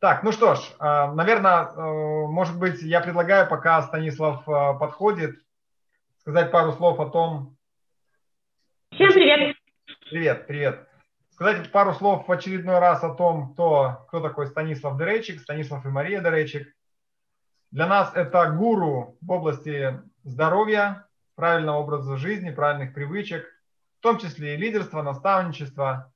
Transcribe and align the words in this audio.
Так, 0.00 0.22
ну 0.22 0.30
что 0.30 0.54
ж, 0.54 0.60
э, 0.78 1.12
наверное, 1.12 1.64
э, 1.64 2.26
может 2.28 2.56
быть, 2.56 2.82
я 2.82 3.00
предлагаю, 3.00 3.48
пока 3.48 3.82
Станислав 3.82 4.48
э, 4.48 4.78
подходит, 4.78 5.40
сказать 6.20 6.52
пару 6.52 6.72
слов 6.72 7.00
о 7.00 7.06
том... 7.06 7.56
Всем 8.92 9.12
привет! 9.12 9.56
Привет, 10.08 10.46
привет. 10.46 10.88
Сказать 11.30 11.72
пару 11.72 11.94
слов 11.94 12.28
в 12.28 12.32
очередной 12.32 12.78
раз 12.78 13.02
о 13.02 13.12
том, 13.12 13.52
кто, 13.52 14.06
кто 14.08 14.20
такой 14.20 14.46
Станислав 14.46 14.96
Деречик, 14.98 15.40
Станислав 15.40 15.84
и 15.84 15.88
Мария 15.88 16.20
Деречик. 16.20 16.72
Для 17.72 17.88
нас 17.88 18.12
это 18.14 18.52
гуру 18.52 19.18
в 19.20 19.30
области 19.32 20.00
здоровья, 20.22 21.06
правильного 21.34 21.78
образа 21.78 22.16
жизни, 22.16 22.50
правильных 22.50 22.94
привычек, 22.94 23.44
в 23.98 24.02
том 24.02 24.18
числе 24.18 24.54
и 24.54 24.58
лидерство, 24.58 25.02
наставничество. 25.02 26.12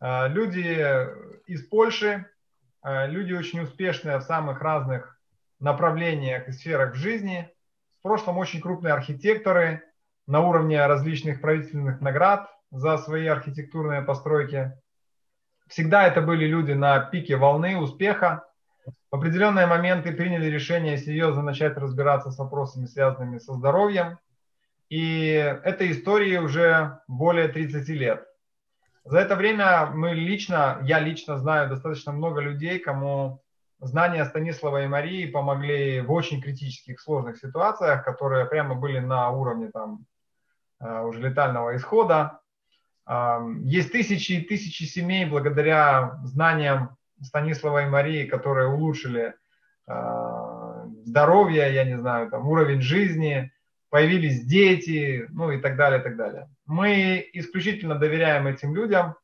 Люди 0.00 1.06
из 1.46 1.66
Польши, 1.68 2.26
люди 2.86 3.32
очень 3.32 3.60
успешные 3.60 4.18
в 4.18 4.22
самых 4.22 4.60
разных 4.60 5.18
направлениях 5.60 6.48
и 6.48 6.52
сферах 6.52 6.94
в 6.94 6.96
жизни. 6.96 7.50
В 7.98 8.02
прошлом 8.02 8.38
очень 8.38 8.60
крупные 8.60 8.94
архитекторы 8.94 9.82
на 10.26 10.40
уровне 10.40 10.84
различных 10.86 11.40
правительственных 11.40 12.00
наград 12.00 12.50
за 12.70 12.98
свои 12.98 13.26
архитектурные 13.26 14.02
постройки. 14.02 14.72
Всегда 15.68 16.06
это 16.06 16.20
были 16.20 16.46
люди 16.46 16.72
на 16.72 17.00
пике 17.00 17.36
волны 17.36 17.76
успеха, 17.76 18.44
в 19.10 19.16
определенные 19.16 19.66
моменты 19.66 20.12
приняли 20.12 20.46
решение 20.46 20.96
серьезно 20.98 21.42
начать 21.42 21.76
разбираться 21.76 22.30
с 22.30 22.38
вопросами, 22.38 22.86
связанными 22.86 23.38
со 23.38 23.54
здоровьем. 23.54 24.18
И 24.88 25.26
этой 25.64 25.90
истории 25.92 26.36
уже 26.36 27.00
более 27.08 27.48
30 27.48 27.88
лет. 27.88 28.26
За 29.06 29.20
это 29.20 29.36
время 29.36 29.86
мы 29.86 30.14
лично, 30.14 30.80
я 30.82 30.98
лично 30.98 31.38
знаю 31.38 31.68
достаточно 31.68 32.10
много 32.10 32.40
людей, 32.40 32.80
кому 32.80 33.40
знания 33.78 34.24
Станислава 34.24 34.82
и 34.82 34.88
Марии 34.88 35.30
помогли 35.30 36.00
в 36.00 36.10
очень 36.10 36.42
критических, 36.42 37.00
сложных 37.00 37.38
ситуациях, 37.38 38.04
которые 38.04 38.46
прямо 38.46 38.74
были 38.74 38.98
на 38.98 39.30
уровне 39.30 39.70
там 39.70 40.06
э, 40.80 41.02
уже 41.02 41.20
летального 41.20 41.76
исхода. 41.76 42.40
Есть 43.62 43.92
тысячи 43.92 44.32
и 44.32 44.44
тысячи 44.44 44.82
семей 44.82 45.26
благодаря 45.26 46.18
знаниям 46.24 46.96
Станислава 47.22 47.84
и 47.84 47.88
Марии, 47.88 48.26
которые 48.26 48.66
улучшили 48.66 49.34
э, 49.86 50.84
здоровье, 51.04 51.72
я 51.72 51.84
не 51.84 51.96
знаю, 51.96 52.28
там, 52.28 52.48
уровень 52.48 52.80
жизни, 52.80 53.52
появились 53.90 54.44
дети, 54.44 55.26
ну 55.30 55.50
и 55.50 55.60
так 55.60 55.76
далее, 55.76 56.00
и 56.00 56.02
так 56.02 56.16
далее. 56.16 56.48
Мы 56.66 57.28
исключительно 57.32 57.94
доверяем 57.94 58.46
этим 58.46 58.74
людям, 58.74 59.16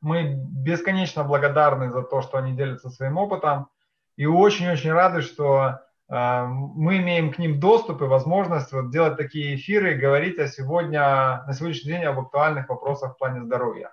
мы 0.00 0.34
бесконечно 0.34 1.24
благодарны 1.24 1.90
за 1.90 2.02
то, 2.02 2.22
что 2.22 2.38
они 2.38 2.56
делятся 2.56 2.90
своим 2.90 3.18
опытом, 3.18 3.68
и 4.16 4.26
очень-очень 4.26 4.92
рады, 4.92 5.22
что 5.22 5.78
э, 6.08 6.44
мы 6.46 6.98
имеем 6.98 7.32
к 7.32 7.38
ним 7.38 7.60
доступ 7.60 8.02
и 8.02 8.06
возможность 8.06 8.72
вот 8.72 8.90
делать 8.90 9.16
такие 9.16 9.54
эфиры, 9.54 9.94
говорить 9.94 10.38
о 10.38 10.48
сегодня, 10.48 11.44
на 11.46 11.52
сегодняшний 11.54 11.92
день 11.92 12.04
об 12.04 12.18
актуальных 12.18 12.68
вопросах 12.68 13.14
в 13.14 13.18
плане 13.18 13.42
здоровья. 13.42 13.90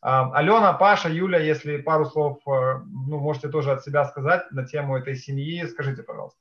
Алена, 0.00 0.72
Паша, 0.74 1.08
Юля, 1.08 1.40
если 1.40 1.78
пару 1.78 2.04
слов, 2.04 2.38
э, 2.46 2.50
ну, 2.84 3.18
можете 3.18 3.48
тоже 3.48 3.72
от 3.72 3.82
себя 3.82 4.04
сказать 4.04 4.52
на 4.52 4.64
тему 4.64 4.96
этой 4.96 5.16
семьи, 5.16 5.66
скажите, 5.66 6.04
пожалуйста. 6.04 6.38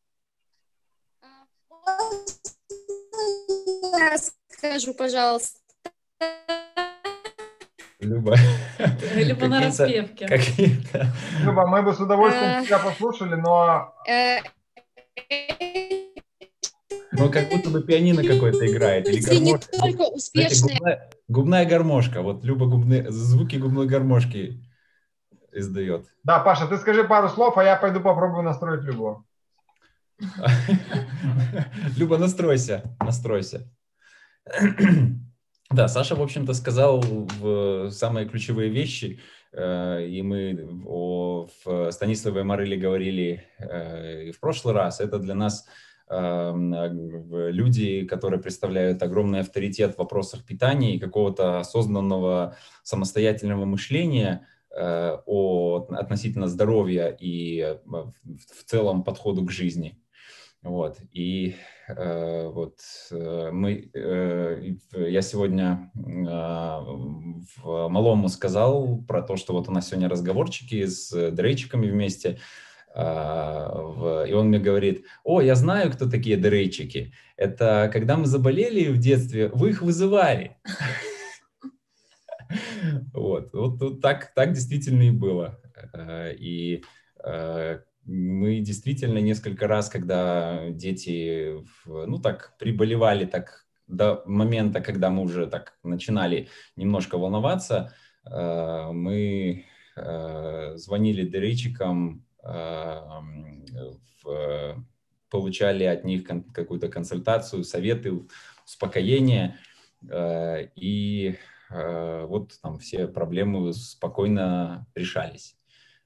Скажу, 4.47 4.93
пожалуйста. 4.93 5.59
Люба. 7.99 8.35
Люба 9.15 9.47
на 9.47 9.61
распевке. 9.61 10.27
Люба, 11.43 11.67
мы 11.67 11.81
бы 11.81 11.93
с 11.93 11.99
удовольствием 11.99 12.61
э. 12.61 12.65
тебя 12.65 12.79
послушали, 12.79 13.35
но 13.35 13.93
э, 14.07 14.39
ну, 17.17 17.31
как 17.31 17.49
будто 17.49 17.69
бы 17.69 17.81
пианино 17.81 18.23
какое-то 18.23 18.65
играет. 18.67 19.07
Или 19.07 19.21
гармошка. 19.21 19.77
не 19.77 19.81
только 19.81 20.01
успешные. 20.13 20.75
Губная, 20.75 21.09
губная 21.27 21.65
гармошка. 21.65 22.21
Вот 22.21 22.43
Люба 22.43 22.65
губные, 22.65 23.09
звуки 23.11 23.55
губной 23.55 23.87
гармошки 23.87 24.61
издает. 25.51 26.07
Да, 26.23 26.39
Паша, 26.39 26.67
ты 26.67 26.77
скажи 26.77 27.03
пару 27.03 27.29
слов, 27.29 27.57
а 27.57 27.63
я 27.63 27.77
пойду 27.77 28.01
попробую 28.01 28.43
настроить 28.43 28.83
Любу. 28.83 29.25
Люба, 31.97 32.17
настройся, 32.17 32.83
настройся. 32.99 33.69
Да, 35.71 35.87
Саша, 35.87 36.15
в 36.15 36.21
общем-то, 36.21 36.53
сказал 36.53 37.01
в 37.01 37.89
самые 37.89 38.29
ключевые 38.29 38.69
вещи, 38.69 39.19
э, 39.51 40.07
и 40.07 40.21
мы 40.21 40.83
о 40.85 41.47
Станиславе 41.89 42.43
Марыле 42.43 42.77
говорили 42.77 43.43
э, 43.57 44.25
и 44.25 44.31
в 44.31 44.39
прошлый 44.39 44.75
раз. 44.75 45.01
Это 45.01 45.17
для 45.17 45.33
нас 45.33 45.65
Эм, 46.07 46.71
люди, 47.31 48.05
которые 48.05 48.39
представляют 48.39 49.01
огромный 49.01 49.39
авторитет 49.39 49.95
в 49.95 49.97
вопросах 49.97 50.45
питания 50.45 50.95
и 50.95 50.99
какого-то 50.99 51.59
осознанного 51.59 52.55
самостоятельного 52.83 53.65
мышления 53.65 54.47
э, 54.69 55.17
о, 55.25 55.87
относительно 55.89 56.47
здоровья 56.47 57.07
и 57.07 57.59
э, 57.59 57.77
в 57.83 58.63
целом 58.65 59.03
подходу 59.03 59.43
к 59.45 59.51
жизни. 59.51 59.99
Вот. 60.65 60.97
И 61.11 61.55
э, 61.87 62.49
вот 62.51 62.79
э, 63.11 63.49
мы, 63.51 63.91
э, 63.93 64.73
я 64.93 65.21
сегодня 65.21 65.91
э, 65.93 65.99
в 65.99 67.87
Малому 67.87 68.29
сказал 68.29 68.97
про 69.07 69.21
то, 69.21 69.35
что 69.37 69.53
вот 69.53 69.69
у 69.69 69.71
нас 69.71 69.87
сегодня 69.87 70.09
разговорчики 70.09 70.87
с 70.87 71.31
дрейчиками 71.31 71.87
вместе, 71.87 72.39
а, 72.95 74.23
и 74.27 74.33
он 74.33 74.47
мне 74.47 74.57
говорит, 74.57 75.05
о, 75.23 75.39
я 75.39 75.53
знаю, 75.53 75.91
кто 75.91 76.09
такие 76.09 76.35
дрейчики. 76.35 77.13
Это 77.37 77.89
когда 77.93 78.17
мы 78.17 78.25
заболели 78.25 78.87
в 78.89 78.97
детстве, 78.97 79.49
вы 79.49 79.69
их 79.69 79.81
вызывали. 79.81 80.57
Вот, 83.13 83.53
вот 83.53 84.01
так, 84.01 84.33
так 84.35 84.53
действительно 84.53 85.01
и 85.01 85.11
было. 85.11 85.59
А, 85.93 86.29
и 86.29 86.83
мы 88.05 88.59
действительно 88.59 89.19
несколько 89.19 89.67
раз, 89.67 89.89
когда 89.89 90.69
дети, 90.69 91.55
ну 91.85 92.19
так, 92.19 92.55
приболевали 92.57 93.25
так 93.25 93.65
до 93.87 94.23
момента, 94.25 94.81
когда 94.81 95.09
мы 95.09 95.23
уже 95.23 95.47
так 95.47 95.77
начинали 95.83 96.47
немножко 96.75 97.17
волноваться, 97.17 97.93
мы 98.25 99.65
звонили 99.95 101.23
дырычикам 101.23 102.25
в, 104.23 104.85
получали 105.29 105.83
от 105.83 106.05
них 106.05 106.23
какую-то 106.53 106.87
консультацию, 106.87 107.63
советы, 107.63 108.13
успокоение, 108.65 109.57
э, 110.09 110.69
и 110.75 111.35
э, 111.69 112.25
вот 112.25 112.53
там 112.61 112.79
все 112.79 113.07
проблемы 113.07 113.73
спокойно 113.73 114.87
решались. 114.95 115.57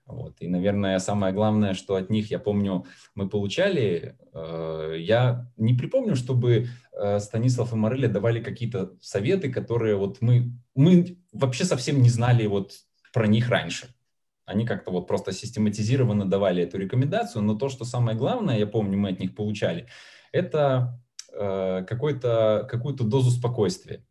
Вот. 0.09 0.37
И, 0.39 0.47
наверное, 0.47 0.97
самое 0.99 1.33
главное, 1.33 1.75
что 1.75 1.95
от 1.95 2.09
них, 2.09 2.31
я 2.31 2.39
помню, 2.39 2.85
мы 3.13 3.29
получали, 3.29 4.17
э, 4.33 4.95
я 4.99 5.47
не 5.55 5.75
припомню, 5.75 6.15
чтобы 6.15 6.67
Станислав 7.19 7.71
и 7.71 7.77
Марыля 7.77 8.09
давали 8.09 8.43
какие-то 8.43 8.97
советы, 8.99 9.49
которые 9.49 9.95
вот 9.95 10.17
мы, 10.19 10.51
мы 10.75 11.17
вообще 11.31 11.63
совсем 11.63 12.01
не 12.01 12.09
знали 12.09 12.45
вот 12.45 12.73
про 13.13 13.25
них 13.27 13.47
раньше. 13.49 13.87
Они 14.45 14.65
как-то 14.65 14.91
вот 14.91 15.07
просто 15.07 15.31
систематизированно 15.31 16.25
давали 16.25 16.63
эту 16.63 16.77
рекомендацию, 16.77 17.43
но 17.43 17.53
то, 17.53 17.69
что 17.69 17.85
самое 17.85 18.17
главное, 18.17 18.57
я 18.57 18.67
помню, 18.67 18.97
мы 18.97 19.09
от 19.09 19.19
них 19.19 19.35
получали, 19.35 19.87
это 20.31 20.99
э, 21.31 21.85
какую-то 21.87 23.03
дозу 23.03 23.29
спокойствия. 23.29 24.03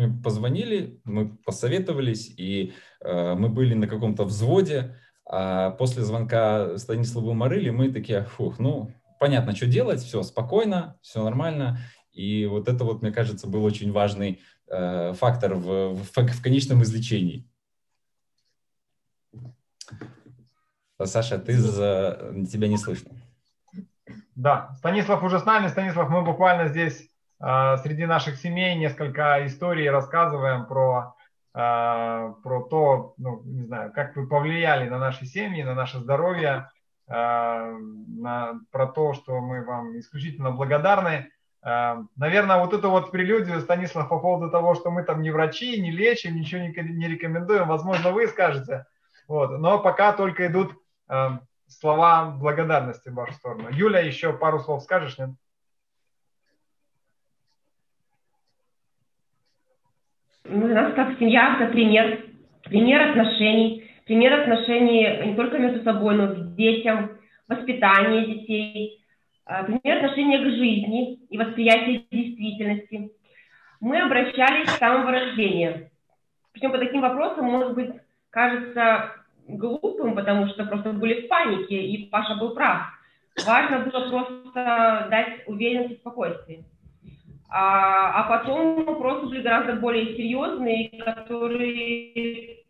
Мы 0.00 0.22
позвонили, 0.22 0.98
мы 1.04 1.36
посоветовались, 1.44 2.32
и 2.34 2.72
э, 3.02 3.34
мы 3.34 3.50
были 3.50 3.74
на 3.74 3.86
каком-то 3.86 4.24
взводе, 4.24 4.96
а 5.26 5.72
после 5.72 6.02
звонка 6.02 6.78
Станиславу 6.78 7.34
Марыли 7.34 7.68
мы 7.68 7.92
такие, 7.92 8.24
фух, 8.24 8.58
ну, 8.58 8.90
понятно, 9.18 9.54
что 9.54 9.66
делать, 9.66 10.00
все 10.00 10.22
спокойно, 10.22 10.98
все 11.02 11.22
нормально. 11.22 11.80
И 12.12 12.46
вот 12.46 12.66
это 12.66 12.82
вот, 12.84 13.02
мне 13.02 13.12
кажется, 13.12 13.46
был 13.46 13.62
очень 13.62 13.92
важный 13.92 14.40
э, 14.68 15.12
фактор 15.12 15.54
в, 15.56 15.94
в, 15.94 16.02
в 16.02 16.42
конечном 16.42 16.82
излечении. 16.82 17.46
Саша, 21.04 21.38
ты 21.38 21.58
за... 21.58 22.32
тебя 22.50 22.68
не 22.68 22.78
слышно. 22.78 23.10
Да, 24.34 24.74
Станислав 24.78 25.22
уже 25.22 25.40
с 25.40 25.44
нами. 25.44 25.68
Станислав, 25.68 26.08
мы 26.08 26.22
буквально 26.22 26.68
здесь 26.68 27.09
среди 27.40 28.04
наших 28.06 28.36
семей 28.36 28.76
несколько 28.76 29.46
историй 29.46 29.88
рассказываем 29.88 30.66
про, 30.66 31.14
э, 31.54 32.32
про 32.42 32.62
то, 32.68 33.14
ну, 33.16 33.42
не 33.44 33.62
знаю, 33.62 33.92
как 33.92 34.14
вы 34.14 34.28
повлияли 34.28 34.88
на 34.88 34.98
наши 34.98 35.24
семьи, 35.24 35.62
на 35.62 35.74
наше 35.74 35.98
здоровье, 35.98 36.70
э, 37.08 37.14
на, 37.14 38.60
про 38.70 38.86
то, 38.86 39.14
что 39.14 39.40
мы 39.40 39.64
вам 39.64 39.98
исключительно 39.98 40.50
благодарны. 40.50 41.30
Наверное, 41.62 42.56
вот 42.56 42.72
эту 42.72 42.88
вот 42.88 43.10
прелюдию, 43.10 43.60
Станислав, 43.60 44.08
по 44.08 44.18
поводу 44.18 44.50
того, 44.50 44.74
что 44.74 44.90
мы 44.90 45.02
там 45.02 45.20
не 45.20 45.30
врачи, 45.30 45.78
не 45.78 45.90
лечим, 45.90 46.34
ничего 46.34 46.62
не, 46.62 46.70
не 46.70 47.06
рекомендуем, 47.06 47.68
возможно, 47.68 48.12
вы 48.12 48.26
скажете– 48.28 48.86
Вот. 49.28 49.58
Но 49.58 49.78
пока 49.78 50.14
только 50.14 50.46
идут 50.46 50.72
слова 51.70 52.30
благодарности 52.30 53.08
в 53.08 53.14
вашу 53.14 53.34
сторону. 53.34 53.68
Юля, 53.70 54.00
еще 54.00 54.32
пару 54.32 54.60
слов 54.60 54.82
скажешь, 54.82 55.18
нет? 55.18 55.30
У 60.50 60.66
нас 60.66 60.92
как 60.94 61.18
семья, 61.18 61.56
это 61.58 61.70
пример, 61.72 62.24
пример 62.64 63.10
отношений, 63.10 63.90
пример 64.04 64.40
отношений 64.40 65.26
не 65.26 65.34
только 65.34 65.58
между 65.58 65.82
собой, 65.84 66.16
но 66.16 66.32
и 66.32 66.36
к 66.36 66.54
детям, 66.56 67.18
воспитание 67.48 68.26
детей, 68.26 69.04
а, 69.46 69.64
пример 69.64 69.98
отношения 69.98 70.38
к 70.38 70.50
жизни 70.50 71.14
и 71.30 71.38
восприятие 71.38 72.04
действительности. 72.10 73.10
Мы 73.80 74.00
обращались 74.00 74.68
с 74.68 74.78
самого 74.78 75.10
рождения. 75.12 75.90
Причем 76.52 76.72
по 76.72 76.78
таким 76.78 77.00
вопросам, 77.00 77.46
может 77.46 77.74
быть, 77.74 77.90
кажется 78.30 79.12
глупым, 79.46 80.14
потому 80.14 80.48
что 80.48 80.64
просто 80.66 80.92
были 80.92 81.22
в 81.22 81.28
панике, 81.28 81.80
и 81.80 82.06
Паша 82.06 82.34
был 82.34 82.54
прав. 82.54 82.82
Важно 83.46 83.80
было 83.80 84.10
просто 84.10 85.06
дать 85.10 85.46
уверенность 85.46 85.92
и 85.92 85.96
спокойствие. 85.96 86.64
А, 87.52 88.20
а 88.20 88.38
потом 88.38 88.84
вопросы 88.84 89.26
были 89.26 89.42
гораздо 89.42 89.74
более 89.74 90.16
серьезные, 90.16 90.88
которые 91.02 92.64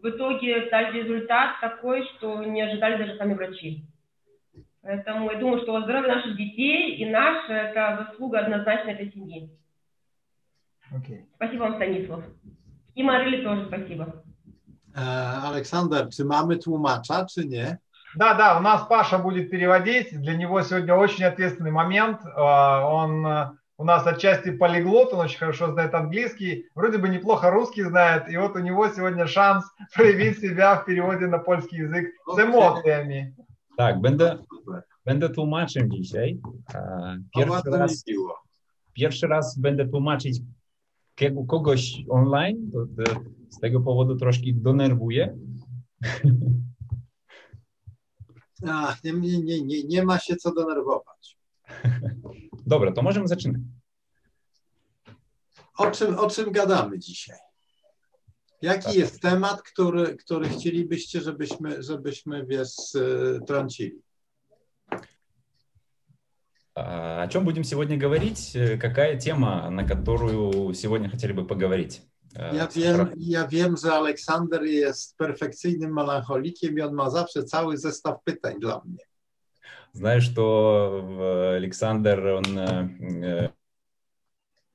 в 0.00 0.08
итоге 0.08 0.70
дали 0.70 1.00
результат 1.00 1.60
такой, 1.60 2.06
что 2.14 2.44
не 2.44 2.62
ожидали 2.62 2.98
даже 2.98 3.18
сами 3.18 3.34
врачи. 3.34 3.84
Поэтому 4.80 5.30
я 5.30 5.38
думаю, 5.38 5.60
что 5.62 5.82
здоровье 5.82 6.14
наших 6.14 6.36
детей 6.36 6.96
и 6.96 7.04
наше– 7.10 7.52
это 7.52 8.06
заслуга 8.08 8.38
однозначно 8.38 8.90
этой 8.90 9.10
семьи. 9.12 9.50
Okay. 10.94 11.26
Спасибо 11.34 11.62
вам, 11.62 11.74
Станислав. 11.74 12.24
И 12.94 13.02
Марили 13.02 13.42
тоже 13.42 13.66
спасибо. 13.66 14.22
Александр, 14.94 16.08
czy 16.16 16.24
mamy 16.24 16.56
tłumacza, 16.56 17.26
czy 17.26 17.44
nie? 17.46 17.78
Да, 18.14 18.34
да, 18.34 18.58
у 18.58 18.60
нас 18.60 18.86
Паша 18.88 19.18
будет 19.18 19.50
переводить. 19.50 20.18
Для 20.20 20.36
него 20.36 20.62
сегодня 20.62 20.94
очень 20.94 21.24
ответственный 21.24 21.70
момент. 21.70 22.20
Он 22.36 23.58
у 23.78 23.84
нас 23.84 24.06
отчасти 24.06 24.50
полиглот, 24.50 25.12
он 25.14 25.20
очень 25.20 25.38
хорошо 25.38 25.70
знает 25.72 25.94
английский, 25.94 26.66
вроде 26.74 26.98
бы 26.98 27.08
неплохо 27.08 27.50
русский 27.50 27.84
знает, 27.84 28.28
и 28.28 28.36
вот 28.36 28.56
у 28.56 28.58
него 28.58 28.88
сегодня 28.88 29.26
шанс 29.26 29.64
проявить 29.94 30.40
себя 30.40 30.76
в 30.76 30.84
переводе 30.84 31.26
на 31.26 31.38
польский 31.38 31.78
язык 31.78 32.10
с 32.26 32.38
эмоциями. 32.38 33.34
Tak, 33.76 34.00
będę, 34.00 34.38
będę 35.04 35.28
tłumaczem 35.28 35.90
dzisiaj. 35.90 36.38
Pierwszy 37.34 37.70
raz, 37.70 38.04
pierwszy 38.92 39.26
raz 39.26 39.58
będę 39.58 39.88
tłumaczyć 39.88 40.40
kogoś 41.48 42.04
online, 42.08 42.70
to, 42.72 43.04
to 43.04 43.20
z 43.50 43.60
tego 43.60 43.80
powodu 43.80 44.16
troszkę 44.16 44.46
denerwuję. 44.52 45.36
A, 48.67 48.95
nie, 49.03 49.13
nie, 49.13 49.61
nie, 49.61 49.83
nie 49.83 50.03
ma 50.03 50.19
się 50.19 50.35
co 50.35 50.53
denerwować. 50.53 51.37
Dobra, 52.65 52.91
to 52.91 53.01
możemy 53.01 53.27
zaczynać. 53.27 53.61
O 55.77 55.91
czym, 55.91 56.19
o 56.19 56.29
czym 56.29 56.51
gadamy 56.51 56.99
dzisiaj? 56.99 57.37
Jaki 58.61 58.85
tak. 58.85 58.95
jest 58.95 59.21
temat, 59.21 59.61
który, 59.61 60.15
który 60.15 60.49
chcielibyście, 60.49 61.21
żebyśmy, 61.21 61.83
żebyśmy 61.83 62.45
wiesz, 62.45 62.75
trącili? 63.47 64.01
О 66.75 67.27
чем 67.27 67.45
будем 67.45 67.63
сегодня 67.63 67.97
говорить? 67.97 68.57
Какая 68.79 69.19
тема, 69.19 69.69
на 69.69 69.87
которую 69.87 70.73
сегодня 70.73 71.09
хотели 71.09 71.31
бы 71.31 71.45
поговорить? 71.45 72.01
Ja 72.38 72.66
wiem, 72.66 73.10
ja 73.16 73.46
wiem, 73.48 73.76
że 73.76 73.92
Aleksander 73.92 74.62
jest 74.62 75.16
perfekcyjnym 75.16 75.92
melancholikiem 75.92 76.78
i 76.78 76.80
on 76.80 76.94
ma 76.94 77.10
zawsze 77.10 77.44
cały 77.44 77.76
zestaw 77.76 78.22
pytań 78.24 78.60
dla 78.60 78.80
mnie. 78.84 79.04
Знаешь, 79.92 80.24
что 80.24 81.02
Александр, 81.56 82.26
он... 82.26 82.44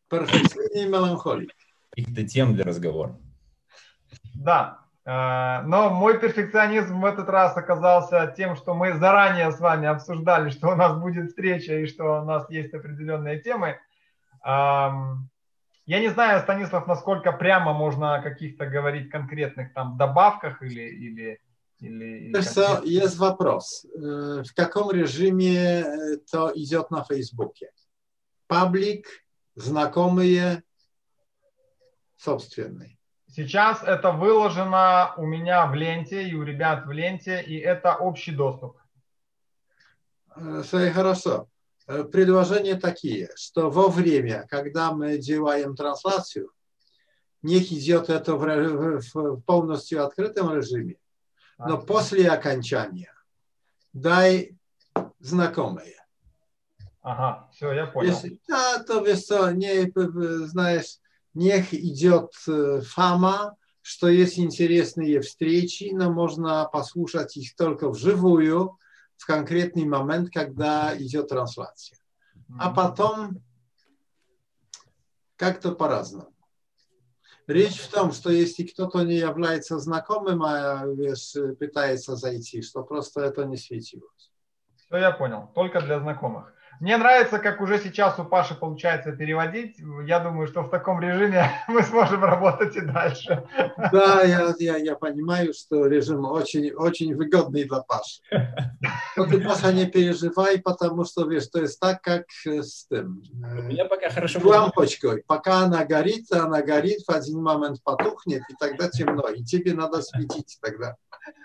Перфекционный 0.10 0.90
меланхолик. 0.90 1.52
Каких-то 1.96 2.24
тем 2.28 2.54
для 2.54 2.66
разговора. 2.66 3.16
Да, 4.36 4.80
но 5.06 5.90
мой 5.90 6.20
перфекционизм 6.20 7.00
в 7.00 7.06
этот 7.06 7.30
раз 7.30 7.58
оказался 7.58 8.34
тем, 8.38 8.56
что 8.56 8.74
мы 8.74 8.94
заранее 8.98 9.52
с 9.52 9.60
вами 9.60 9.88
обсуждали, 9.88 10.50
что 10.50 10.70
у 10.70 10.76
нас 10.76 10.98
будет 10.98 11.30
встреча 11.30 11.80
и 11.80 11.88
что 11.88 12.22
у 12.22 12.26
нас 12.26 12.50
есть 12.50 12.74
определенные 12.74 13.40
темы. 13.40 13.80
Я 15.86 16.00
не 16.00 16.10
знаю, 16.10 16.42
Станислав, 16.42 16.88
насколько 16.88 17.32
прямо 17.32 17.74
можно 17.74 18.16
о 18.16 18.22
каких-то 18.22 18.66
говорить 18.66 19.10
конкретных 19.10 19.74
там 19.74 19.98
добавках 19.98 20.62
или, 20.62 20.82
или 20.82 21.40
Или, 21.84 22.32
Wiesz 22.36 22.54
co, 22.54 22.82
jest 22.86 23.18
вопрос. 23.18 23.88
W 24.46 24.58
jakim 24.58 24.90
reżimie 24.90 25.86
to 26.32 26.52
idzie 26.52 26.84
na 26.92 27.04
Facebookie? 27.04 27.68
Public, 28.48 29.06
знакомые, 29.56 30.62
собственный. 32.18 32.98
Сейчас 33.28 33.84
это 33.84 34.12
выложено 34.12 35.14
у 35.18 35.26
меня 35.26 35.66
в 35.66 35.76
ленте 35.76 36.24
и 36.30 36.36
у 36.36 36.44
ребят 36.44 36.86
в 36.86 36.92
ленте, 36.92 37.42
и 37.42 37.58
это 37.60 37.96
общий 37.96 38.32
доступ. 38.32 38.78
Все 40.64 40.92
хорошо. 40.92 41.48
Предложения 41.86 42.76
такие, 42.76 43.30
что 43.36 43.70
во 43.70 43.90
время, 43.90 44.48
когда 44.50 44.94
мы 44.94 45.18
делаем 45.18 45.76
трансляцию, 45.76 46.52
нех 47.42 47.72
идет 47.72 48.10
это 48.10 48.36
в, 48.36 49.42
полностью 49.42 50.06
открытом 50.06 50.54
режиме, 50.54 50.98
но 51.58 51.78
после 51.78 52.30
окончания 52.30 53.14
дай 53.92 54.58
знакомые. 55.20 55.96
Ага, 57.02 57.50
все, 57.54 57.74
я 57.74 57.88
понял. 57.88 58.12
Если, 58.12 58.40
да, 58.48 58.82
то 58.82 59.02
co, 59.02 59.52
nie, 59.54 59.92
знаешь, 60.48 61.00
niech 61.34 61.74
идет 61.74 62.32
фама, 62.88 63.58
что 63.82 64.08
есть 64.08 64.40
интересные 64.40 65.20
встречи, 65.20 65.92
но 65.94 66.12
можно 66.12 66.70
послушать 66.72 67.36
их 67.36 67.56
только 67.58 67.90
вживую, 67.90 68.78
в 69.24 69.26
конкретный 69.26 69.86
момент, 69.86 70.30
когда 70.34 70.94
идет 70.98 71.30
трансляция. 71.30 71.98
А 72.60 72.74
потом 72.74 73.42
как-то 75.38 75.72
по-разному. 75.72 76.36
Речь 77.48 77.80
в 77.80 77.90
том, 77.90 78.12
что 78.12 78.30
если 78.32 78.64
кто-то 78.64 79.04
не 79.04 79.16
является 79.16 79.80
знакомым, 79.80 80.44
а 80.44 80.86
wiesz, 80.86 81.56
пытается 81.56 82.18
зайти, 82.18 82.62
что 82.62 82.84
просто 82.84 83.22
это 83.22 83.46
не 83.46 83.56
светилось. 83.56 84.34
Все, 84.76 84.98
я 84.98 85.12
понял. 85.12 85.50
Только 85.56 85.80
для 85.80 86.02
знакомых. 86.02 86.54
Мне 86.84 86.98
нравится, 86.98 87.40
как 87.40 87.62
уже 87.62 87.80
сейчас 87.80 88.20
у 88.20 88.26
Паши 88.26 88.56
получается 88.56 89.14
переводить. 89.14 89.78
Я 90.06 90.20
думаю, 90.20 90.50
что 90.50 90.64
в 90.64 90.70
таком 90.70 91.00
режиме 91.00 91.50
мы 91.70 91.82
сможем 91.82 92.26
работать 92.26 92.76
и 92.76 92.82
дальше. 92.82 93.48
Да, 93.94 94.24
я, 94.24 94.54
я, 94.60 94.76
я 94.76 94.96
понимаю, 94.96 95.54
что 95.54 95.88
режим 95.88 96.26
очень, 96.26 96.74
очень 96.74 97.16
выгодный 97.16 97.64
для 97.64 97.80
Паши. 97.80 98.20
Но 99.16 99.26
ты, 99.26 99.40
Паша, 99.40 99.72
не 99.72 99.86
переживай, 99.86 100.60
потому 100.60 101.06
что, 101.06 101.26
видишь, 101.26 101.48
то 101.48 101.62
есть 101.62 101.80
так, 101.80 102.02
как 102.02 102.26
с 102.44 102.86
тем. 102.88 103.24
У 103.32 103.62
меня 103.62 103.86
пока 103.86 104.10
хорошо. 104.10 104.42
Лампочкой. 104.44 105.24
Пока 105.26 105.60
она 105.60 105.86
горит, 105.86 106.30
она 106.34 106.62
горит, 106.64 107.04
в 107.08 107.12
один 107.12 107.42
момент 107.42 107.82
потухнет, 107.82 108.42
и 108.50 108.56
тогда 108.60 108.90
темно. 108.90 109.30
И 109.30 109.42
тебе 109.46 109.74
надо 109.74 110.02
светить 110.02 110.58
тогда. 110.62 110.98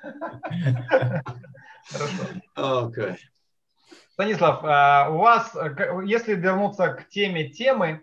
Хорошо. 1.93 2.25
Окей. 2.57 3.05
Okay. 3.05 3.17
Станислав, 4.19 4.65
а, 4.65 5.11
у 5.11 5.19
вас, 5.19 5.57
если 6.05 6.35
вернуться 6.35 6.89
к 6.89 7.09
теме 7.09 7.51
темы, 7.51 8.03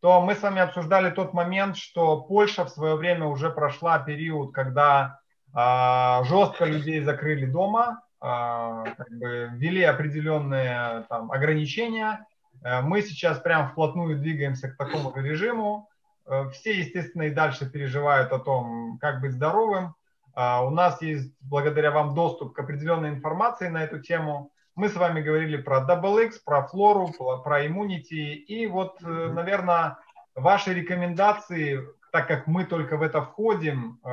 то 0.00 0.20
мы 0.20 0.34
с 0.34 0.42
вами 0.42 0.60
обсуждали 0.60 1.12
тот 1.12 1.34
момент, 1.34 1.76
что 1.76 2.20
Польша 2.20 2.64
в 2.64 2.70
свое 2.70 2.96
время 2.96 3.26
уже 3.26 3.48
прошла 3.48 4.00
период, 4.00 4.52
когда 4.52 5.20
а, 5.54 6.24
жестко 6.24 6.64
людей 6.64 7.00
закрыли 7.04 7.46
дома, 7.46 8.02
а, 8.20 8.82
как 8.96 9.08
бы 9.10 9.50
ввели 9.52 9.84
определенные 9.84 11.04
там, 11.08 11.30
ограничения. 11.30 12.26
Э, 12.64 12.80
мы 12.80 13.00
сейчас 13.00 13.38
прям 13.38 13.68
вплотную 13.68 14.18
двигаемся 14.18 14.68
к 14.68 14.76
такому 14.76 15.14
режиму. 15.14 15.88
Э, 16.26 16.48
все, 16.50 16.76
естественно, 16.76 17.22
и 17.22 17.30
дальше 17.30 17.70
переживают 17.70 18.32
о 18.32 18.40
том, 18.40 18.98
как 19.00 19.20
быть 19.20 19.30
здоровым. 19.30 19.94
У 20.34 20.70
нас 20.70 21.00
есть, 21.02 21.30
благодаря 21.42 21.92
вам, 21.92 22.14
доступ 22.14 22.54
к 22.54 22.58
определенной 22.58 23.10
информации 23.10 23.68
на 23.68 23.84
эту 23.84 24.00
тему. 24.00 24.51
Мы 24.74 24.88
с 24.88 24.94
вами 24.94 25.20
говорили 25.20 25.56
про 25.56 25.86
DoubleX, 25.86 26.40
про 26.44 26.66
флору, 26.66 27.12
про 27.44 27.66
иммунити. 27.66 28.34
И 28.34 28.66
вот, 28.66 29.02
э, 29.02 29.06
наверное, 29.32 29.98
ваши 30.34 30.72
рекомендации, 30.72 31.80
так 32.10 32.26
как 32.28 32.46
мы 32.46 32.64
только 32.64 32.96
в 32.96 33.02
это 33.02 33.22
входим, 33.22 34.00
э, 34.02 34.08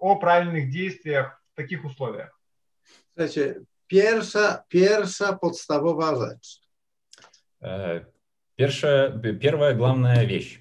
о 0.00 0.16
правильных 0.16 0.70
действиях 0.70 1.40
в 1.52 1.56
таких 1.56 1.84
условиях. 1.84 2.36
Słuchajcie, 3.14 3.60
pierwsza, 3.86 4.64
pierwsza 4.68 5.32
podstawowa 5.32 6.16
rzecz. 6.16 6.60
Pierwsza, 8.56 9.10
первая 9.40 9.74
главная 9.74 10.24
вещь. 10.24 10.60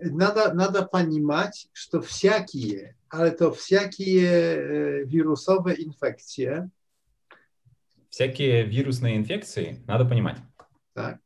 надо, 0.00 0.52
надо 0.52 0.82
понимать, 0.84 1.68
что 1.72 2.00
всякие, 2.00 2.96
ale 3.08 3.30
to 3.30 3.52
всякие 3.52 4.28
э, 4.28 5.04
вирусовые 5.04 5.84
инфекции, 5.84 6.70
Всякие 8.13 8.63
вирусные 8.65 9.15
инфекции, 9.17 9.83
надо 9.87 10.05
понимать, 10.05 10.37
tak, 10.93 11.17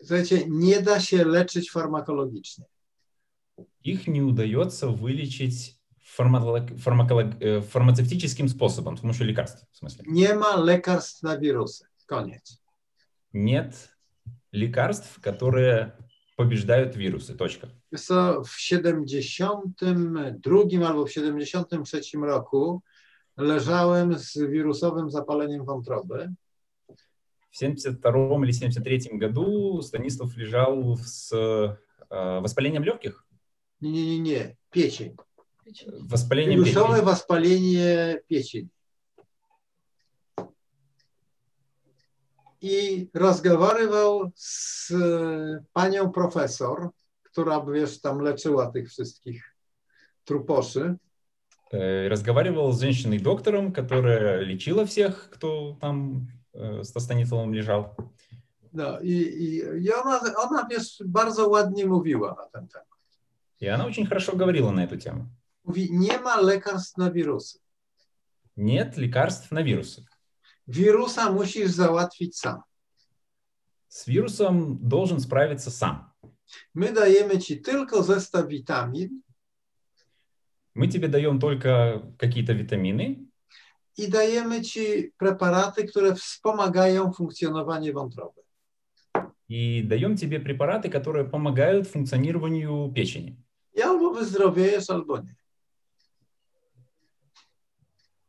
słuchajcie, 0.00 0.44
nie 0.48 0.82
da 0.82 1.00
się 1.00 1.24
leczyć 1.24 1.70
farmakologicznie. 1.70 2.64
их 3.84 4.06
не 4.06 4.22
удается 4.22 4.88
вылечить 4.88 5.78
фармаколог- 6.16 6.76
фармаколог- 6.76 7.38
э, 7.40 7.60
фармацевтическим 7.62 8.48
способом, 8.48 8.96
с 8.96 9.00
помощью 9.00 9.26
лекарств, 9.26 9.64
в 9.72 9.84
смысле. 9.84 10.02
Nie 10.06 10.34
ma 10.34 10.56
lekarstw 10.56 11.22
na 11.22 11.38
wirusy. 11.38 11.84
Koniec. 12.06 12.58
Нет 13.32 13.88
лекарств, 14.52 15.20
которые 15.20 15.92
побеждают 16.36 16.96
вирусы, 16.96 17.34
точка. 17.34 17.68
Wiesz 17.92 18.02
co, 18.06 18.42
w 18.44 18.60
72 18.60 20.86
albo 20.86 21.06
w 21.06 21.12
73 21.12 22.26
roku 22.26 22.82
leżałem 23.36 24.18
z 24.18 24.38
wirusowym 24.38 25.10
zapaleniem 25.10 25.64
wątroby. 25.64 26.32
В 27.50 27.56
72 27.56 28.44
или 28.44 28.52
73 28.52 28.98
году 29.18 29.82
Станислав 29.82 30.36
лежал 30.36 30.96
с 30.98 31.32
э, 31.32 32.40
воспалением 32.40 32.84
легких, 32.84 33.24
Nie, 33.80 33.90
nie, 33.92 34.06
nie, 34.06 34.20
nie. 34.20 34.56
Piecień. 34.70 35.16
воспалением 36.10 36.64
Wirusowe 36.64 36.88
печени. 36.88 37.04
wоспалenie 37.04 38.18
piecień. 38.28 38.68
I 42.60 43.08
rozmawiał 43.14 44.30
z 44.34 44.90
e, 44.90 45.64
panią 45.72 46.12
profesor, 46.12 46.88
która, 47.22 47.64
wiesz, 47.72 48.00
tam 48.00 48.20
leczyła 48.20 48.70
tych 48.70 48.88
wszystkich 48.88 49.54
truposzy. 50.24 50.96
Э, 51.73 52.07
Разговаривал 52.07 52.71
с 52.71 52.79
женщиной-доктором, 52.79 53.73
которая 53.73 54.41
лечила 54.41 54.85
всех, 54.85 55.29
кто 55.31 55.75
там 55.81 56.27
э, 56.53 56.83
с 56.83 56.89
Станиславом 56.89 57.51
лежал. 57.51 57.95
No 58.73 58.99
i, 59.01 59.13
i, 59.13 59.57
i 59.85 59.93
ona, 59.93 60.19
ona, 60.37 60.67
wiesz, 60.69 61.03
bardzo 61.05 61.49
ładnie 61.49 61.85
mówiła 61.85 62.35
na 62.37 62.45
ten 62.45 62.67
temat. 62.67 62.87
И 63.59 63.67
она 63.67 63.85
очень 63.85 64.05
хорошо 64.05 64.35
говорила 64.35 64.71
на 64.71 64.85
эту 64.85 64.97
тему. 64.97 65.25
Mówi, 65.63 65.89
nie 65.91 66.19
ma 66.19 66.41
lekarstw 66.41 66.97
na 66.97 67.11
wirusy. 67.11 67.59
Нет 68.55 68.97
лекарств 68.97 69.51
на 69.51 69.63
вирусы. 69.63 70.05
Wirusa 70.67 71.31
musisz 71.31 71.71
załatwić 71.71 72.37
sam. 72.37 72.61
С 73.87 74.07
вирусом 74.07 74.77
должен 74.81 75.19
справиться 75.19 75.71
сам. 75.71 76.11
My 76.75 76.93
dajemy 76.93 77.39
ci 77.39 77.61
tylko 77.61 78.03
zestaw 78.03 78.47
witamin 78.47 79.22
Мы 80.74 80.86
тебе 80.88 81.08
даем 81.08 81.40
только 81.40 82.02
какие-то 82.18 82.52
витамины 82.52 83.28
i 83.98 84.08
dajemy 84.08 84.62
ci 84.62 85.12
preparaty, 85.18 85.84
które 85.84 86.14
wspomagają 86.14 87.12
funkcjonowanie 87.12 87.92
wątroby. 87.92 88.42
и 89.48 89.82
даем 89.82 90.16
тебе 90.16 90.38
препараты, 90.40 90.90
которые 90.90 91.24
помогают 91.24 91.88
функционированию 91.88 92.92
печени. 92.94 93.36
I 93.74 93.82
albo 93.82 94.14
wyzdrowiejesz, 94.14 94.90
albo 94.90 95.18
nie. 95.18 95.34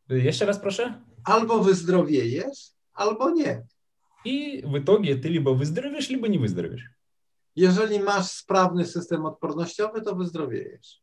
Еще 0.10 0.46
раз 0.46 0.58
прошу. 0.58 0.84
Albo 1.26 1.64
wyzdrowiejesz, 1.64 2.72
albo 2.94 3.30
nie. 3.30 3.68
И 4.26 4.62
в 4.66 4.78
итоге 4.78 5.16
ты 5.16 5.30
либо 5.30 5.50
выздоровеешь, 5.50 6.10
либо 6.10 6.28
не 6.28 6.38
выздоровеешь. 6.38 6.90
Jeżeli 7.56 8.00
masz 8.00 8.32
sprawny 8.32 8.86
system 8.86 9.26
odpornościowy, 9.26 10.02
to 10.02 10.16
wyzdrowiejesz. 10.16 11.02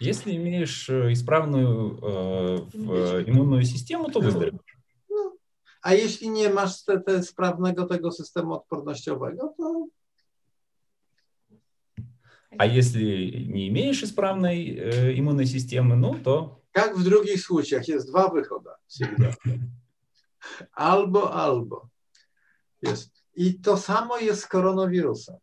Если 0.00 0.34
имеешь 0.36 0.88
э, 0.90 1.12
исправную 1.12 1.98
э, 1.98 2.56
в- 2.74 3.28
иммунную 3.28 3.64
систему, 3.64 4.10
то 4.10 4.20
выздоровеешь. 4.20 4.78
A 5.84 5.94
jeśli 5.94 6.30
nie 6.30 6.48
masz 6.48 6.84
te, 6.84 7.00
te 7.00 7.22
sprawnego 7.22 7.86
tego 7.86 8.12
systemu 8.12 8.54
odpornościowego, 8.54 9.54
to 9.56 9.86
А 12.58 12.66
если 12.66 13.46
не 13.48 13.68
имеешь 13.68 14.02
исправной 14.02 14.76
э, 14.76 15.14
иммунной 15.18 15.46
системы, 15.46 15.96
ну, 15.96 16.14
то 16.24 16.60
jak 16.76 16.96
w 16.96 17.02
drugich 17.04 17.40
słuciach 17.40 17.88
jest 17.88 18.08
dwa 18.10 18.28
wychody. 18.28 18.70
всегда. 18.86 19.34
Albo, 20.72 21.32
albo. 21.32 21.88
Jest. 22.82 23.10
I 23.36 23.54
to 23.60 23.76
samo 23.76 24.18
jest 24.18 24.42
z 24.42 24.46
koronawirusem. 24.46 25.36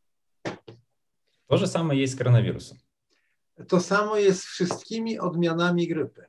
то 1.48 1.58
же 1.58 1.68
самое 1.68 2.00
есть 2.02 2.14
с 2.14 2.18
коронавирусом. 2.18 2.78
To 3.69 3.81
samo 3.81 4.17
jest 4.17 4.41
z 4.43 4.47
wszystkimi 4.47 5.19
odmianami 5.19 5.89
grypy. 5.89 6.25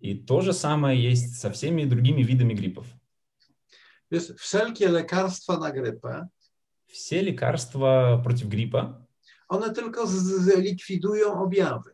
И 0.00 0.14
то 0.14 0.40
же 0.40 0.52
самое 0.52 1.10
есть 1.12 1.40
со 1.40 1.50
всеми 1.50 1.84
другими 1.84 2.22
видами 2.22 2.54
гриппов. 2.54 2.86
Wiesz, 4.10 4.32
wszelkie 4.36 4.88
lekarstwa 4.88 5.56
na 5.58 5.70
grypę, 5.70 6.28
Все 6.86 7.22
лекарства 7.22 8.18
против 8.24 8.48
гриппа, 8.48 9.06
one 9.48 9.72
tylko 9.74 10.06
z- 10.06 10.42
zlikwidują 10.44 11.42
objawy. 11.42 11.90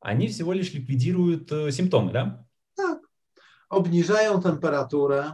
они 0.00 0.28
всего 0.28 0.52
лишь 0.52 0.74
ликвидируют 0.74 1.52
э, 1.52 1.70
симптомы, 1.72 2.12
да? 2.12 2.44
Tak. 2.74 2.98
Obniżają 3.68 4.42
temperaturę, 4.42 5.32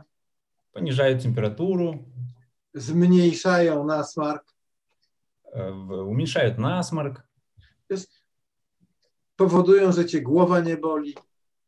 Понижают 0.72 1.22
температуру, 1.22 2.04
zmniejszają 2.74 3.84
nasmark, 3.86 4.44
э, 5.54 5.70
в- 5.72 6.08
уменьшают 6.08 6.58
насморк, 6.58 7.22
powodują, 9.36 9.92
że 9.92 10.06
cię 10.06 10.22
głowa 10.22 10.60
nie 10.60 10.76
boli, 10.76 11.14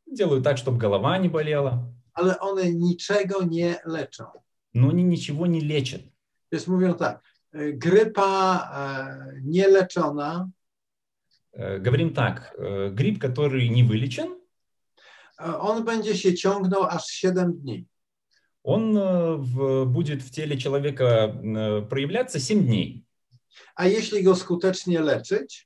делают 0.06 0.44
так, 0.44 0.56
чтобы 0.58 0.78
голова 0.78 1.18
не 1.18 1.28
болела, 1.28 1.78
ale 2.14 2.38
one 2.40 2.72
niczego 2.72 3.44
nie 3.44 3.76
leczą. 3.86 4.24
но 4.74 4.88
они 4.88 5.02
ничего 5.04 5.46
не 5.46 5.60
лечат. 5.60 6.00
Więc 6.52 6.68
mówią 6.68 6.94
tak, 6.94 7.20
e, 7.52 7.72
grypa 7.72 8.70
e, 8.74 9.40
nieleczona, 9.44 10.48
Э, 11.54 11.78
Говорим 11.80 12.14
так, 12.14 12.54
э, 12.58 12.90
грипп, 12.94 13.18
который 13.18 13.68
не 13.70 13.84
вылечен, 13.84 14.28
e, 15.38 15.58
on 15.58 15.84
będzie 15.84 16.16
się 16.16 16.34
ciągnął 16.34 16.82
aż 16.84 17.06
7 17.06 17.52
dni. 17.52 17.84
он 18.64 18.96
э, 18.96 19.36
в- 19.38 19.84
будет 19.86 20.22
в 20.22 20.30
теле 20.30 20.56
человека 20.58 21.04
э, 21.04 21.82
проявляться 21.88 22.40
7 22.40 22.64
дней. 22.66 23.04
A 23.76 23.86
jeśli 23.86 24.22
go 24.22 24.34
skutecznie 24.36 25.00
leczyć, 25.00 25.65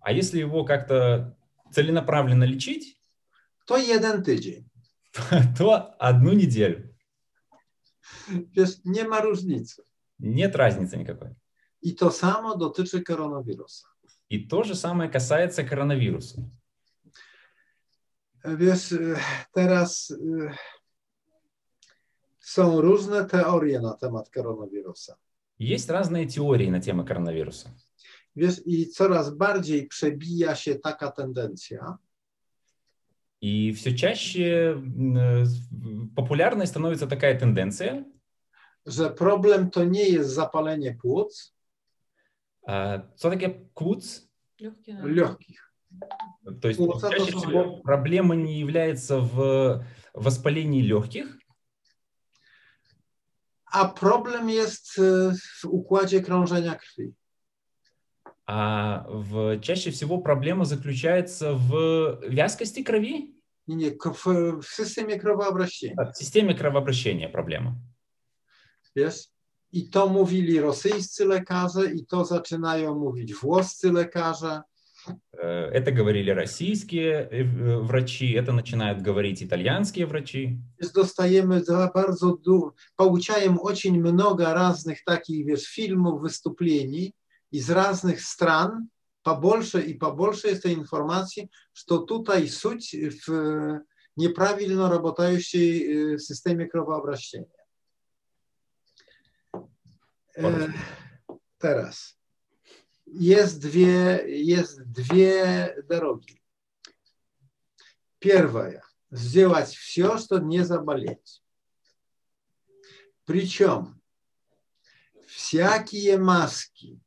А 0.00 0.12
если 0.12 0.38
его 0.38 0.64
как-то 0.64 1.36
целенаправленно 1.72 2.44
лечить, 2.44 3.00
to 3.66 3.76
jeden 3.76 4.22
tydzień. 4.22 4.70
то 5.58 5.94
одну 5.98 6.32
неделю. 6.32 6.94
Wiesz, 8.28 8.80
nie 8.84 9.04
ma 9.04 9.20
różnicy. 9.20 9.82
Нет 10.18 10.56
разницы 10.56 10.96
никакой. 10.96 11.34
I 11.82 11.94
to 11.94 12.10
samo 12.10 12.56
dotyczy 12.56 13.02
koronawirusa. 13.02 13.86
И 14.28 14.38
то 14.38 14.62
же 14.62 14.74
самое 14.74 15.10
касается 15.10 15.64
коронавируса. 15.64 16.42
Wiesz, 18.44 18.94
teraz 19.52 20.10
e, 20.10 20.54
są 22.40 22.80
różne 22.80 23.24
teorie 23.24 23.80
na 23.80 23.94
temat 23.94 24.30
koronawirusa. 24.30 25.16
Есть 25.58 25.90
разные 25.90 26.26
теории 26.26 26.70
на 26.70 26.80
тему 26.80 27.04
коронавируса. 27.04 27.70
Wiesz, 28.35 28.61
i 28.65 28.87
coraz 28.89 29.29
bardziej 29.37 29.87
przebija 29.87 30.55
się 30.55 30.75
taka 30.75 31.11
tendencja, 31.11 31.97
И 33.41 33.71
все 33.73 33.93
чаще 33.93 34.71
м, 34.71 35.17
э, 35.17 35.45
популярной 36.15 36.65
становится 36.67 37.07
такая 37.07 37.39
тенденция, 37.39 38.03
że 38.85 39.09
problem 39.09 39.69
to 39.69 39.83
nie 39.83 40.09
jest 40.09 40.29
zapalenie 40.33 40.95
płuc 41.01 41.53
а, 42.67 43.01
что 43.17 43.29
такое 43.29 43.67
КУЦ? 43.73 44.27
Легкие. 44.59 45.01
lегkich. 45.03 45.71
То 46.61 46.67
есть 46.67 46.79
Ну, 46.79 46.87
это 46.87 47.09
чаще 47.09 47.31
тоже 47.31 47.37
всего 47.37 47.81
проблема 47.83 48.35
не 48.35 48.59
является 48.59 49.19
в 49.19 49.85
воспалении 50.13 50.81
легких, 50.81 51.37
A 53.71 53.85
problem 53.89 54.49
jest 54.49 54.99
e, 54.99 55.33
w 55.61 55.65
układzie 55.65 56.21
krążenia 56.21 56.75
krwi. 56.75 57.13
А 58.52 59.04
в, 59.08 59.60
чаще 59.60 59.90
всего 59.90 60.18
проблема 60.18 60.64
заключается 60.64 61.52
в 61.54 62.18
вязкости 62.28 62.82
крови, 62.82 63.34
nie, 63.68 63.90
ko- 63.92 64.12
w, 64.14 64.24
w 64.62 64.66
systemie 64.68 65.18
krwoobrащения. 65.18 65.94
в 66.12 66.16
системе 66.16 66.54
кровообращения 66.54 67.28
проблема. 67.28 67.76
Wiesz? 68.96 69.28
I 69.72 69.88
to 69.88 70.08
mówili 70.08 70.60
rosyjscy 70.60 71.24
lekarze, 71.24 71.92
i 71.94 72.06
to 72.06 72.24
zaczynają 72.24 72.94
mówić 72.98 73.34
włoscy 73.34 73.92
lekarze. 73.92 74.62
Э, 75.42 75.70
Это 75.72 75.92
говорили 75.92 76.30
российские 76.32 77.28
э, 77.30 77.44
врачи, 77.82 78.34
это 78.34 78.52
начинают 78.52 79.00
говорить 79.02 79.42
итальянские 79.42 80.06
врачи. 80.06 80.58
Za 81.62 81.90
bardzo 81.94 82.38
poučajem 82.96 83.58
очень 83.62 84.00
много 84.00 84.52
разных 84.54 84.98
takich, 85.06 85.46
wiesz, 85.46 85.66
filmów, 85.74 86.22
wystąpień, 86.22 87.12
z 87.52 87.70
różnych 87.70 88.22
stron 88.22 88.86
побольше 89.22 89.82
и 89.82 89.94
побольше 89.94 90.48
jest 90.48 90.62
tej 90.62 90.72
informacji, 90.72 91.48
że 91.74 91.84
tutaj 92.08 92.48
суть 92.48 92.90
w 92.94 93.26
nieprawidłowo 94.16 94.88
работающей 94.88 96.18
systemie 96.18 96.68
kровообращения. 96.68 97.60
E, 100.36 100.72
teraz 101.58 102.18
jest 103.06 103.60
dwie, 103.60 104.24
jest 104.26 104.82
dwie 104.82 105.74
drogi. 105.88 106.40
Первая– 108.18 108.82
сделать 109.10 109.74
все, 109.74 110.18
чтобы 110.18 110.46
не 110.46 110.64
заболеть. 110.64 111.42
Причем 113.24 114.00
всякие 115.26 116.18
маски, 116.18 117.00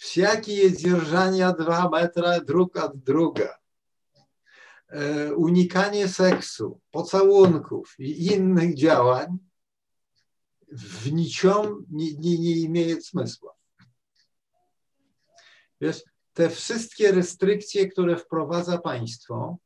всякие 0.00 0.70
держания 0.70 1.52
2 1.52 1.90
метра 1.90 2.40
друг 2.40 2.76
от 2.76 3.02
друга, 3.04 3.58
unikanie 5.36 6.08
seksu, 6.08 6.80
pocałunków 6.90 7.94
i 7.98 8.26
innych 8.34 8.74
działań 8.74 9.38
w 10.72 11.12
niczym 11.12 11.86
nie, 11.90 12.14
nie, 12.14 12.38
nie 12.38 12.56
imieje 12.56 13.00
smysłu. 13.00 13.48
Wiesz, 15.80 16.02
te 16.32 16.50
wszystkie 16.50 17.12
restrykcje, 17.12 17.88
które 17.88 18.16
wprowadza 18.16 18.78
państwo, 18.78 19.58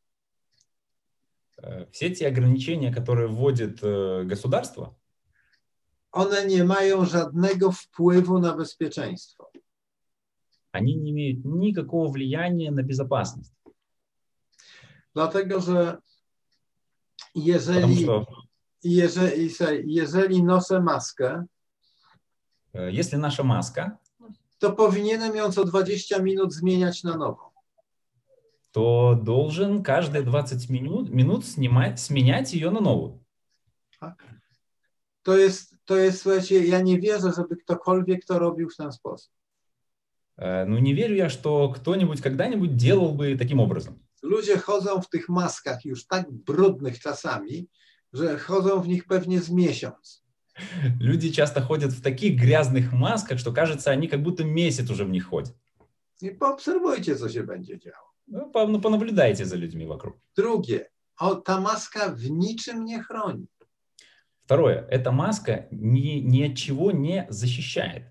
все 1.91 2.11
те 2.11 2.29
ограничения, 2.29 2.93
которые 2.93 3.29
вводит 3.29 3.81
государство, 4.25 4.95
one 6.13 6.47
nie 6.47 6.65
mają 6.65 7.05
żadnego 7.05 7.73
wpływu 7.73 8.41
na 8.41 8.57
bezpieczeństwo. 8.57 9.51
Они 10.76 10.96
не 10.96 11.12
имеют 11.12 11.46
никакого 11.46 12.12
влияния 12.12 12.72
на 12.72 12.84
безопасность. 12.84 13.54
Dlatego, 15.14 15.62
że 15.62 15.98
jeżeli, 17.36 18.04
что, 18.04 18.26
jeżeli, 18.84 19.94
jeżeli 19.94 20.44
noszę 20.44 20.82
maskę, 20.82 21.46
если 22.74 23.18
наша 23.18 23.44
маска, 23.44 23.98
to 24.60 24.72
powinienem 24.72 25.36
ją 25.36 25.52
co 25.52 25.66
20 25.66 26.20
minut 26.20 26.54
zmieniać 26.54 27.04
na 27.04 27.18
nową. 27.18 27.56
то 28.72 29.16
должен 29.16 29.84
каждые 29.84 30.22
20 30.22 30.70
минут, 30.70 31.10
минут 31.10 31.46
снимать, 31.46 31.98
сменять 31.98 32.52
ее 32.52 32.72
на 32.72 32.82
новую. 32.82 33.24
To 35.22 35.38
jest, 35.38 35.76
to 35.86 35.96
jest, 35.96 36.22
słuchajcie, 36.22 36.66
ja 36.66 36.82
nie 36.82 37.00
wierzę, 37.00 37.32
żeby 37.34 37.56
ktokolwiek 37.56 38.26
to 38.26 38.40
robił 38.40 38.70
w 38.70 38.76
ten 38.76 38.92
sposób. 38.92 39.35
Ну, 40.38 40.78
не 40.80 40.94
верю 40.94 41.16
я, 41.16 41.30
что 41.30 41.70
кто-нибудь 41.70 42.22
когда-нибудь 42.22 42.76
делал 42.76 43.14
бы 43.16 43.38
таким 43.38 43.60
образом. 43.60 44.00
Ludzie 44.22 44.58
chodzą 44.58 45.02
w 45.02 45.10
tych 45.10 45.30
maskach 45.30 45.86
już 45.86 46.08
tak 46.08 46.32
brudnych 46.32 47.00
czasami, 47.00 47.68
że 48.14 48.38
chodzą 48.40 48.82
w 48.82 48.88
nich 48.88 49.06
pewnie 49.08 49.40
z 49.42 49.50
miesiąc. 49.50 50.26
Люди 51.00 51.32
часто 51.32 51.62
ходят 51.62 51.92
в 51.92 52.02
таких 52.02 52.40
грязных 52.40 52.92
масках, 52.94 53.40
что 53.40 53.52
кажется, 53.54 53.92
они 53.92 54.08
как 54.08 54.24
будто 54.24 54.44
месяц 54.44 54.90
уже 54.90 55.06
в 55.06 55.10
них 55.10 55.28
ходят. 55.28 55.56
I 56.22 56.32
poobserwujcie, 56.32 57.16
co 57.16 57.30
się 57.30 57.44
będzie 57.44 57.80
działo. 57.80 58.14
Ну, 58.28 58.50
по- 58.52 58.68
ну, 58.68 58.82
понаблюдайте 58.82 59.46
за 59.46 59.56
людьми 59.58 59.86
вокруг. 59.86 60.14
Drugie, 60.38 60.86
o, 61.20 61.36
ta 61.36 61.62
maska 61.62 62.10
w 62.10 62.30
niczym 62.30 62.86
nie 62.86 63.04
chroni. 63.04 63.48
Второе, 64.46 64.88
эта 64.92 65.12
маска 65.12 65.66
ни, 65.72 66.22
ни 66.22 66.44
от 66.44 66.56
чего 66.58 66.92
не 66.92 67.26
защищает. 67.30 68.04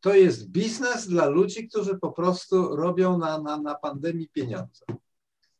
To 0.00 0.14
jest 0.14 0.48
biznes 0.50 1.08
dla 1.08 1.26
ludzi, 1.26 1.68
którzy 1.68 1.98
po 1.98 2.12
prostu 2.12 2.76
robią 2.76 3.18
na, 3.18 3.38
na, 3.42 3.56
na 3.56 3.74
pandemii 3.74 4.28
pieniądze. 4.28 4.84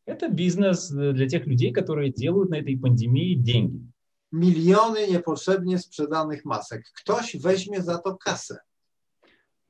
Это 0.07 0.29
бизнес 0.31 0.91
для 0.91 1.27
тех 1.29 1.47
людей, 1.47 1.73
которые 1.73 2.13
делают 2.13 2.51
на 2.51 2.57
этой 2.61 2.77
пандемии 2.79 3.35
деньги. 3.35 3.81
Miliony 4.33 5.09
niepotrzebnie 5.09 5.79
sprzedanych 5.79 6.45
masek. 6.45 6.83
Ktoś 7.03 7.37
weźmie 7.37 7.83
za 7.83 7.99
to 7.99 8.17
kasę. 8.17 8.57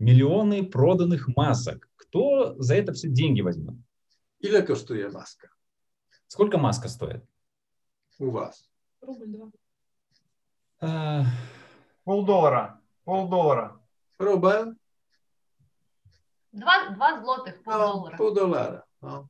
Миллионы 0.00 0.62
проданных 0.70 1.28
масок. 1.36 1.88
Кто 1.96 2.54
за 2.58 2.74
это 2.74 2.92
все 2.92 3.08
деньги 3.08 3.40
возьмет? 3.42 3.74
Ile 4.40 4.62
kosztuje 4.62 5.08
maska 5.10 5.48
Сколько 6.28 6.58
маска 6.58 6.88
стоит? 6.88 7.22
u 8.18 8.30
was? 8.30 8.68
Рубль 9.00 9.26
два. 9.26 9.50
А, 10.80 11.24
Полдоллара. 12.04 13.80
Próbę? 14.16 14.74
Dwa, 16.52 16.90
dwa 16.90 17.22
złotych, 17.22 17.62
pół 17.62 17.72
no, 17.72 17.78
dolara. 17.78 18.16
Pół 18.16 18.34
dolara. 18.34 18.82
No. 19.02 19.28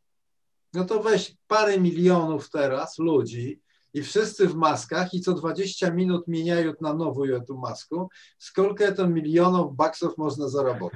no 0.74 0.84
to 0.84 1.02
weź 1.02 1.36
parę 1.46 1.80
milionów 1.80 2.50
teraz 2.50 2.98
ludzi 2.98 3.60
i 3.94 4.02
wszyscy 4.02 4.48
w 4.48 4.54
maskach 4.54 5.14
i 5.14 5.20
co 5.20 5.34
20 5.34 5.90
minut 5.90 6.28
mieniają 6.28 6.72
na 6.80 6.94
nową 6.94 7.22
tę 7.26 7.54
maskę, 7.54 8.06
skolkę 8.38 8.92
to 8.92 9.08
milionów 9.08 9.76
baksów 9.76 10.18
można 10.18 10.48
zarobić. 10.48 10.90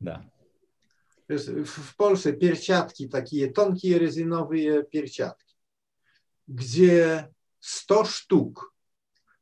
Da. 0.00 0.24
W 1.66 1.96
Polsce 1.96 2.32
pierciatki, 2.32 3.08
takie 3.08 3.52
tonkie, 3.52 3.98
rezynowe 3.98 4.84
pierciatki, 4.84 5.54
gdzie 6.48 7.28
100 7.60 8.04
sztuk 8.04 8.74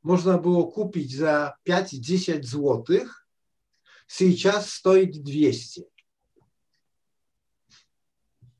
można 0.06 0.38
było 0.38 0.66
kupić 0.66 1.16
za 1.16 1.52
5-10 1.68 2.44
złotych, 2.44 3.26
сейчас 4.08 4.72
stoi 4.72 5.10
200. 5.10 5.82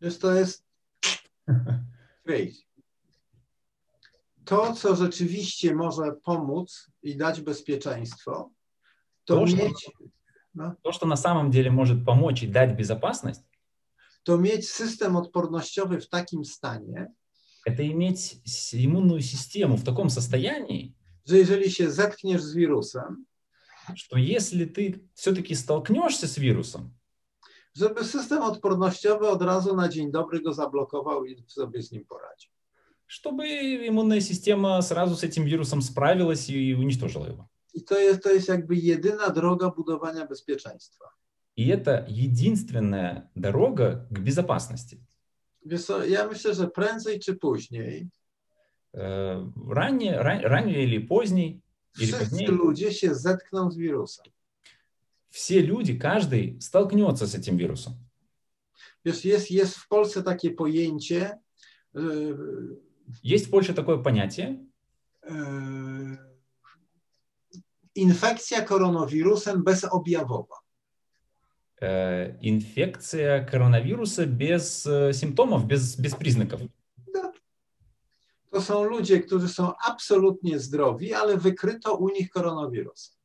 Wiesz, 0.01 0.19
to 0.19 0.35
jest. 0.35 0.67
To, 4.45 4.73
co 4.73 4.97
rzeczywiście 4.97 5.75
może 5.75 6.13
pomóc 6.25 6.91
i 7.03 7.17
dać 7.17 7.41
bezpieczeństwo, 7.41 8.51
to 9.25 9.35
To, 9.35 9.45
mieć, 9.45 9.91
То, 10.83 10.93
что 10.93 11.07
на 11.07 11.17
самом 11.17 11.51
деле 11.51 11.71
может 11.71 12.05
помочь 12.05 12.43
и 12.43 12.47
дать 12.47 12.77
безопасность, 12.77 13.45
to 14.23 14.39
mieć 14.39 14.71
system 14.71 15.17
odpornościowy 15.17 16.01
w 16.01 16.09
takim 16.09 16.45
stanie, 16.45 17.07
это 17.67 17.83
иметь 17.83 18.41
иммунную 18.73 19.21
систему 19.21 19.77
в 19.77 19.85
таком 19.85 20.11
состоянии, 20.11 20.96
że 21.26 21.38
jeżeli 21.38 21.72
się 21.72 21.92
zetkniesz 21.92 22.42
z 22.42 22.54
wirusem, 22.54 23.26
что 23.96 24.18
если 24.18 24.66
ты 24.66 25.00
все-таки 25.14 25.56
столкнешься 25.56 26.28
с 26.28 26.38
вирусом, 26.38 26.94
żeby 27.76 28.04
system 28.04 28.44
odpornościowy 28.44 29.28
od 29.28 29.42
razu 29.42 29.76
na 29.76 29.90
dzień 29.90 30.12
dobry 30.12 30.42
go 30.42 30.54
zablokował 30.54 31.26
i 31.26 31.44
sobie 31.48 31.82
z 31.84 31.92
nim 31.92 32.06
poradził. 32.06 32.52
чтобы 33.12 33.46
иммунная 33.88 34.22
система 34.22 34.82
сразу 34.82 35.18
с 35.18 35.24
этим 35.24 35.44
вирусом 35.44 35.82
справилась 35.82 36.50
и 36.50 36.74
уничтожила 36.74 37.28
его. 37.28 37.50
I 37.74 37.82
to 37.82 38.00
jest, 38.00 38.24
to 38.24 38.32
jest 38.32 38.48
jakby 38.48 38.76
jedyna 38.76 39.30
droga 39.30 39.70
budowania 39.70 40.26
bezpieczeństwa. 40.26 41.06
И 41.58 41.68
это 41.68 42.06
единственная 42.08 43.30
дорога 43.36 44.08
к 44.10 44.20
безопасности. 44.20 44.98
Wiesz 45.66 45.86
co, 45.86 46.06
ja 46.06 46.28
myślę, 46.28 46.54
że 46.54 46.68
prędzej 46.68 47.20
czy 47.20 47.36
później 47.36 48.10
Э, 48.97 49.47
Ранее, 49.69 50.19
ран- 50.23 50.43
ранее 50.45 50.83
или 50.85 50.99
поздней, 50.99 51.61
или 51.99 52.13
wszyscy 52.13 52.19
позднее, 52.19 52.49
ludzie 52.51 52.93
się 52.93 53.15
zetkną 53.15 53.71
z 53.71 53.77
wirusem. 53.77 54.25
все 55.31 55.61
люди, 55.61 55.99
каждый 55.99 56.59
столкнется 56.61 57.27
с 57.27 57.35
этим 57.35 57.57
вирусом. 57.59 57.95
Wiesz, 59.05 59.25
jest, 59.25 59.51
jest 59.51 59.77
w 59.77 59.89
Polsce 59.89 60.23
takie 60.23 60.51
pojęcie 60.51 61.39
yy, 61.95 62.37
Есть 63.23 63.47
в 63.47 63.51
Польше 63.51 63.75
такое 63.75 63.99
понятие 63.99 64.59
infekcja 67.95 68.63
koronawirusem 68.63 69.65
bezobjawowa. 69.65 70.57
э, 71.81 72.39
инфекция 72.41 73.45
коронавируса 73.45 74.25
без 74.27 74.87
э, 74.87 75.13
симптомов, 75.13 75.67
без, 75.67 75.97
без 75.99 76.15
признаков. 76.15 76.61
To 78.56 78.62
są 78.62 78.84
ludzie, 78.84 79.20
którzy 79.20 79.48
są 79.50 79.72
absolutnie 79.88 80.60
zdrowi, 80.60 81.14
ale 81.14 81.38
wykryto 81.38 81.96
u 81.98 82.10
nich 82.10 82.30
koronawirus. 82.30 83.18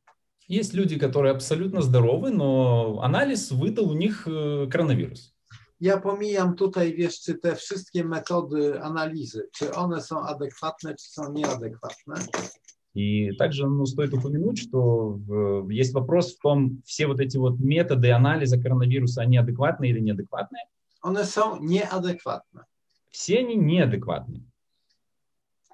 Есть 0.49 0.73
люди, 0.73 0.97
которые 0.97 1.31
абсолютно 1.31 1.81
здоровы, 1.81 2.31
но 2.31 2.99
анализ 3.01 3.51
выдал 3.51 3.89
у 3.89 3.93
них 3.93 4.25
э, 4.27 4.67
коронавирус. 4.71 5.33
Ja 5.81 5.97
pomijam 5.97 6.55
tutaj, 6.55 6.93
wiesz, 6.95 7.21
czy 7.21 7.35
te 7.35 7.55
wszystkie 7.55 8.03
metody 8.03 8.81
analizy, 8.81 9.47
czy 9.51 9.73
one 9.73 10.01
są 10.01 10.21
adekwatne, 10.21 10.95
czy 10.95 11.09
są 11.11 11.33
nieadekwatne. 11.33 12.15
И 12.95 13.31
также 13.37 13.67
ну, 13.67 13.85
стоит 13.85 14.13
упомянуть, 14.13 14.57
что 14.59 15.19
в- 15.27 15.69
есть 15.69 15.93
вопрос 15.93 16.35
в 16.35 16.39
том, 16.41 16.81
все 16.85 17.05
вот 17.07 17.19
эти 17.19 17.37
вот 17.37 17.59
методы 17.59 18.11
анализа 18.11 18.57
коронавируса, 18.57 19.21
они 19.21 19.37
адекватные 19.37 19.91
или 19.91 19.99
неадекватные. 19.99 20.63
One 21.03 21.23
są 21.25 21.59
nieadekwatne. 21.61 22.63
Все 23.11 23.39
они 23.39 23.55
неадекватные. 23.55 24.41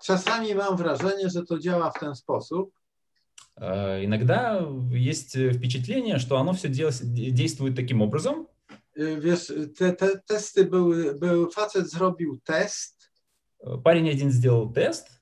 Czasami 0.04 0.54
mam 0.54 0.76
wrażenie, 0.76 1.30
że 1.30 1.44
to 1.44 1.58
działa 1.58 1.90
w 1.90 1.98
ten 2.00 2.14
sposób, 2.14 2.78
Э, 3.60 4.04
иногда 4.04 4.64
есть 4.92 5.36
впечатление, 5.36 6.18
что 6.18 6.38
оно 6.38 6.52
все 6.52 6.68
действует 6.68 7.74
таким 7.74 8.02
образом. 8.02 8.48
Wiesz, 8.94 9.52
te, 9.78 9.92
te 9.92 10.18
testy 10.26 10.64
były, 10.64 11.14
były, 11.14 11.50
facet 11.50 11.90
zrobił 11.90 12.40
test. 12.44 13.10
Парень 13.84 14.08
один 14.10 14.30
сделал 14.30 14.72
тест. 14.72 15.20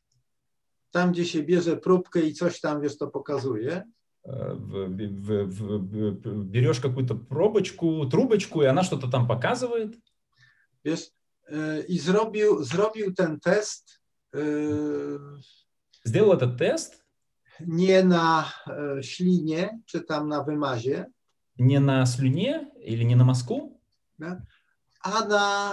Tam, 0.91 1.13
gdzie 1.13 1.25
się 1.25 1.43
bierze 1.43 1.77
próbkę 1.77 2.21
i 2.21 2.35
coś 2.35 2.61
tam, 2.61 2.81
wiesz, 2.81 2.99
to 2.99 3.07
pokazuje. 3.07 3.83
В, 4.25 4.89
в, 5.11 5.47
в, 5.47 6.45
берешь 6.45 6.81
какую-то 6.81 7.15
пробочку, 7.15 8.07
трубочку, 8.07 8.63
и 8.63 8.67
она 8.67 8.83
что-то 8.83 9.09
там 9.09 9.29
показывает. 9.29 9.99
Wiesz, 10.85 11.11
i 11.89 11.99
zrobił, 11.99 12.65
zrobił 12.65 13.15
ten 13.15 13.41
test. 13.41 14.01
Сделал 16.06 16.34
этот 16.34 16.58
тест. 16.58 17.04
Nie 17.60 18.04
na 18.04 18.54
ślinie, 19.02 19.80
czy 19.86 20.02
tam 20.02 20.28
na 20.28 20.44
wymazie. 20.44 21.06
Не 21.60 21.80
на 21.80 22.06
слюне 22.06 22.72
или 22.80 23.04
не 23.04 23.16
на 23.16 23.24
мазку. 23.24 23.80
Да? 24.20 24.42
A 25.04 25.26
na, 25.26 25.72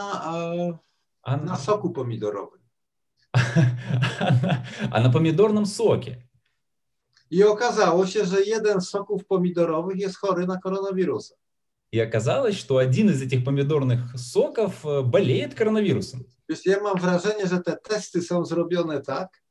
а 1.23 1.37
na 1.37 1.57
soku 1.57 1.91
pomidorowym. 1.91 2.61
a 4.91 5.01
na 5.01 5.11
pomidornym 5.11 5.67
sokie. 5.67 6.23
I 7.31 7.45
okazało 7.45 8.07
się, 8.07 8.25
że 8.25 8.43
jeden 8.43 8.81
z 8.81 8.89
soków 8.89 9.25
pomidorowych 9.27 9.99
jest 9.99 10.17
chory 10.17 10.47
na 10.47 10.59
koronawirusa. 10.59 11.35
И 11.94 12.00
оказалось, 12.00 12.58
что 12.58 12.78
один 12.78 13.12
из 13.12 13.22
этих 13.22 13.46
помидорных 13.46 14.18
соков 14.18 14.84
болеет 14.84 15.54
коронавирусом. 15.54 16.26
Wiesz, 16.50 16.66
ja 16.66 16.80
mam 16.82 16.98
wrażenie, 17.00 17.48
że 17.48 17.60
te 17.62 17.78
testy 17.78 18.22
są 18.22 18.46
zrobione 18.46 19.02
tak. 19.02 19.44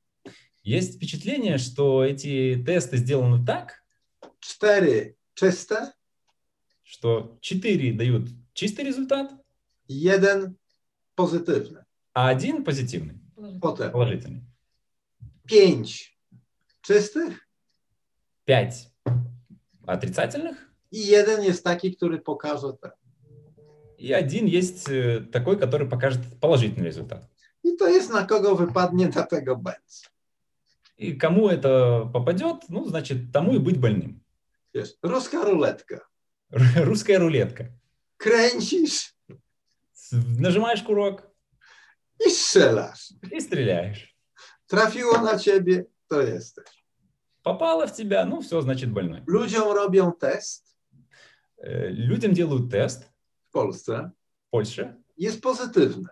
Есть 0.64 0.96
впечатление, 0.96 1.58
что 1.58 2.04
эти 2.04 2.56
тесты 2.66 2.96
сделаны 2.96 3.44
так, 3.46 3.84
cztery 4.40 5.14
czyste, 5.34 5.92
что 6.82 7.38
четыре 7.40 7.92
дают 7.92 8.28
чистый 8.54 8.84
результат, 8.84 9.30
jeden 9.88 10.56
pozytywny. 11.14 11.84
а 12.14 12.28
один 12.28 12.64
позитивный, 12.64 13.20
Potem 13.60 13.90
положительный. 13.92 14.42
pięć 15.46 16.18
czystych 16.82 17.48
Пять 18.44 18.88
отрицательных, 19.86 20.71
i 20.92 21.06
jeden 21.06 21.42
jest 21.42 21.64
taki, 21.64 21.96
który 21.96 22.18
pokaże 22.18 22.72
te. 22.80 22.90
и 24.02 24.12
один 24.12 24.46
есть 24.46 24.88
э, 24.88 25.20
такой, 25.20 25.56
который 25.56 25.88
покажет 25.88 26.20
положительный 26.40 26.86
результат. 26.86 27.28
I 27.62 27.76
to 27.76 27.88
jest 27.88 28.10
na 28.10 28.26
kogo 28.26 28.56
wypadnie, 28.56 29.08
na 29.08 29.22
tego 29.22 29.56
będzie. 29.56 30.08
И 30.98 31.12
кому 31.12 31.48
это 31.48 32.10
попадет, 32.12 32.64
ну, 32.68 32.88
значит, 32.88 33.32
тому 33.32 33.54
и 33.54 33.58
быть 33.58 33.78
больным. 33.78 34.20
Wiesz, 34.74 34.96
ruska 35.02 35.44
ruletka. 35.44 36.00
Русская 36.76 37.18
рулетка. 37.18 37.68
Kręcisz 38.16 39.14
Нажимаешь 40.38 40.82
курок 40.82 41.30
i 42.26 42.30
strzelasz. 42.30 43.12
и 43.30 43.40
стреляешь. 43.40 44.16
Trafiło 44.66 45.18
na 45.22 45.38
ciebie, 45.38 45.84
to 46.08 46.22
jesteś. 46.22 46.64
Попало 47.42 47.86
в 47.86 47.92
тебя, 47.92 48.24
ну, 48.24 48.40
все, 48.40 48.62
значит, 48.62 48.90
больной. 48.90 49.22
Ludziom 49.26 49.72
robią 49.72 50.12
test 50.12 50.71
Э, 50.71 50.71
Людям 51.89 52.33
делают 52.33 52.71
тест 52.71 53.03
w 53.49 53.51
Polsce. 53.51 54.11
в 54.47 54.49
Польше. 54.49 54.95
Jest 55.17 55.41
pozytywny. 55.41 56.07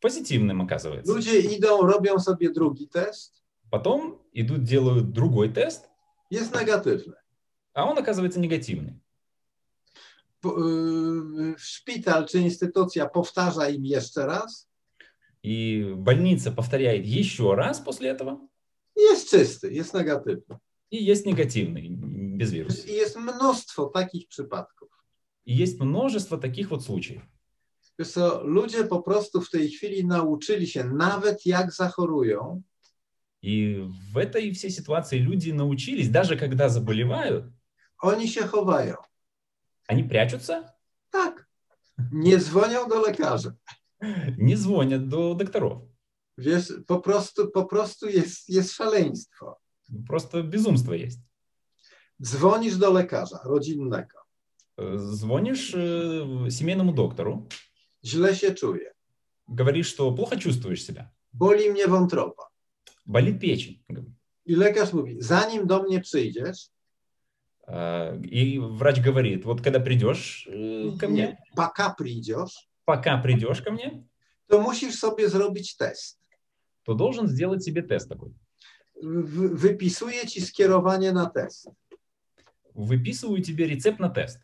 Позитивным 0.00 0.60
оказывается. 0.66 1.14
Ludzie 1.14 1.40
idą, 1.40 1.82
robią 1.86 2.18
sobie 2.18 2.50
drugi 2.50 2.88
test. 2.88 3.42
Потом 3.70 4.18
идут, 4.32 4.62
делают 4.64 5.12
другой 5.12 5.48
тест, 5.52 5.88
Jest 6.30 6.54
negatywny. 6.54 7.14
а 7.74 7.84
он 7.90 7.98
оказывается 7.98 8.38
негативный. 8.40 8.94
Po- 10.40 10.58
yy, 10.58 11.54
Szpital 11.58 12.26
czy 12.26 12.38
instytucja 12.38 13.06
powtarza 13.08 13.68
im 13.68 13.84
jeszcze 13.86 14.26
raz. 14.26 14.68
И 15.42 15.84
больница 15.96 16.50
повторяет 16.52 17.04
еще 17.06 17.54
раз 17.54 17.80
после 17.80 18.10
этого, 18.10 18.38
Jest 18.96 19.30
czysty, 19.30 19.72
jest 19.72 19.94
negatywny. 19.94 20.58
и 20.90 20.96
есть 21.10 21.26
негативный, 21.26 21.88
без 22.38 22.50
вируса. 22.52 22.88
I 22.88 22.94
jest 22.96 23.16
mnóstwo 23.16 23.86
takich 23.86 24.28
przypadków. 24.28 24.88
И 25.46 25.52
есть 25.62 25.80
множество 25.80 26.38
таких 26.38 26.70
вот 26.70 26.84
случаев. 26.84 27.22
Wiesz 27.98 28.10
co, 28.12 28.44
ludzie 28.44 28.84
po 28.84 29.02
prostu 29.02 29.40
w 29.40 29.50
tej 29.50 29.70
chwili 29.70 30.06
nauczyli 30.06 30.66
się, 30.66 30.84
nawet 30.84 31.46
jak 31.46 31.72
zachorują, 31.72 32.62
И 33.42 33.76
в 34.14 34.16
этой 34.16 34.52
всей 34.52 34.70
ситуации 34.70 35.18
люди 35.18 35.50
научились, 35.52 36.08
даже 36.08 36.36
когда 36.36 36.68
заболевают, 36.68 37.44
oni 38.02 38.28
się 38.28 38.46
chowają. 38.46 38.96
они 39.88 40.02
прячутся, 40.04 40.72
Tak. 41.10 41.46
Nie 42.12 42.38
dzwonią 42.38 42.88
do 42.88 43.00
lekarzy. 43.00 43.52
не 44.38 44.56
звонят 44.56 45.08
до 45.08 45.34
докторов. 45.34 45.82
Wiesz, 46.38 46.72
po 46.86 47.00
prostu, 47.00 47.50
po 47.50 47.64
prostu 47.64 48.08
jest, 48.08 48.48
jest 48.48 48.72
szaleństwo. 48.72 49.60
Просто 50.08 50.42
безумство 50.42 50.94
есть. 50.94 51.20
Dzwonisz 52.22 52.76
do 52.76 52.90
lekarza 52.92 53.38
rodzinnego. 53.44 54.18
Э, 54.78 54.98
Звонишь 54.98 55.74
э, 55.74 56.50
семейному 56.50 56.92
доктору, 56.92 57.48
Źle 58.04 58.34
się 58.36 58.54
czuję. 58.54 58.94
говоришь, 59.48 59.88
что 59.88 60.12
плохо 60.12 60.36
чувствуешь 60.36 60.82
себя, 60.86 61.10
Boli 61.32 61.70
mnie 61.70 61.86
wątroba. 61.88 62.42
болит 63.06 63.40
печень. 63.40 63.78
I 64.46 64.56
lekarz 64.56 64.92
mówi, 64.92 65.16
zanim 65.20 65.66
do 65.66 65.82
mnie 65.82 66.00
przyjdziesz, 66.00 66.70
Э, 67.68 68.20
И 68.26 68.58
врач 68.58 69.00
говорит, 69.00 69.44
вот 69.44 69.60
когда 69.62 69.80
придешь 69.80 70.46
э, 70.50 70.98
ко 70.98 71.08
мне, 71.08 71.38
paka 71.56 71.94
przyjdziesz, 71.98 72.68
пока 72.84 73.18
придешь 73.18 73.62
ко 73.62 73.70
мне, 73.72 74.04
to 74.48 74.60
musisz 74.60 74.98
sobie 74.98 75.28
zrobić 75.28 75.76
test. 75.76 76.18
то 76.84 76.94
должен 76.94 77.26
сделать 77.28 77.64
себе 77.64 77.82
тест 77.82 78.08
такой. 78.08 78.30
W- 79.02 79.54
wypisuję 79.56 80.26
ci 80.26 80.40
skierowanie 80.42 81.12
na 81.12 81.26
test. 81.30 81.70
Выписываю 82.74 83.42
тебе 83.42 83.66
рецепт 83.66 84.00
на 84.00 84.08
тест. 84.08 84.38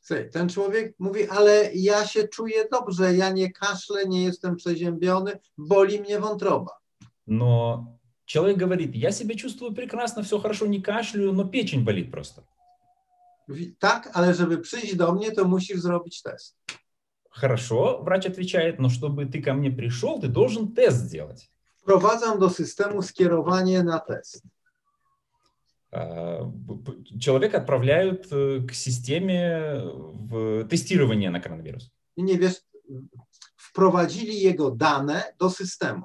Słuchaj, 0.00 0.30
Ten 0.30 0.48
człowiek 0.48 0.94
mówi, 0.98 1.28
ale 1.28 1.70
ja 1.74 2.06
się 2.06 2.28
czuję 2.28 2.68
dobrze, 2.70 3.14
ja 3.14 3.30
nie 3.30 3.52
kaszlę, 3.52 4.06
nie 4.06 4.24
jestem 4.24 4.56
przeziębiony, 4.56 5.38
boli 5.58 6.00
mnie 6.00 6.20
wątroba. 6.20 6.70
Но 7.26 7.84
человек 8.24 8.56
говорит, 8.56 8.94
я 8.94 9.12
себя 9.12 9.34
чувствую 9.34 9.74
прекрасно, 9.74 10.22
все 10.22 10.38
хорошо, 10.38 10.66
не 10.66 10.80
кашляю, 10.82 11.32
но 11.32 11.44
печень 11.44 11.84
болит 11.84 12.10
просто. 12.10 12.42
Mówi, 13.48 13.76
tak, 13.78 14.10
ale 14.12 14.34
żeby 14.34 14.58
przyjść 14.58 14.96
do 14.96 15.12
mnie, 15.12 15.32
to 15.32 15.44
musisz 15.44 15.80
zrobić 15.80 16.22
test. 16.22 16.56
Хорошо, 17.30 18.02
врач 18.02 18.26
отвечает, 18.26 18.78
но 18.78 18.88
чтобы 18.88 19.26
ты 19.26 19.42
ко 19.42 19.54
мне 19.54 19.70
пришел, 19.70 20.20
ты 20.20 20.28
должен 20.28 20.72
тест 20.74 20.96
сделать. 20.96 21.50
Wprowadzam 21.82 22.38
do 22.38 22.50
systemu 22.50 23.02
skierowanie 23.02 23.82
na 23.82 23.98
test. 23.98 24.42
А, 25.93 26.49
Человека 27.19 27.57
отправляют 27.57 28.27
э, 28.31 28.61
к 28.67 28.73
системе 28.73 29.81
в 29.83 30.65
тестирование 30.69 31.29
на 31.29 31.39
коронавирус. 31.41 31.91
Nie 32.17 32.37
wiesz, 32.37 32.61
wprowadzili 33.57 34.41
jego 34.41 34.71
dane 34.71 35.23
do 35.39 35.49
systemu, 35.49 36.03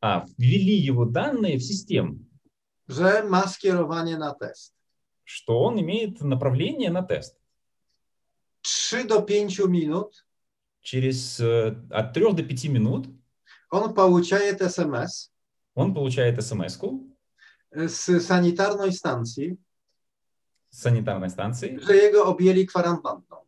А, 0.00 0.24
ввели 0.38 0.74
его 0.88 1.04
данные 1.06 1.58
в 1.58 1.62
систему, 1.62 2.18
że 2.88 3.24
ma 3.24 3.46
skierowanie 3.48 4.16
na 4.18 4.34
test. 4.34 4.72
что 5.24 5.60
он 5.60 5.78
имеет 5.80 6.20
направление 6.20 6.90
на 6.90 7.02
тест. 7.02 7.36
3 8.62 9.04
do 9.08 9.22
5 9.24 9.66
minut 9.68 10.10
Через 10.82 11.38
э, 11.40 11.76
от 11.90 12.12
3 12.14 12.32
до 12.32 12.42
5 12.42 12.64
минут 12.68 13.06
on 13.72 13.94
получает 13.94 14.60
SMS 14.62 15.30
он 15.74 15.94
получает 15.94 16.42
смс 16.42 16.78
z 17.75 18.23
sanitarnej 18.25 18.93
stacji, 18.93 19.57
с 20.69 20.79
санитарной 20.81 21.29
станции, 21.29 21.79
że 21.81 21.95
jego 21.95 22.25
objęli 22.25 22.65
kwarantanną. 22.65 23.45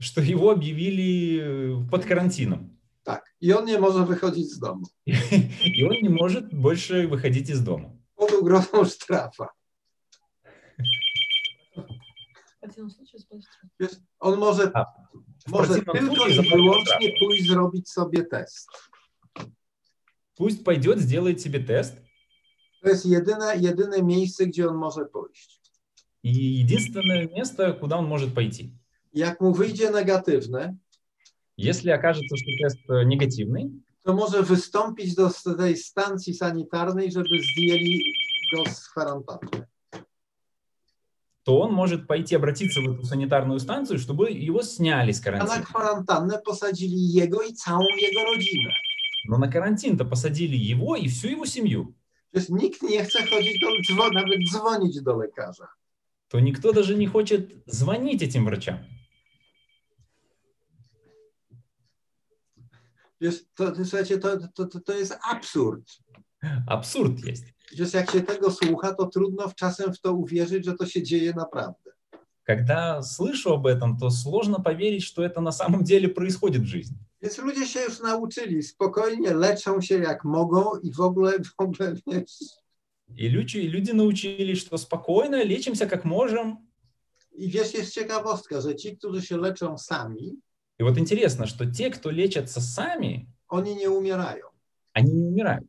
что 0.00 0.20
его 0.20 0.50
объявили 0.50 1.40
э, 1.40 1.90
под 1.90 2.04
карантином. 2.04 2.76
Tak. 3.02 3.24
I 3.40 3.52
on 3.52 3.64
nie 3.64 3.78
może 3.78 4.06
wychodzić 4.06 4.50
z 4.50 4.58
domu. 4.58 4.84
И 5.06 5.84
он 5.84 6.02
не 6.02 6.08
может 6.08 6.52
больше 6.54 7.06
выходить 7.06 7.50
из 7.50 7.60
дома. 7.60 7.90
Pod 8.14 8.32
ugrozą 8.32 8.84
sztrafa. 8.84 9.48
В 12.56 12.60
противном 12.60 12.90
случае 12.90 13.18
сбрось 13.20 13.44
штраф. 13.44 13.70
Wiesz, 13.80 13.90
on 14.18 14.38
może, 14.38 14.70
A, 14.74 14.84
W 15.46 15.50
może 15.50 15.74
противном 15.82 15.96
tylko 15.96 16.14
случае 16.16 16.32
i 16.32 16.36
заплатит 16.36 16.46
штраф. 16.46 16.60
wyłącznie 16.60 17.12
pójść 17.20 17.46
zrobić 17.46 17.88
sobie 17.88 18.24
test. 18.24 18.68
Пусть 20.36 20.64
пойдет, 20.64 20.98
сделает 21.00 21.40
себе 21.40 21.60
тест. 21.60 21.96
To 22.81 22.89
jest 22.89 23.05
jedyne, 23.05 23.57
jedyne 23.57 24.03
miejsce, 24.03 24.47
gdzie 24.47 24.67
on 24.69 24.75
może 24.77 25.05
pójść. 25.05 25.61
И 26.23 26.29
единственное 26.61 27.27
место, 27.27 27.73
куда 27.73 27.97
он 27.97 28.05
может 28.05 28.33
пойти. 28.33 28.69
Jak 29.13 29.41
mu 29.41 29.53
wyjdzie 29.53 29.91
negatywny, 29.91 30.77
Если 31.57 31.91
окажется, 31.91 32.35
что 32.37 32.51
тест 32.63 32.79
э, 32.89 33.03
негативный, 33.05 33.69
to 34.03 34.13
może 34.13 34.43
wystąpić 34.43 35.15
do 35.15 35.29
tej 35.57 35.77
stacji 35.77 36.33
sanitarnej, 36.33 37.11
żeby 37.11 37.29
zdjęli 37.53 38.01
go 38.55 38.63
z 38.71 38.89
kwarantanny. 38.89 39.65
то 41.43 41.59
он 41.59 41.73
может 41.73 42.07
пойти 42.07 42.35
обратиться 42.35 42.81
в 42.81 42.85
эту 42.89 43.03
санитарную 43.03 43.59
станцию, 43.59 43.97
чтобы 43.99 44.29
его 44.29 44.61
сняли 44.61 45.11
с 45.11 45.19
A 45.27 45.31
na 45.31 45.37
карантина. 45.39 45.65
kwarantannę 45.65 46.39
posadzili 46.45 47.13
jego 47.13 47.41
i 47.41 47.53
całą 47.53 47.85
jego 48.01 48.23
rodzinę. 48.23 48.71
Но 49.27 49.37
на 49.37 49.47
карантин-то 49.47 50.05
посадили 50.05 50.55
его 50.55 50.95
и 50.95 51.07
всю 51.07 51.27
его 51.29 51.45
семью. 51.45 51.93
Przecież 52.32 52.48
nikt 52.50 52.82
nie 52.82 53.04
chce 53.04 53.26
chodzić 53.26 53.60
do, 53.60 53.66
dzwo- 53.66 54.12
nawet 54.12 54.38
dzwonić 54.50 55.02
do 55.02 55.16
lekarza. 55.16 55.68
То 56.28 56.40
никто 56.40 56.72
даже 56.72 56.94
не 56.96 57.06
хочет 57.06 57.52
звонить 57.66 58.22
этим 58.22 58.44
врачам. 58.44 58.78
Wiesz, 63.20 63.44
to, 63.54 63.72
to, 63.72 63.84
słuchajcie, 63.84 64.18
to, 64.18 64.48
to, 64.54 64.66
to, 64.66 64.80
to 64.80 64.92
jest 64.98 65.18
absurd. 65.30 65.98
Абсурд 66.66 67.24
есть. 67.24 67.44
Przecież 67.66 67.94
jak 67.94 68.10
się 68.10 68.20
tego 68.20 68.50
słucha, 68.50 68.94
to 68.94 69.06
trudno 69.06 69.48
w 69.48 69.54
czasem 69.54 69.92
w 69.94 70.00
to 70.00 70.12
uwierzyć, 70.12 70.64
że 70.64 70.74
to 70.74 70.86
się 70.86 71.02
dzieje 71.02 71.32
naprawdę. 71.34 71.90
Когда 72.44 73.02
слышу 73.02 73.52
об 73.54 73.66
этом, 73.66 73.98
то 73.98 74.10
сложно 74.10 74.60
поверить, 74.60 75.02
что 75.02 75.24
это 75.24 75.40
на 75.40 75.52
самом 75.52 75.82
деле 75.84 76.08
происходит 76.08 76.62
в 76.62 76.66
жизни. 76.66 76.96
Więc 77.22 77.38
ludzie 77.38 77.66
się 77.66 77.80
już 77.80 78.00
nauczyli, 78.00 78.62
spokojnie 78.62 79.34
leczą 79.34 79.80
się 79.80 79.98
jak 79.98 80.24
mogą 80.24 80.78
i 80.82 80.92
w 80.92 81.00
ogóle, 81.00 81.32
w 81.38 81.54
ogóle 81.58 81.94
wiesz, 82.06 82.38
И 83.16 83.28
люди, 83.28 83.58
и 83.58 83.68
люди 83.68 83.92
научились, 83.92 84.58
что 84.58 84.78
спокойно 84.78 85.42
лечимся 85.44 85.86
как 85.86 86.04
можем. 86.04 86.56
i 87.38 87.48
wiesz, 87.50 87.74
jest 87.74 87.94
ciekawostka, 87.94 88.60
że 88.60 88.74
ci, 88.76 88.96
którzy 88.96 89.22
się 89.22 89.36
leczą 89.38 89.78
sami, 89.78 90.36
И 90.78 90.82
вот 90.84 90.98
интересно, 90.98 91.46
что 91.46 91.64
те, 91.66 91.90
кто 91.90 92.10
лечатся 92.10 92.60
сами, 92.60 93.26
oni 93.48 93.76
nie 93.76 93.90
umierają. 93.90 94.44
они 94.94 95.12
не 95.12 95.28
умирают. 95.28 95.64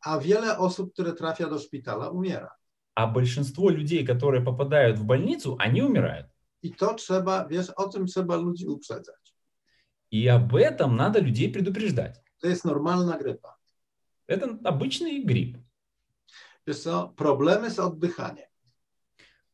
A 0.00 0.18
wiele 0.18 0.58
osób, 0.58 0.92
które 0.92 1.12
trafia 1.12 1.48
do 1.48 1.58
szpitala, 1.58 2.10
umiera. 2.10 2.48
А 2.94 3.06
большинство 3.06 3.68
людей, 3.70 4.04
которые 4.06 4.42
попадают 4.44 4.98
в 4.98 5.04
больницу, 5.04 5.56
они 5.58 5.82
умирают. 5.82 6.26
I 6.62 6.70
to 6.72 6.94
trzeba, 6.94 7.46
wiesz, 7.48 7.70
o 7.76 7.88
tym 7.88 8.06
trzeba 8.06 8.36
ludzi 8.36 8.66
uprzedzać. 8.66 9.19
И 10.11 10.27
об 10.27 10.55
этом 10.55 10.95
надо 10.95 11.19
людей 11.19 11.49
предупреждать. 11.49 12.21
To 12.41 12.47
jest 12.47 12.65
normalna 12.65 13.17
grypa. 13.17 13.57
Это 14.27 14.59
обычный 14.63 15.23
грипп. 15.23 15.57
Wiesz 16.67 16.79
co, 16.79 17.13
problemy 17.15 17.71
z 17.71 17.79
oddychaniem. 17.79 18.47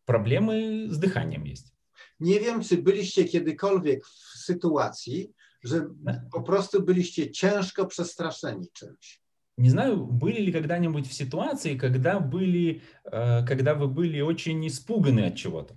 Проблемы 0.06 0.88
с 0.90 0.98
дыханием 0.98 1.44
есть. 1.46 1.74
Nie 2.20 2.40
wiem, 2.40 2.64
czy 2.64 2.78
byliście 2.78 3.26
kiedykolwiek 3.26 4.06
w 4.06 4.38
sytuacji, 4.38 5.34
że 5.64 5.88
po 6.32 6.42
prostu 6.42 6.84
byliście 6.84 7.32
ciężko 7.32 7.86
przestraszeni 7.86 8.68
czymś. 8.74 9.22
Не 9.58 9.70
знаю, 9.70 10.06
были 10.06 10.40
ли 10.40 10.52
когда-нибудь 10.52 11.08
в 11.08 11.14
ситуации, 11.14 11.76
когда, 11.76 12.20
были, 12.20 12.82
э, 13.06 13.46
когда 13.46 13.74
вы 13.74 13.88
были 13.88 14.22
очень 14.22 14.66
испуганы 14.68 15.28
от 15.28 15.36
чего-то. 15.36 15.76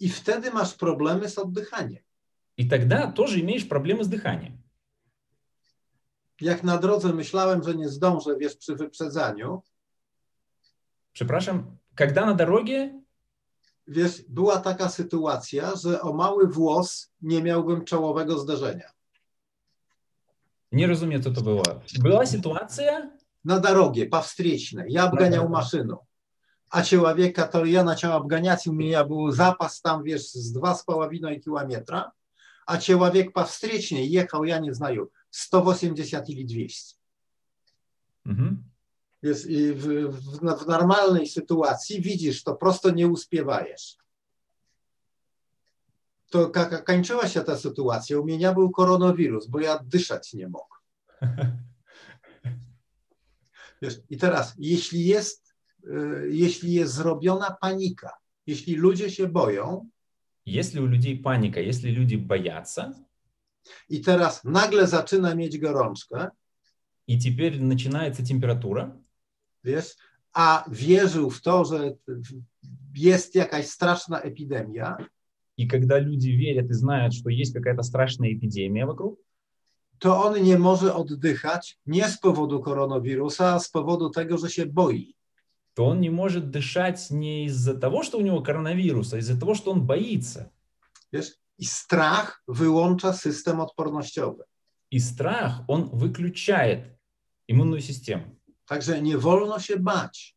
I 0.00 0.08
wtedy 0.08 0.50
masz 0.50 0.74
problemy 0.74 1.28
z 1.28 1.38
oddychaniem. 1.38 2.02
И 2.57 2.69
тогда 2.69 3.11
тоже 3.11 3.39
имеешь 3.41 3.67
проблемы 3.67 4.03
с 4.03 4.07
дыханием. 4.07 4.57
Jak 6.39 6.63
na 6.63 6.77
drodze 6.77 7.13
myślałem, 7.13 7.63
że 7.63 7.75
nie 7.75 7.89
zdążę, 7.89 8.37
wiesz, 8.37 8.55
przy 8.55 8.75
wyprzedzaniu, 8.75 9.61
Przepraszam, 11.13 11.77
когда 11.95 12.25
на 12.25 12.33
дороге 12.33 13.01
wiesz, 13.87 14.21
była 14.29 14.59
taka 14.59 14.89
sytuacja, 14.89 15.75
że 15.75 16.01
o 16.01 16.13
mały 16.13 16.47
włos 16.47 17.11
nie 17.21 17.41
miałbym 17.43 17.85
czołowego 17.85 18.39
zderzenia. 18.39 18.91
Не 20.71 20.87
разумею, 20.87 21.23
co 21.23 21.31
to 21.31 21.41
było. 21.41 21.63
Była 21.99 22.25
sytuacja, 22.25 23.11
Na 23.45 23.59
dorogie, 23.59 24.07
по 24.07 24.21
встречной. 24.21 24.91
Я 24.91 25.03
обгонял 25.05 25.47
машину. 25.47 26.07
А 26.69 26.81
человека, 26.81 27.43
который 27.43 27.71
я 27.71 27.83
начал 27.83 28.13
обгонять, 28.13 28.67
у 28.67 28.73
меня 28.73 29.03
был 29.03 29.31
запас 29.31 29.81
там, 29.81 30.03
wiesz, 30.03 30.31
z 30.31 30.51
dwa 30.51 30.73
z 30.73 30.83
половиной 30.83 31.39
километра, 31.39 32.11
а 32.69 32.77
человек 32.77 33.33
по 33.33 33.45
встречной 33.45 34.05
ехал, 34.07 34.43
я 34.43 34.59
не 34.59 34.73
знаю, 34.73 35.11
180 35.29 36.29
или 36.29 36.43
200. 36.43 36.95
Мгм. 38.25 38.63
Wiesz, 39.23 39.45
i 39.45 39.73
w, 39.73 40.11
w, 40.11 40.39
w 40.39 40.67
normalnej 40.67 41.27
sytuacji 41.27 42.01
widzisz, 42.01 42.43
to 42.43 42.55
prosto 42.55 42.91
nie 42.91 43.07
uspiewajesz. 43.07 43.97
To 46.29 46.51
jak 46.55 46.85
kończyła 46.85 47.27
się 47.27 47.41
ta 47.41 47.57
sytuacja, 47.57 48.19
u 48.19 48.23
mnie 48.23 48.53
był 48.53 48.71
koronawirus, 48.71 49.47
bo 49.47 49.59
ja 49.59 49.79
dyszać 49.83 50.33
nie 50.33 50.47
mogłem. 50.47 50.81
Wiesz, 53.81 53.99
I 54.09 54.17
teraz, 54.17 54.53
jeśli 54.57 55.05
jest, 55.05 55.55
y, 55.83 56.27
jeśli 56.29 56.73
jest 56.73 56.93
zrobiona 56.93 57.57
panika, 57.61 58.11
jeśli 58.47 58.75
ludzie 58.75 59.11
się 59.11 59.27
boją 59.27 59.89
Если 60.44 60.80
у 60.80 60.86
людей 60.86 61.18
паника, 61.18 61.60
если 61.60 61.90
люди 61.90 62.16
боятся, 62.16 62.94
i 63.88 64.00
teraz 64.00 64.44
nagle 64.44 64.86
zaczyna 64.86 65.34
mieć 65.34 65.58
gorączkę, 65.58 66.30
и 67.06 67.18
теперь 67.18 67.60
начинается 67.60 68.24
температура, 68.24 68.96
wiesz, 69.64 69.96
a 70.32 70.64
wierzył 70.70 71.30
w 71.30 71.42
to, 71.42 71.64
że 71.64 71.92
jest 72.94 73.34
jakaś 73.34 73.66
straszna 73.66 74.20
epidemia, 74.20 74.96
и 75.56 75.66
когда 75.66 75.98
люди 75.98 76.30
верят 76.30 76.70
и 76.70 76.74
знают, 76.74 77.14
что 77.14 77.30
есть 77.30 77.54
какая-то 77.54 77.82
страшная 77.82 78.32
эпидемия 78.32 78.86
вокруг, 78.86 79.18
to 79.98 80.24
on 80.24 80.42
nie 80.42 80.58
może 80.58 80.94
oddychać 80.94 81.78
nie 81.86 82.08
z 82.08 82.18
powodu 82.18 82.60
koronawirusa, 82.60 83.54
a 83.54 83.58
z 83.58 83.70
powodu 83.70 84.10
tego, 84.10 84.38
że 84.38 84.50
się 84.50 84.66
boi. 84.66 85.14
То 85.74 85.86
он 85.86 86.00
не 86.00 86.10
может 86.10 86.50
дышать 86.50 87.10
не 87.10 87.46
из-за 87.46 87.74
того, 87.74 88.02
что 88.02 88.18
у 88.18 88.22
него 88.22 88.42
коронавирус, 88.42 89.12
а 89.12 89.18
из-за 89.18 89.38
того, 89.38 89.54
что 89.54 89.70
он 89.72 89.86
боится. 89.86 90.52
Wiesz? 91.12 91.36
I 91.58 91.64
strach 91.64 92.42
wyłącza 92.48 93.12
system 93.12 93.60
odpornościowy. 93.60 94.44
И 94.90 94.98
страх, 94.98 95.62
он 95.68 95.90
выключает 95.90 96.98
иммунную 97.46 97.80
систему. 97.80 98.36
Także 98.66 99.02
nie 99.02 99.18
wolno 99.18 99.58
się 99.58 99.76
bać. 99.76 100.36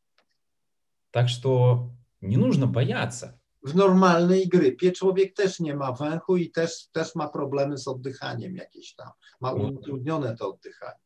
Так 1.12 1.30
что 1.30 1.90
не 2.22 2.38
нужно 2.38 2.68
бояться. 2.68 3.40
W 3.64 3.76
normalnej 3.76 4.48
grypie 4.48 4.92
człowiek 4.92 5.36
też 5.36 5.60
nie 5.60 5.76
ma 5.76 5.92
węchu 5.92 6.38
i 6.38 6.52
też, 6.52 6.88
też 6.92 7.16
ma 7.16 7.28
problemy 7.28 7.78
z 7.78 7.88
oddychaniem 7.88 8.56
jakieś 8.56 8.96
tam. 8.96 9.10
Ma 9.42 9.52
utrudnione 9.54 10.36
to 10.36 10.50
oddychanie. 10.50 11.03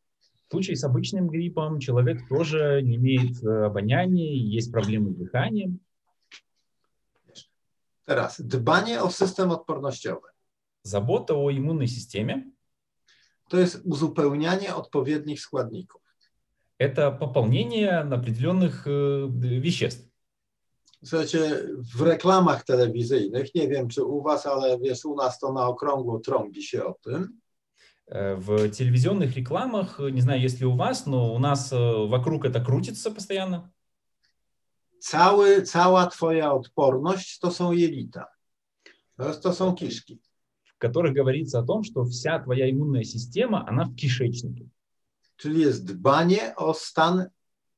В 0.47 0.51
случае 0.51 0.77
с 0.77 0.83
обычным 0.85 1.27
гриппом 1.27 1.79
человек 1.79 2.25
тоже 2.29 2.81
не 2.81 2.95
имеет 2.95 3.43
э, 3.43 3.65
обоняния, 3.65 4.33
есть 4.33 4.71
проблемы 4.71 5.11
с 5.11 5.15
дыханием. 5.15 5.79
Teraz 8.05 8.39
dbanie 8.39 9.01
o 9.01 9.09
system 9.09 9.51
odpornościowy. 9.51 10.29
Забота 10.83 11.35
о 11.35 11.51
иммунной 11.51 11.87
системе 11.87 12.49
To 13.49 13.57
jest 13.59 13.81
uzupełnianie 13.85 14.75
odpowiednich 14.75 15.41
składników.– 15.41 16.01
это 16.79 17.11
пополнение 17.11 17.99
определенных 17.99 18.87
э, 18.87 19.27
веществ. 19.59 20.07
Słuchajcie, 21.03 21.69
w 21.95 22.01
reklamach 22.01 22.63
telewizyjnych, 22.63 23.55
nie 23.55 23.67
wiem 23.67 23.87
czy 23.87 24.03
u 24.03 24.21
was, 24.21 24.45
ale 24.45 24.79
wiesz, 24.79 25.05
u 25.05 25.15
nas 25.15 25.39
to 25.39 25.53
na 25.53 25.67
okrągło 25.67 26.19
trąbi 26.19 26.63
się 26.63 26.85
o 26.85 26.93
tym, 26.93 27.23
Э, 27.23 27.46
В 28.07 28.69
телевизионных 28.69 29.35
рекламах, 29.35 29.99
э, 29.99 30.09
не 30.09 30.21
знаю, 30.21 30.41
есть 30.41 30.59
ли 30.61 30.65
у 30.65 30.75
вас, 30.75 31.05
но 31.05 31.33
у 31.35 31.39
нас 31.39 31.73
э, 31.73 31.77
вокруг 31.77 32.45
это 32.45 32.63
крутится 32.63 33.11
постоянно. 33.11 33.71
cały, 34.99 35.61
cała 35.61 36.07
twoja 36.07 36.53
odporność 36.53 37.39
to 37.39 37.51
są 37.51 37.71
jelita. 37.71 38.25
To, 39.17 39.33
to 39.33 39.53
są 39.53 39.75
kiszki. 39.75 40.19
в 40.77 40.79
которых 40.79 41.13
говорится 41.13 41.59
о 41.59 41.63
том, 41.63 41.83
что 41.83 42.05
вся 42.05 42.37
твоя 42.37 42.69
иммунная 42.69 43.03
система, 43.03 43.67
она 43.67 43.85
в 43.85 43.95
кишечнике. 43.95 44.69
Czyli 45.35 45.61
jest 45.61 45.85
dbanie 45.85 46.55
o 46.55 46.73
stan 46.73 47.25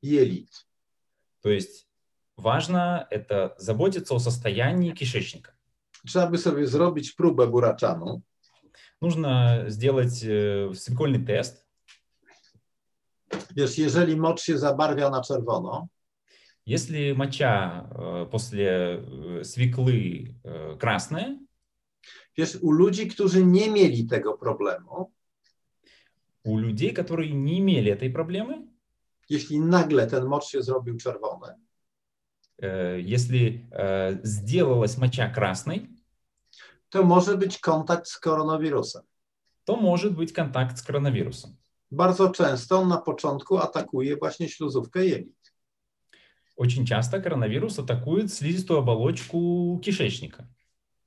jelit. 0.02 0.66
То 1.40 1.48
есть 1.48 1.88
важно 2.36 3.06
это 3.10 3.54
заботиться 3.58 4.14
о 4.14 4.18
состоянии 4.18 4.92
кишечника. 4.92 5.52
Trzeba 6.06 6.26
by 6.26 6.38
sobie 6.38 6.66
zrobić 6.66 7.12
próbę 7.12 7.46
buraczanu. 7.46 8.20
Нужно 9.00 9.64
сделать 9.68 10.22
э, 10.22 10.72
свекольный 10.74 11.24
тест. 11.24 11.66
Wiesz, 13.56 13.78
jeżeli 13.78 14.16
mocz 14.16 14.42
się 14.42 14.58
zabarwia 14.58 15.10
na 15.10 15.22
czerwono, 15.22 15.88
Если 16.66 17.12
моча 17.12 17.88
э, 17.90 18.26
после 18.30 18.66
э, 18.66 19.44
свеклы 19.44 20.36
красная, 20.78 21.38
wiesz, 22.36 22.58
u 22.62 22.70
ludzi, 22.70 23.08
którzy 23.08 23.44
nie 23.44 23.70
mieli 23.70 24.06
tego 24.06 24.34
problemu, 24.34 25.12
у 26.44 26.58
людей, 26.58 26.92
которые 26.92 27.32
не 27.32 27.58
имели 27.58 27.90
этой 27.90 28.10
проблемы, 28.10 28.68
jeśli 29.28 29.58
nagle 29.60 30.06
ten 30.06 30.26
mocz 30.26 30.44
się 30.44 30.62
zrobił 30.62 30.96
czerwony, 30.96 31.54
если 32.98 33.68
сделалась 34.22 34.98
моча 34.98 35.28
красной, 35.28 35.88
to 36.89 37.03
może 37.03 37.37
być 37.37 37.59
kontakt 37.59 38.07
z 38.07 38.17
koronawirusem. 38.19 39.01
то 39.65 39.75
может 39.75 40.13
быть 40.15 40.31
контакт 40.33 40.77
с 40.77 40.81
коронавирусом. 40.81 41.55
Bardzo 41.91 42.29
często 42.29 42.79
on 42.79 42.87
na 42.89 42.97
początku 42.97 43.57
atakuje 43.57 44.17
właśnie 44.17 44.49
śluzówkę 44.49 45.05
jelit. 45.05 45.53
Очень 46.57 46.85
часто 46.85 47.21
коронавирус 47.21 47.79
атакует 47.79 48.33
слизистую 48.33 48.79
оболочку 48.79 49.79
кишечника. 49.83 50.47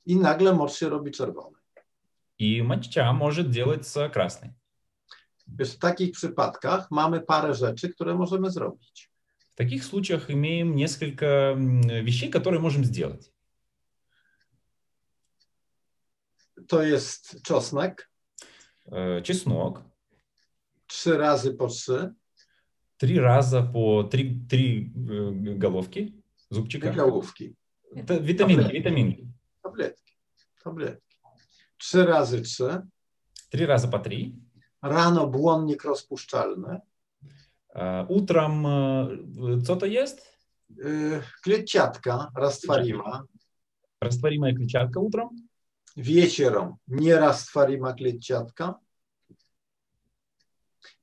I 0.06 0.16
nagle 0.16 0.52
mocz 0.54 0.72
się 0.72 0.88
robi 0.88 1.10
czerwony. 1.10 1.56
И 2.38 2.62
моча 2.62 3.12
может 3.12 3.50
делаться 3.50 4.08
красной. 4.08 4.50
Wiesz, 5.46 5.72
w 5.74 5.78
takich 5.78 6.12
przypadkach 6.12 6.90
mamy 6.90 7.20
parę 7.20 7.54
rzeczy, 7.54 7.88
które 7.88 8.14
możemy 8.14 8.50
zrobić. 8.50 9.10
В 9.50 9.54
таких 9.54 9.84
случаях 9.84 10.30
имеем 10.30 10.76
несколько 10.76 11.26
м, 11.26 11.80
вещей, 12.04 12.30
которые 12.30 12.60
можем 12.60 12.84
сделать. 12.84 13.31
To 16.67 16.83
jest 16.83 17.41
czosnek, 17.43 18.09
Чеснок. 19.23 19.81
trzy 20.87 21.17
razy 21.17 21.53
po 21.53 21.67
trzy, 21.67 22.13
Три 22.97 23.19
раза 23.19 23.63
по 23.63 24.03
три, 24.03 24.39
три 24.49 24.91
головки 25.59 26.11
зубчика. 26.51 26.91
gałówki, 26.91 27.55
Это 27.95 28.19
витаминки, 28.21 28.73
витаминки. 28.73 29.27
tabletki, 29.63 30.13
tabletki. 30.63 31.17
Trzy 31.77 32.05
razy 32.05 32.41
trzy, 32.41 32.81
Три 33.49 33.65
раза 33.65 33.87
по 33.87 33.99
три. 33.99 34.31
rano 34.81 35.27
błonnik 35.27 35.83
rozpuszczalny, 35.83 36.79
Утром 38.09 38.67
э, 38.67 39.61
что-то 39.63 39.85
есть? 39.85 40.21
yy, 40.69 41.21
kleciatka, 41.43 42.31
rastwarima, 42.35 43.23
Растворимая 44.01 44.53
клетчатка 44.55 44.99
утром. 44.99 45.29
wiecierą, 45.96 46.76
nie 46.88 47.16
rastwarima 47.18 47.92
kleciatka. 47.92 48.74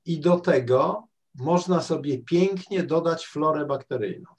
I 0.04 0.20
do 0.20 0.38
tego 0.40 1.08
można 1.34 1.82
sobie 1.82 2.18
pięknie 2.22 2.82
dodać 2.82 3.26
florę 3.26 3.66
bakteryjną. 3.66 4.30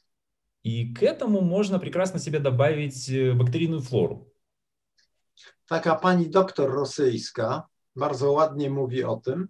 И 0.64 0.94
к 0.94 1.04
этому 1.04 1.42
можно 1.42 1.80
прекрасно 1.80 2.20
себе 2.20 2.40
добавить 2.40 3.10
э, 3.10 3.34
бактерийную 3.34 3.82
флору. 3.82 4.28
Taka 5.68 5.96
pani 5.96 6.30
doktor 6.30 6.72
rosyjska 6.72 7.68
bardzo 7.96 8.32
ładnie 8.32 8.70
mówi 8.70 9.04
o 9.04 9.16
tym, 9.18 9.48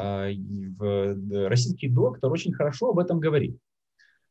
А, 0.00 0.28
и 0.28 0.68
в- 0.78 1.14
д- 1.16 1.48
Российский 1.48 1.90
доктор 1.90 2.32
очень 2.32 2.52
хорошо 2.54 2.86
об 2.90 2.98
этом 2.98 3.20
говорит. 3.20 3.56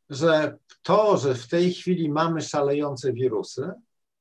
że 0.09 0.57
to, 0.83 1.17
że 1.17 1.35
w 1.35 1.47
tej 1.47 1.73
chwili 1.73 2.09
mamy 2.09 2.41
szalejące 2.41 3.13
wirusy, 3.13 3.71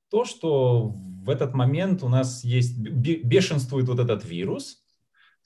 То, 0.08 0.24
что 0.24 0.92
в 1.23 1.29
этот 1.29 1.53
момент 1.53 2.03
у 2.03 2.09
нас 2.09 2.43
есть, 2.43 2.77
бе- 2.77 3.21
бешенствует 3.23 3.87
вот 3.87 3.99
этот 3.99 4.23
вирус, 4.25 4.83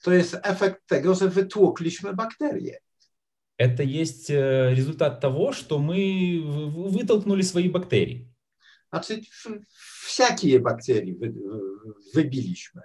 to 0.04 0.12
jest 0.12 0.34
efekt 0.42 0.86
tego, 0.86 1.14
że 1.14 1.28
wytłukliśmy 1.28 2.14
bakterie. 2.14 2.76
это 3.58 3.82
есть 3.82 4.30
э, 4.30 4.74
результат 4.74 5.20
того, 5.20 5.52
что 5.52 5.78
мы 5.78 6.40
в- 6.42 6.70
в- 6.70 6.96
wытолкнули 6.96 7.42
свои 7.42 7.68
бактерии. 7.70 8.28
Znaczy, 8.92 9.20
w- 9.20 9.60
wsiakie 10.06 10.60
bakterii 10.60 11.14
wy, 11.14 11.32
wybiliśmy. 12.14 12.82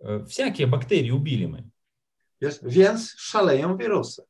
Э, 0.00 0.24
Всякие 0.26 0.66
бактерии 0.66 1.10
убили 1.10 1.46
мы. 1.46 1.62
Więc 2.62 3.14
szaleją 3.18 3.76
wirusy. 3.76 4.22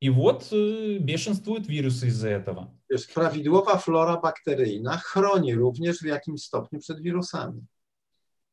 И 0.00 0.10
вот 0.10 0.48
э, 0.52 0.98
бешенствуют 0.98 1.66
вирусы 1.68 2.06
из-за 2.08 2.28
этого. 2.28 2.70
Wiesz, 2.90 3.06
prawidłowa 3.06 3.78
flora 3.78 4.16
bakteryjna 4.20 4.96
chroni 4.96 5.54
również 5.54 5.98
w 5.98 6.04
jakimś 6.06 6.42
stopniu 6.42 6.80
przed 6.80 7.00
wirusami. 7.00 7.60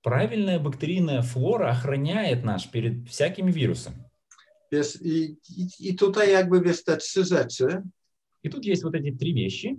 Правильная 0.02 0.60
бактерийная 0.60 1.22
флора 1.22 1.70
охраняет 1.72 2.44
нас 2.44 2.66
перед 2.66 3.08
всякими 3.10 3.52
вирусами. 3.52 3.98
Wiesz, 4.72 5.02
i, 5.02 5.38
i, 5.58 5.68
i 5.90 5.96
tutaj 5.96 6.32
jakby 6.32 6.62
wiesz 6.62 6.84
te 6.84 6.98
trzy 6.98 7.24
rzeczy, 7.26 7.82
И 8.44 8.50
тут 8.50 8.66
есть 8.66 8.84
вот 8.84 8.96
эти 8.96 9.12
три 9.12 9.34
вещи. 9.34 9.78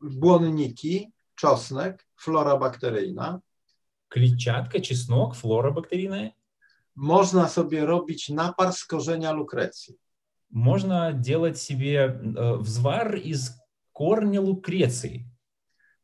błonniki, 0.00 1.10
czosnek, 1.34 2.06
flora 2.16 2.56
bakteryjna, 2.56 3.40
Клетчатка, 4.08 4.80
чеснок, 4.80 5.34
флора 5.34 5.70
бактерийная. 5.70 6.32
można 6.96 7.48
sobie 7.48 7.86
robić 7.86 8.28
napar 8.28 8.72
z 8.72 8.84
korzenia 8.84 9.32
lukrecji. 9.32 9.94
Можно 10.53 11.13
делать 11.13 11.57
себе 11.57 11.95
э, 12.35 12.55
взвар 12.57 13.15
из 13.15 13.51
корня 13.91 14.39
лукреции. 14.39 15.25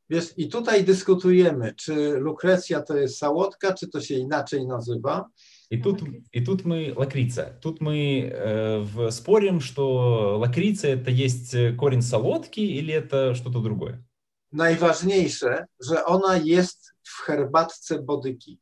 Wiesz, 0.09 0.33
i 0.38 0.49
tutaj 0.49 0.83
dyskutujemy, 0.83 1.73
czy 1.75 1.93
lukrecja 2.17 2.81
to 2.81 2.97
jest 2.97 3.17
sałotka, 3.17 3.73
czy 3.73 3.88
to 3.88 4.01
się 4.01 4.15
inaczej 4.15 4.67
nazywa. 4.67 5.29
И 5.71 5.77
тут, 5.77 6.01
и 6.33 6.41
тут 6.41 6.65
мы 6.65 6.93
лакрица. 6.97 7.59
Тут 7.62 7.79
мы 7.79 8.21
э, 8.31 8.79
в- 8.81 9.12
спорим, 9.12 9.62
что 9.62 10.38
лакрица 10.39 10.88
это 10.88 11.12
есть 11.12 11.55
корень 11.77 12.01
солодки 12.01 12.59
или 12.59 12.91
это 12.91 13.35
что-то 13.35 13.59
другое. 13.62 14.03
Najważniejsze, 14.51 15.65
że 15.79 16.05
ona 16.05 16.38
jest 16.38 16.93
w 17.03 17.21
herbatce 17.25 17.99
bodyki. 18.03 18.59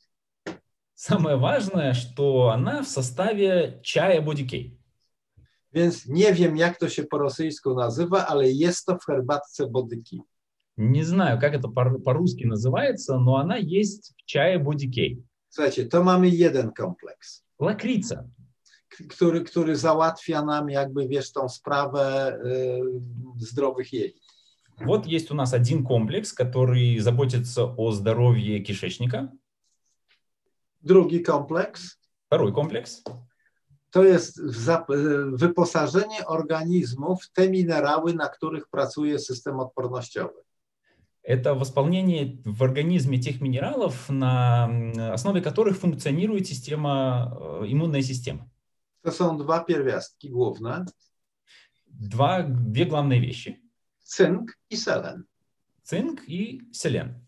Самое 0.96 1.38
важное, 1.38 1.94
что 1.94 2.50
она 2.52 2.84
в 2.84 2.88
составе 2.88 3.80
чая 3.84 4.22
бодикей. 4.22 4.78
Więc 5.75 6.07
nie 6.09 6.33
wiem, 6.35 6.57
jak 6.57 6.79
to 6.79 6.89
się 6.89 7.03
po 7.05 7.19
rosyjsku 7.19 7.75
nazywa, 7.75 8.27
ale 8.27 8.51
jest 8.51 8.87
to 8.87 8.97
w 8.99 9.05
herbatce 9.07 9.67
bodyki. 9.67 10.21
Не 10.77 11.05
знаю, 11.05 11.39
как 11.41 11.55
это 11.55 11.73
по- 11.75 11.99
по-русски 12.05 12.45
называется, 12.47 13.19
но 13.21 13.37
она 13.37 13.57
есть 13.59 14.15
в 14.19 14.25
чае 14.25 14.59
бодикей. 14.59 15.23
Słuchajcie, 15.49 15.87
to 15.87 16.05
mamy 16.05 16.29
jeden 16.29 16.71
kompleks, 16.73 17.43
Лакрица. 17.59 18.25
k- 18.89 19.05
który, 19.09 19.41
który 19.45 19.77
załatwia 19.77 20.43
nam 20.45 20.71
jakby, 20.71 21.09
wiesz, 21.09 21.33
tą 21.33 21.49
sprawę 21.49 22.37
y, 22.47 22.81
zdrowych 23.37 23.93
jelit. 23.93 24.23
Вот 24.81 25.07
есть 25.07 25.31
у 25.31 25.35
нас 25.35 25.55
один 25.55 25.85
комплекс, 25.85 26.35
который 26.35 26.99
заботится 27.01 27.65
о 27.77 27.93
здоровье 27.93 28.61
кишечника. 28.61 29.29
Drugi 30.83 31.23
kompleks 31.23 31.99
Второй 32.27 32.53
комплекс 32.53 33.03
To 33.92 34.04
jest 34.04 34.42
wyposażenie 35.34 36.26
organizmu 36.28 37.16
w 37.16 37.30
te 37.30 37.50
minerały, 37.50 38.14
na 38.14 38.30
których 38.30 38.68
pracuje 38.68 39.20
system 39.20 39.60
odpornościowy. 39.60 40.34
Это 41.24 41.54
восполнение 41.54 42.38
в 42.46 42.64
организме 42.64 43.18
тех 43.18 43.42
минералов, 43.42 44.10
на 44.10 44.70
основе 45.14 45.42
которых 45.42 45.78
функционирует 45.78 46.48
система, 46.48 47.34
э, 47.62 47.66
иммунная 47.68 48.02
система. 48.02 48.46
To 49.04 49.12
są 49.12 49.38
dwa 49.38 49.60
pierwiastki 49.60 50.30
główne, 50.30 50.86
Два, 51.88 52.44
две 52.44 52.86
главные 52.86 53.20
вещи. 53.20 53.60
cynk 54.04 54.52
i 54.70 54.78
selen. 54.78 55.24
Цинк 55.84 56.22
и 56.30 56.62
селен. 56.72 57.26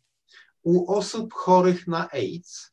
U 0.63 0.91
osób 0.93 1.33
chorych 1.33 1.87
na 1.87 2.09
AIDS, 2.11 2.71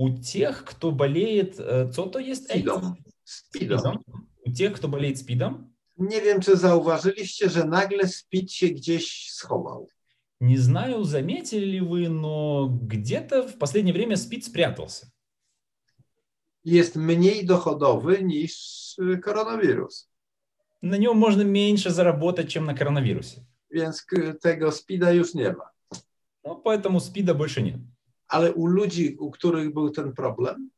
У 0.00 0.08
тех, 0.08 0.64
кто 0.64 0.92
болеет, 0.92 1.58
э, 1.60 1.90
co 1.92 2.06
to 2.06 2.18
jest 2.18 2.50
AIDS? 2.50 2.62
SPIDом. 2.64 2.94
СПИДом. 3.24 3.98
У 4.46 4.50
тех, 4.52 4.72
кто 4.76 4.88
болеет 4.88 5.18
СПИДом, 5.18 5.70
Nie 5.98 6.20
wiem, 6.22 6.40
czy 6.40 6.56
zauważyliście, 6.56 7.48
że 7.50 7.64
nagle 7.64 8.08
SPID 8.08 8.52
się 8.52 8.68
gdzieś 8.68 9.30
schował. 9.30 9.88
не 10.40 10.58
знаю, 10.58 11.04
заметили 11.04 11.66
ли 11.66 11.80
вы, 11.80 12.08
но 12.08 12.68
где-то 12.82 13.42
в 13.48 13.58
последнее 13.58 13.92
время 13.94 14.16
СПИД 14.16 14.44
спрятался. 14.44 15.06
Jest 16.64 16.96
mniej 16.96 17.44
dochodowy 17.46 18.22
niż 18.24 18.52
y, 18.98 19.18
koronawirus. 19.18 20.08
На 20.82 20.96
нем 20.98 21.16
можно 21.18 21.42
меньше 21.44 21.90
заработать, 21.90 22.48
чем 22.48 22.64
на 22.64 22.74
коронавирусе. 22.74 23.44
Więc 23.70 24.02
k- 24.02 24.34
tego 24.42 24.72
SPIDa 24.72 25.12
już 25.12 25.34
nie 25.34 25.52
ma. 25.52 25.70
Ну, 26.44 26.62
поэтому 26.64 27.00
СПИДа 27.00 27.34
больше 27.34 27.62
нет. 27.62 27.76
Ale 28.30 28.52
u 28.52 28.66
ludzi, 28.66 29.16
u 29.18 29.30
których 29.30 29.74
był 29.74 29.90
ten 29.90 30.12
problem, 30.12 30.70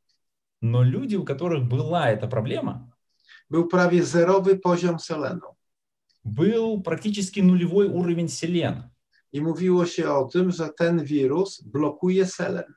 Но 0.62 0.84
люди, 0.84 1.16
у 1.16 1.24
которых 1.24 1.68
была 1.68 2.10
эта 2.12 2.28
проблема, 2.28 2.88
był 3.50 3.66
prawie 3.68 4.04
zerowy 4.04 4.58
poziom 4.58 4.98
selenu. 4.98 5.56
был 6.24 6.82
практически 6.82 7.40
нулевой 7.40 7.88
уровень 7.88 8.28
селена. 8.28 8.90
I 9.32 9.40
mówiło 9.40 9.86
się 9.86 10.10
o 10.10 10.24
tym, 10.24 10.50
że 10.50 10.68
ten 10.78 11.04
wirus 11.04 11.62
blokuje 11.62 12.26
selen. 12.26 12.74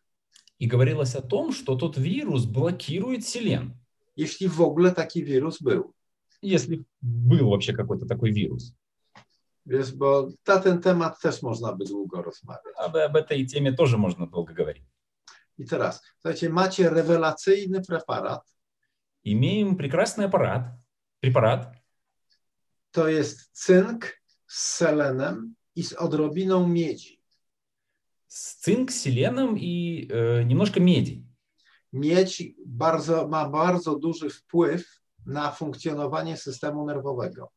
И 0.59 0.67
говорилось 0.67 1.15
о 1.15 1.21
том, 1.21 1.51
что 1.51 1.75
тот 1.75 1.97
вирус 1.97 2.45
блокирует 2.45 3.27
селен. 3.27 3.73
Jeśli 4.15 4.49
w 4.49 4.61
ogóle 4.61 4.91
taki 4.91 5.23
wirus 5.23 5.61
był. 5.61 5.93
Если 6.41 6.83
был 7.01 7.49
вообще 7.49 7.73
какой-то 7.73 8.05
такой 8.05 8.31
вирус. 8.31 8.73
Wiesz, 9.66 9.92
bo 9.92 10.28
na 10.46 10.58
ten 10.58 10.80
temat 10.80 11.20
też 11.20 11.42
można 11.42 11.72
by 11.72 11.84
długo 11.84 12.22
rozmawiać. 12.22 12.74
Об, 12.76 12.96
об 12.96 13.16
этой 13.16 13.46
теме 13.46 13.72
тоже 13.72 13.98
можно 13.98 14.26
долго 14.26 14.54
говорить. 14.54 14.84
I 15.58 15.64
teraz, 15.64 16.02
słuchajcie, 16.14 16.50
macie 16.50 16.90
rewelacyjny 16.90 17.80
preparat. 17.80 18.42
Имеем 19.24 19.76
прекрасный 19.76 20.24
аппарат, 20.24 20.62
препарат. 21.20 21.74
To 22.90 23.08
jest 23.08 23.50
cynk 23.52 24.20
z 24.46 24.60
selenem 24.60 25.54
i 25.76 25.82
z 25.84 25.92
odrobiną 25.92 26.68
miedzi. 26.68 27.20
с 28.30 28.54
цинк, 28.62 28.92
селеном 28.92 29.56
и 29.56 30.06
э, 30.08 30.44
немножко 30.44 30.80
меди. 30.80 31.24
Miedź 31.92 32.42
bardzo, 32.66 33.28
ma 33.28 33.48
bardzo 33.48 33.98
duży 33.98 34.30
wpływ 34.30 35.00
na 35.26 35.50
funkcjonowanie 35.50 36.36
systemu 36.36 36.86
nerwowego. 36.86 37.50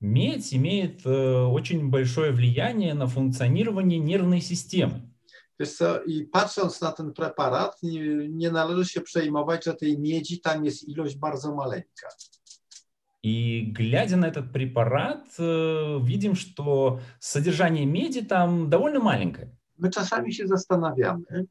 Медь 0.00 0.54
имеет 0.54 1.04
э, 1.06 1.44
очень 1.46 1.90
большое 1.90 2.32
влияние 2.32 2.94
на 2.94 3.06
функционирование 3.06 3.98
нервной 3.98 4.40
системы. 4.40 5.10
Wiesz 5.58 5.72
co, 5.76 6.02
i 6.04 6.24
patrząc 6.24 6.80
na 6.80 6.92
ten 6.92 7.12
preparat, 7.12 7.82
nie, 7.82 8.28
nie 8.28 8.50
należy 8.50 8.84
się 8.84 9.00
przejmować, 9.00 9.64
że 9.64 9.74
tej 9.74 9.98
miedzi 9.98 10.40
tam 10.40 10.64
jest 10.64 10.88
ilość 10.88 11.16
bardzo 11.16 11.54
maleńka. 11.54 12.08
И 13.22 13.72
глядя 13.72 14.16
на 14.16 14.26
этот 14.26 14.52
препарат, 14.52 15.26
э, 15.38 16.00
видим, 16.04 16.34
что 16.34 17.00
содержание 17.20 17.86
меди 17.86 18.22
там 18.22 18.68
довольно 18.68 19.00
маленькое. 19.00 19.48
My 19.78 19.90
czasami 19.90 20.34
się 20.34 20.46
zastanawiamy, 20.46 21.46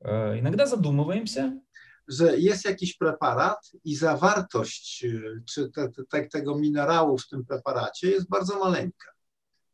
Э, 0.00 0.38
Иногда 0.38 0.66
задумываемся, 0.66 1.60
że 2.09 2.37
jest 2.39 2.65
jakiś 2.65 2.97
preparat 2.97 3.71
i 3.83 3.95
zawartość 3.95 5.03
y, 5.05 5.43
czy 5.49 5.69
te, 5.71 5.89
te, 5.89 6.03
te, 6.09 6.25
tego 6.27 6.55
minerału 6.59 7.17
w 7.17 7.27
tym 7.27 7.45
preparacie 7.45 8.11
jest 8.11 8.29
bardzo 8.29 8.59
maleńka. 8.59 9.15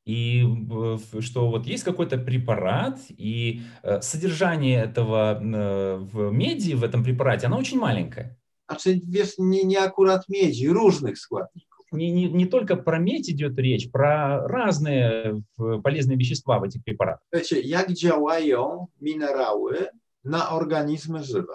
и 0.06 0.44
э, 0.44 0.98
в- 0.98 1.22
что 1.22 1.48
вот 1.52 1.68
есть 1.68 1.84
какой-то 1.84 2.18
препарат, 2.18 3.00
и 3.10 3.62
э, 3.84 4.02
содержание 4.02 4.84
этого 4.84 5.40
э, 5.40 5.98
в 6.14 6.32
меди, 6.32 6.74
в 6.74 6.84
этом 6.84 7.04
препарате, 7.04 7.48
оно 7.48 7.58
очень 7.58 7.80
маленькое. 7.80 8.36
Znaczy, 8.70 9.00
wiesz, 9.08 9.34
nie, 9.38 9.64
nie 9.66 9.80
akurat 9.80 10.30
miedzi, 10.30 10.68
różnych 10.70 11.20
składników. 11.20 11.86
Не, 11.92 12.12
не, 12.12 12.30
не 12.32 12.46
только 12.48 12.76
про 12.78 13.00
медь 13.00 13.30
идет 13.30 13.60
речь, 13.60 13.92
про 13.92 14.48
разные 14.48 15.42
э, 15.60 15.82
полезные 15.84 16.18
вещества 16.18 16.60
в 16.60 16.64
этих 16.64 16.84
препаратах. 16.84 17.28
Wiecie, 17.34 17.62
jak 17.62 17.94
działają 17.94 18.88
minerały 19.02 19.88
na 20.24 20.50
organizmy 20.50 21.24
żywe. 21.24 21.54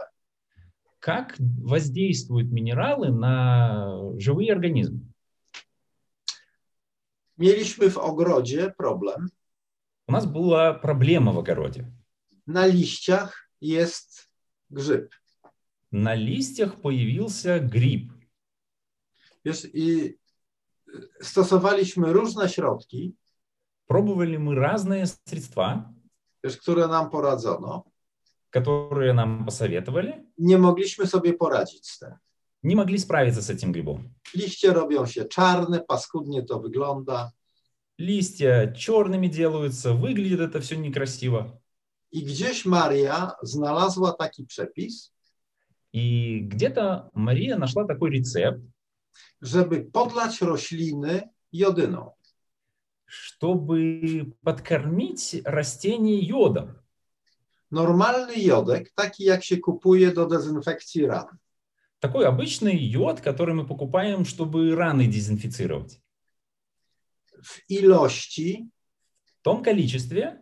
Как 1.02 1.36
воздействуют 1.40 2.52
минералы 2.52 3.10
на 3.10 4.14
живые 4.20 4.54
организмы? 4.54 5.02
Mieliśmy 7.38 7.90
w 7.90 7.98
ogrodzie 7.98 8.70
problem. 8.78 9.30
У 10.08 10.12
нас 10.12 10.28
была 10.28 10.74
проблема 10.74 11.32
в 11.32 11.40
огороде. 11.40 11.92
Na 12.46 12.68
liściach 12.68 13.50
jest 13.60 14.30
grzyb. 14.70 15.10
На 15.92 16.14
листьях 16.14 16.82
появился 16.82 17.60
гриб. 17.60 18.12
Wiesz, 19.44 19.68
i 19.74 20.18
stosowaliśmy 21.22 22.14
różne 22.14 22.50
środki, 22.50 23.16
Пробовали 23.92 24.38
мы 24.38 24.56
разные 24.56 25.06
средства, 25.06 25.94
wiesz, 26.44 26.58
które 26.58 26.88
nam 26.88 27.10
poradzono. 27.10 27.91
Которые 28.52 29.14
нам 29.14 29.46
посоветовали, 29.46 30.24
Nie 30.38 30.58
mogliśmy 30.58 31.08
sobie 31.08 31.34
poradzić 31.34 31.88
z 31.90 32.00
tym. 32.00 32.10
не 32.64 32.76
могли 32.76 32.98
справиться 33.00 33.42
с 33.42 33.50
этим 33.50 33.72
грибом. 33.72 34.14
Liście 34.36 34.74
robią 34.74 35.06
się 35.06 35.26
czarne, 35.26 35.80
paskudnie 35.88 36.44
to 36.44 36.60
wygląda. 36.60 37.32
Листья 37.98 38.74
черными 38.76 39.28
делаются, 39.28 39.94
выглядит 39.94 40.40
это 40.40 40.60
все 40.62 40.78
некрасиво. 40.78 41.60
I 42.12 42.24
gdzieś 42.24 42.66
Maria 42.66 43.32
znalazła 43.44 44.12
taki 44.14 44.46
przepis, 44.46 45.12
И 45.94 46.40
где-то 46.40 47.10
Мария 47.14 47.58
нашла 47.58 47.86
такой 47.86 48.12
рецепт, 48.12 48.62
żeby 49.42 49.82
podlać 49.94 50.42
rośliny 50.42 51.30
jodyną. 51.52 52.12
чтобы 53.06 54.34
подкормить 54.44 55.42
растение 55.46 56.20
йодом. 56.20 56.81
Normalny 57.71 58.35
jodek, 58.43 58.93
taki 58.95 59.25
jak 59.25 59.45
się 59.45 59.57
kupuje 59.57 60.13
do 60.13 60.27
dezynfekcji 60.27 61.07
ran. 61.07 61.27
Такой 62.01 62.27
обычный 62.27 62.77
йод, 62.77 63.21
который 63.21 63.55
мы 63.55 63.67
покупаем, 63.67 64.25
чтобы 64.25 64.75
раны 64.77 65.07
дезинфицировать. 65.07 66.01
W 67.43 67.71
ilości 67.71 68.69
В 69.25 69.43
том 69.43 69.63
количестве 69.63 70.41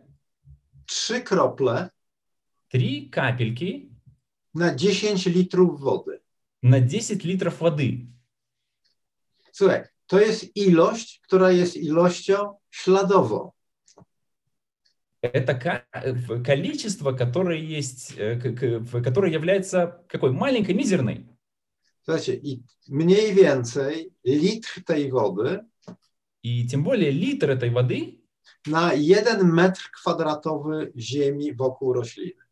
trzy 0.87 1.21
krople 1.21 1.91
три 2.69 3.09
капельки 3.11 3.91
na 4.55 4.75
10 4.75 5.27
litrów 5.27 5.81
wody. 5.81 6.21
на 6.63 6.81
10 6.81 7.25
литров 7.25 7.61
воды. 7.61 8.07
Słuchaj, 9.53 9.85
to 10.07 10.21
jest 10.21 10.57
ilość, 10.57 11.21
która 11.21 11.51
jest 11.53 11.77
ilością 11.77 12.55
śladową. 12.71 13.53
Это 15.22 15.54
количество, 16.46 17.12
которое 17.12 17.58
есть, 17.58 18.14
э, 18.18 18.40
которое 19.04 19.32
является 19.32 20.06
какой? 20.08 20.32
Маленькой, 20.32 20.76
мизерной. 20.76 21.26
Słuchajcie, 22.02 22.34
i 22.34 22.64
mniej 22.88 23.34
więcej 23.34 24.12
litr 24.26 24.84
tej 24.86 25.12
wody 25.12 25.60
И 26.42 26.66
тем 26.68 26.84
более 26.84 27.12
литр 27.12 27.50
этой 27.50 27.70
воды 27.70 28.22
na 28.66 28.94
1 28.94 29.44
metr 29.44 29.92
kwadratowy 29.92 30.92
ziemi 30.96 31.54
wokół 31.54 31.94
rośliny. 31.94 32.50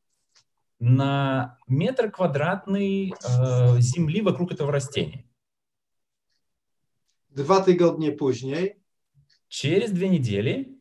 на 0.79 1.57
метр 1.67 2.11
квадратный 2.11 3.11
э, 3.11 3.81
земли 3.81 4.21
вокруг 4.21 4.51
этого 4.51 4.71
растения. 4.71 5.23
Dwa 7.29 7.61
tygodnie 7.61 8.11
później, 8.11 8.75
Через 9.49 9.91
две 9.91 10.09
недели 10.09 10.76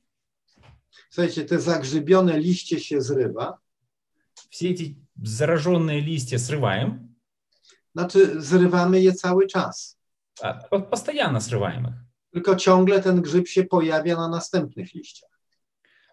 słuchajcie, 1.09 1.45
te 1.45 1.59
zagrzybione 1.59 2.39
liście 2.39 2.79
się 2.79 3.01
zrywa, 3.01 3.57
все 4.49 4.69
эти 4.69 4.95
зараженные 5.23 6.01
листья 6.01 6.37
срываем, 6.37 7.07
znaczy 7.95 8.41
zrywamy 8.41 9.01
je 9.01 9.13
cały 9.13 9.47
czas. 9.47 9.97
а, 10.41 10.53
по- 10.53 10.79
постоянно 10.81 11.39
срываем 11.39 11.87
их. 11.87 11.93
Tylko 12.33 12.55
ciągle 12.55 13.01
ten 13.01 13.21
grzyb 13.21 13.47
się 13.47 13.63
pojawia 13.63 14.15
na 14.15 14.27
następnych 14.27 14.93
liściach. 14.93 15.29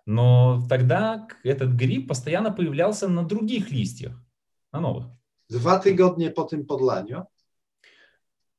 Но 0.07 0.63
тогда 0.69 1.27
к- 1.29 1.37
этот 1.45 1.77
гриб 1.77 2.09
постоянно 2.09 2.51
появлялся 2.53 3.09
на 3.09 3.23
других 3.25 3.71
листьях, 3.71 4.13
на 4.73 4.81
новых. 4.81 5.05
Dwa 5.51 5.79
tygodnie 5.79 6.31
po 6.31 6.45
tym 6.45 6.67
podlaniu 6.67 7.23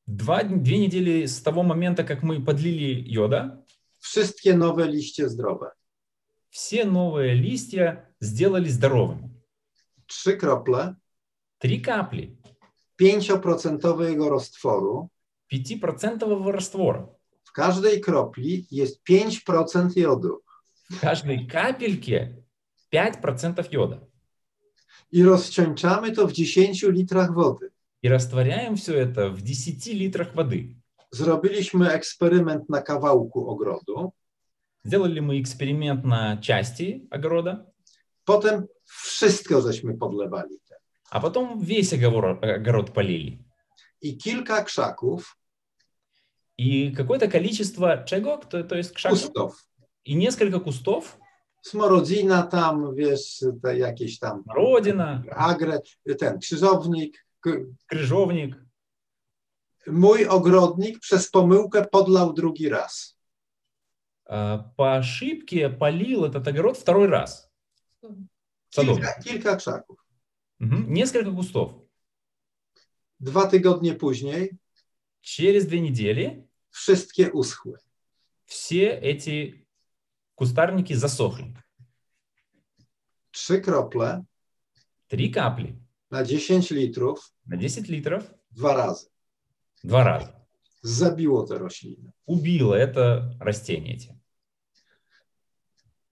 Два, 0.07 0.43
дн- 0.43 0.61
две 0.63 0.77
недели 0.79 1.25
с 1.27 1.41
того 1.41 1.63
момента, 1.63 2.03
как 2.03 2.23
мы 2.23 2.43
подлили 2.45 3.03
йода, 3.07 3.61
wszystkie 3.99 4.57
nowe 4.57 4.87
liście 4.87 5.29
zdrowe. 5.29 5.71
Все 6.54 6.84
новые 6.84 7.34
листья 7.34 8.08
сделали 8.20 8.68
здоровыми. 8.68 9.28
Trzy 10.06 10.38
krople 10.38 10.94
Три 11.58 11.80
капли 11.80 12.38
5% 13.00 14.28
roztworu. 14.28 15.10
5% 15.52 16.50
раствора. 16.52 17.08
W 17.42 17.52
każdej 17.52 18.00
kropli 18.00 18.66
jest 18.70 19.00
5% 19.04 19.96
jodu. 19.96 20.42
В 20.90 21.00
каждой 21.00 21.46
капельке 21.46 22.44
5% 22.92 23.72
йода. 23.72 24.00
I 25.10 25.24
rozcieńczamy 25.24 26.12
to 26.12 26.26
w 26.28 26.32
10 26.32 26.82
litrach 26.82 27.34
wody. 27.34 27.70
И 28.02 28.08
растворяем 28.08 28.76
все 28.76 28.94
это 28.94 29.30
в 29.30 29.42
10 29.42 29.86
литрах 29.86 30.34
воды. 30.34 30.76
Zrobiliśmy 31.10 31.92
eksperyment 31.92 32.68
na 32.68 32.82
kawałku 32.82 33.48
ogrodu. 33.48 34.12
Сделали 34.84 35.20
мы 35.20 35.40
эксперимент 35.40 36.04
на 36.04 36.36
части 36.36 37.06
огорода, 37.10 37.66
Potem 38.26 38.66
wszystko 38.84 39.60
żeśmy 39.62 39.94
podlewali. 39.98 40.58
а 41.10 41.20
потом 41.20 41.60
весь 41.60 41.92
огород, 41.92 42.44
огород 42.44 42.90
полили. 42.90 43.38
I 44.00 44.16
kilka 44.16 44.64
krzaków, 44.64 45.36
И 46.58 46.90
какое-то 46.96 47.28
количество 47.28 48.04
чего, 48.06 48.36
то, 48.36 48.62
то 48.64 48.76
есть 48.76 48.92
кшаков, 48.94 49.18
kustów. 49.20 49.68
и 50.04 50.14
несколько 50.14 50.60
кустов, 50.60 51.18
Smorodzina 51.66 52.42
tam, 52.42 52.94
wiesz, 52.94 53.44
te 53.62 53.78
jakieś 53.78 54.18
tam 54.18 54.44
родина, 54.56 55.22
agre, 55.30 55.80
ten 56.18 56.38
krzyżownik. 56.38 57.26
K- 57.40 57.50
крыжовник. 57.92 58.54
Mój 59.86 60.26
ogrodnik 60.26 60.98
przez 61.00 61.30
pomyłkę 61.30 61.84
podlał 61.84 62.32
drugi 62.32 62.68
raz. 62.68 63.16
А, 64.26 64.58
По 64.76 64.96
ошибке 64.96 65.68
полил 65.68 66.24
этот 66.24 66.46
огород 66.48 66.76
второй 66.78 67.08
раз. 67.08 67.50
Садовник. 68.70 69.04
Kilka, 69.04 69.22
kilka 69.22 69.56
krzaków. 69.56 69.98
Несколько 70.60 71.30
кустов. 71.32 71.72
Dwa 73.20 73.46
tygodnie 73.46 73.94
później 73.94 74.58
Через 75.20 75.66
две 75.66 75.80
недели 75.80 76.46
wszystkie 76.70 77.30
uschły. 77.32 77.78
все 78.46 79.00
эти 79.00 79.66
кустарники 80.34 80.94
засохли. 80.96 81.54
Trzy 83.30 83.60
krople 83.60 84.24
Три 85.08 85.28
капли 85.30 85.76
na 86.10 86.22
10 86.24 86.70
litrów 86.70 87.32
на 87.46 87.56
10 87.56 87.88
литров 87.88 88.24
dwa 88.50 88.74
razy. 88.76 89.06
два 89.84 90.04
раза. 90.04 90.43
Zabiło 90.86 91.46
te 91.46 91.58
rośliny. 91.58 92.12
Убило 92.26 92.74
это 92.74 93.30
растение 93.40 93.94
эти. 93.96 94.14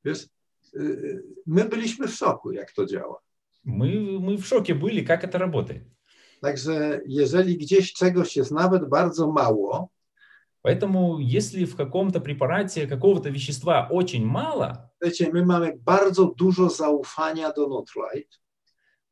Wiesz, 0.05 0.29
my 1.47 1.65
byliśmy 1.65 2.09
w 2.09 2.15
szoku, 2.15 2.53
jak 2.53 2.73
to 2.73 2.87
działa. 2.87 3.21
Мы, 3.65 4.19
мы 4.21 4.37
в 4.39 4.47
шоке 4.47 4.75
были, 4.75 5.03
как 5.05 5.25
это 5.25 5.39
работает. 5.39 5.85
Także 6.41 7.01
jeżeli 7.07 7.59
gdzieś 7.59 7.93
czegoś 7.93 8.37
jest 8.37 8.51
nawet 8.51 8.89
bardzo 8.89 9.33
mało, 9.33 9.89
Поэтому, 10.65 11.19
если 11.19 11.65
в 11.67 11.75
каком-то 11.77 12.21
препарате 12.21 12.87
какого-то 12.87 13.31
вещества 13.31 13.89
очень 13.91 14.25
мало, 14.25 14.91
Wiecie, 15.03 15.31
my 15.33 15.45
mamy 15.45 15.73
bardzo 15.79 16.35
dużo 16.37 16.71
zaufania 16.71 17.53
do 17.53 17.69
Nutrilight. 17.69 18.41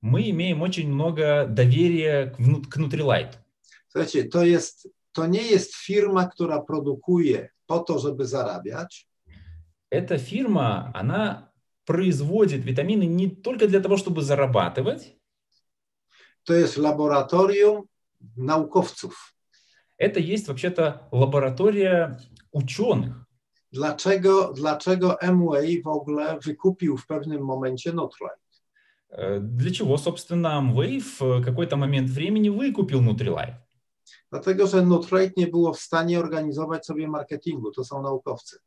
мы 0.03 0.31
имеем 0.31 0.63
очень 0.63 0.89
много 0.93 1.47
доверия 1.49 2.27
к, 2.31 2.39
вну- 2.41 2.63
к 2.71 2.77
Nutrilite. 2.79 3.39
Słuchajcie, 3.89 4.25
to, 4.25 4.45
jest, 4.45 4.89
to 5.13 5.27
nie 5.27 5.43
jest 5.43 5.75
firma, 5.77 6.29
która 6.29 6.61
produkuje 6.63 7.49
po 7.67 7.79
to, 7.79 7.99
żeby 7.99 8.27
zarabiać, 8.27 9.07
Эта 9.93 10.19
фирма, 10.19 10.93
она 10.95 11.51
производит 11.85 12.65
витамины 12.65 13.07
не 13.07 13.29
только 13.29 13.67
для 13.67 13.81
того, 13.81 13.97
чтобы 13.97 14.23
зарабатывать, 14.23 15.17
to 16.45 16.55
jest 16.55 16.77
laboratorium 16.77 17.83
naukowców. 18.37 19.35
это 19.99 20.21
есть 20.21 20.47
вообще-то 20.49 21.09
лаборатория 21.13 22.19
ученых. 22.53 23.27
Dlaczego, 23.73 24.53
dlaczego 24.53 25.23
Amway 25.23 25.83
w 25.83 25.87
ogóle 25.89 26.39
wykupił 26.45 26.97
w 26.97 27.07
pewnym 27.07 27.43
momencie 27.43 27.93
Nutrilight? 27.93 28.41
Э, 29.13 29.41
Для 29.41 29.71
чего, 29.73 29.99
собственно, 29.99 30.55
Amway 30.57 31.01
в 31.01 31.43
какой-то 31.45 31.77
момент 31.77 32.11
времени 32.11 32.49
выкупил 32.49 33.01
Nutrilite? 33.01 33.60
Dlatego, 34.31 34.67
że 34.67 34.83
Nutrilight 34.83 35.37
nie 35.37 35.47
było 35.47 35.73
w 35.75 35.81
stanie 35.81 36.19
organizować 36.19 36.87
sobie 36.87 37.09
marketingu, 37.09 37.71
to 37.71 37.85
są 37.85 38.03
naukowcy. 38.03 38.59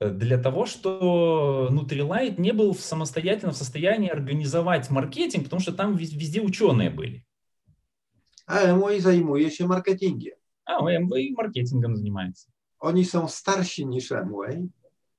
Э, 0.00 0.10
Для 0.10 0.38
того, 0.38 0.66
что 0.66 1.68
Nutrilite 1.72 2.38
не 2.42 2.52
был 2.52 2.74
самостоятельно 2.74 3.52
в 3.52 3.56
состоянии 3.56 4.10
организовать 4.10 4.90
маркетинг, 4.90 5.44
потому 5.44 5.60
что 5.62 5.72
там 5.72 5.96
вез- 5.96 6.16
везде 6.16 6.40
ученые 6.40 6.90
были. 6.90 7.20
Amway 8.46 9.00
zajmuje 9.00 9.50
się 9.50 9.66
marketingiem. 9.66 10.34
А, 10.66 10.78
Amway 10.78 11.32
маркетингом 11.36 11.96
занимается. 11.96 12.48
Oni 12.80 13.04
są 13.04 13.28
starsi 13.28 13.86
niż 13.86 14.12
Amway, 14.12 14.68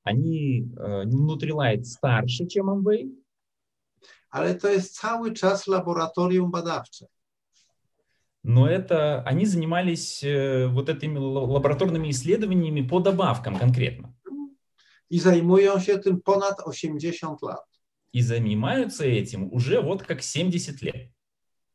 Они, 0.05 0.67
э, 0.77 1.05
Nutrilite 1.07 1.85
старше, 1.85 2.45
чем 2.47 2.69
Amway, 2.69 3.09
ale 4.29 4.55
to 4.55 4.67
jest 4.69 4.95
cały 4.99 5.31
czas 5.33 5.67
laboratorium 5.67 6.51
badawcze. 6.51 7.05
Но 8.43 8.67
это, 8.67 9.21
они 9.23 9.45
занимались 9.45 10.23
э, 10.23 10.67
вот 10.67 10.89
этими 10.89 11.17
лабораторными 11.17 12.09
исследованиями 12.09 12.81
по 12.87 12.99
добавкам 12.99 13.57
конкретно. 13.57 14.13
I 15.09 15.19
zajmują 15.19 15.79
się 15.79 15.99
tym 15.99 16.21
ponad 16.21 16.55
80 16.65 17.41
lat. 17.41 17.63
И 18.13 18.21
занимаются 18.21 19.05
этим 19.05 19.49
уже 19.51 19.81
вот 19.81 20.03
как 20.03 20.21
70 20.23 20.81
лет. 20.81 21.09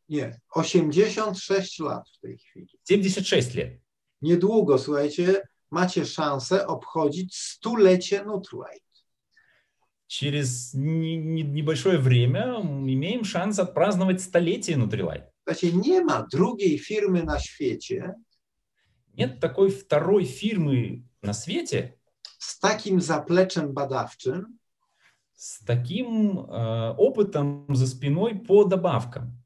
Nie, 0.08 0.40
86 0.54 1.80
lat 1.80 2.08
w 2.08 2.20
tej 2.20 2.38
chwili. 2.38 2.68
76 2.88 3.54
лет. 3.54 3.80
Niedługo, 4.22 4.78
słuchajcie, 4.78 5.42
macie 5.70 6.04
szansę 6.06 6.66
obchodzić 6.66 7.36
stulecie 7.36 8.24
Nutrilight. 8.24 8.88
Через 10.06 10.74
не- 10.74 11.16
не- 11.18 11.44
небольшое 11.44 11.98
время 11.98 12.60
имеем 12.86 13.24
шанс 13.24 13.58
отпраздновать 13.58 14.22
столетие 14.22 14.76
Nutrilite. 14.76 15.26
Słuchajcie, 15.47 15.77
nie 15.77 16.03
ma 16.03 16.27
drugiej 16.31 16.79
firmy 16.79 17.23
na 17.23 17.39
świecie 17.39 18.13
Нет 19.17 19.39
такой 19.39 19.69
второй 19.69 20.25
фирмы 20.25 21.03
на 21.21 21.33
свете 21.33 21.95
z 22.39 22.59
takim 22.59 22.99
zapleczem 22.99 23.73
badawczym, 23.73 24.59
с 25.35 25.59
таким 25.65 26.39
э, 26.39 26.95
опытом 26.97 27.65
за 27.75 27.87
спиной 27.87 28.35
по 28.35 28.63
добавкам, 28.63 29.37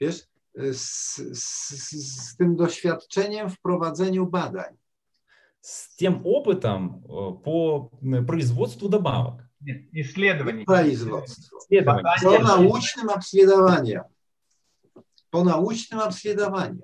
wiesz, 0.00 0.28
z, 0.54 1.16
z, 1.16 1.90
z 1.90 2.36
tym 2.36 2.56
doświadczeniem 2.56 3.50
w 3.50 3.60
prowadzeniu 3.60 4.26
badań. 4.26 4.76
с 5.60 5.96
тем 5.96 6.20
опытом 6.26 7.02
э, 7.04 7.42
по 7.42 7.90
м, 8.02 8.26
производству 8.26 8.88
добавок. 8.88 9.42
Нет, 9.60 9.82
исследований. 9.92 10.64
Производство. 10.64 11.58
Исследований. 11.58 12.04
Po 12.22 12.38
naucznym 12.38 13.08
obsledowaniu. 13.08 14.00
Po 15.29 15.43
naucznym 15.43 15.99
obsledowaniu. 15.99 16.81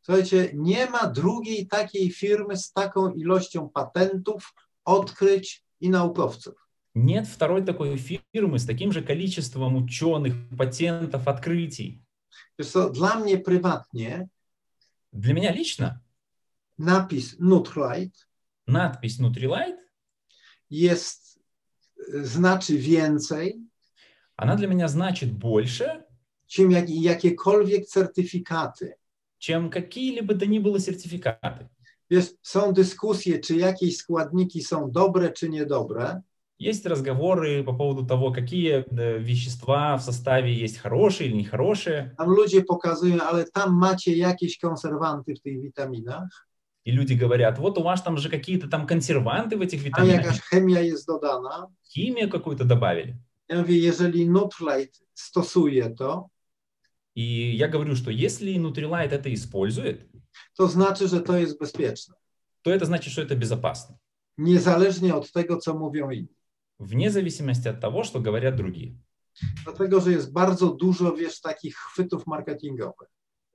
Słuchajcie, 0.00 0.50
nie 0.54 0.90
ma 0.90 1.06
drugiej 1.06 1.66
takiej 1.66 2.10
firmy 2.10 2.56
z 2.56 2.72
taką 2.72 3.10
ilością 3.10 3.68
patentów, 3.68 4.54
odkryć 4.84 5.64
i 5.80 5.90
naukowców. 5.90 6.54
Нет 6.94 7.28
второй 7.28 7.64
такой 7.64 7.96
фирмы 7.96 8.58
с 8.58 8.66
таким 8.66 8.92
же 8.92 9.02
количеством 9.02 9.76
ученых, 9.76 10.34
патентов, 10.58 11.28
открытий. 11.28 12.02
Co, 12.62 12.90
dla 12.90 13.18
mnie 13.18 13.38
prywatnie 13.38 14.28
Для 15.12 15.34
меня 15.34 15.52
лично 15.52 16.00
napis 16.78 17.38
Nutrilight 17.40 18.28
надпись 18.68 19.18
Nutrilite, 19.18 19.78
jest, 20.70 21.40
znaczy 22.22 22.78
więcej, 22.78 23.60
она 24.36 24.56
для 24.56 24.68
меня 24.68 24.88
значит 24.88 25.32
больше, 25.32 26.04
czym 26.47 26.71
jak, 26.71 26.89
jakiekolwiek 26.89 27.85
certyfikaty. 27.85 28.93
чем 29.39 29.69
какие-либо 29.69 30.35
то 30.35 30.45
ни 30.45 30.59
было 30.59 30.79
сертификаты. 30.79 31.67
Wiesz, 32.09 32.25
są 32.41 32.73
dyskusje, 32.73 33.39
czy 33.39 33.55
jakieś 33.55 33.97
składniki 33.97 34.61
są 34.63 34.91
dobre, 34.91 35.31
czy 35.31 35.49
niedobre. 35.49 36.21
Есть 36.59 36.85
разговоры 36.85 37.63
по 37.63 37.73
поводу 37.73 38.05
того, 38.05 38.31
какие 38.31 38.85
э, 38.85 39.19
вещества 39.19 39.97
в 39.97 40.03
составе 40.03 40.53
есть 40.53 40.77
хорошие 40.77 41.27
или 41.29 41.35
нехорошие. 41.35 42.15
Tam 42.17 42.29
ludzie 42.29 42.63
pokazują, 42.63 43.21
ale 43.21 43.45
tam 43.53 43.73
macie 43.75 44.17
jakieś 44.17 44.57
konserwanty 44.57 45.33
w 45.35 45.41
tych 45.41 45.61
witaminach, 45.61 46.47
И 46.85 46.91
люди 46.91 47.13
говорят, 47.13 47.59
вот 47.59 47.77
у 47.77 47.83
вас 47.83 48.01
там 48.01 48.17
же 48.17 48.29
какие-то 48.29 48.67
там 48.69 48.87
консерванты 48.87 49.57
в 49.57 49.61
этих 49.61 49.81
a 49.81 49.83
витаминах, 49.83 50.25
jakaś 50.25 50.39
chemia 50.41 50.81
jest 50.81 51.07
dodana. 51.07 51.67
химию 51.83 52.29
какую-то 52.29 52.65
добавили. 52.65 53.17
Ja 53.49 53.57
mówię, 53.57 53.77
jeżeli 53.77 54.29
Nutrilight 54.29 55.01
stosuje 55.13 55.89
to, 55.89 56.29
И 57.18 57.56
я 57.56 57.66
говорю, 57.68 57.96
что 57.96 58.10
если 58.10 58.56
Nutrilite 58.58 59.12
это 59.12 59.28
использует, 59.34 60.06
to 60.56 60.68
znaczy, 60.68 61.08
że 61.08 61.20
to 61.20 61.36
jest 61.38 61.58
bezpieczne. 61.58 62.14
то 62.62 62.70
это 62.70 62.84
значит, 62.86 63.12
что 63.12 63.22
это 63.22 63.34
безопасно. 63.36 63.98
Niezależnie 64.38 65.14
od 65.14 65.32
tego, 65.32 65.56
co 65.56 65.74
mówią 65.74 66.10
inni. 66.10 66.34
Вне 66.78 67.10
зависимости 67.10 67.68
от 67.68 67.80
того, 67.80 68.04
что 68.04 68.20
говорят 68.20 68.56
другие. 68.56 68.94
Dlatego, 69.64 70.00
że 70.00 70.12
jest 70.12 70.32
bardzo 70.32 70.68
dużo, 70.68 71.12
wiesz, 71.16 71.40
takich 71.40 71.76
chwytów 71.76 72.26
marketingowych. 72.26 73.08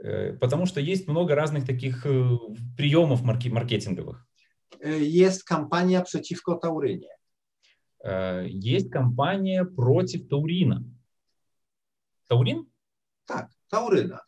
Э, 0.04 0.34
Потому 0.40 0.66
что 0.66 0.82
есть 0.82 1.08
много 1.08 1.36
разных 1.36 1.66
таких 1.66 2.06
э, 2.06 2.38
приемов 2.78 3.22
маркетинговых. 3.52 4.26
Y, 4.86 5.06
Jest 5.06 5.44
kampania 5.44 6.02
przeciwko 6.02 6.56
taurynie. 6.56 7.10
Э, 8.06 8.46
Есть 8.50 8.90
кампания 8.92 9.66
против 9.66 10.28
таурина. 10.28 10.82
Таурин? 12.28 12.66
Tak, 13.27 13.47
tauryna. 13.69 14.19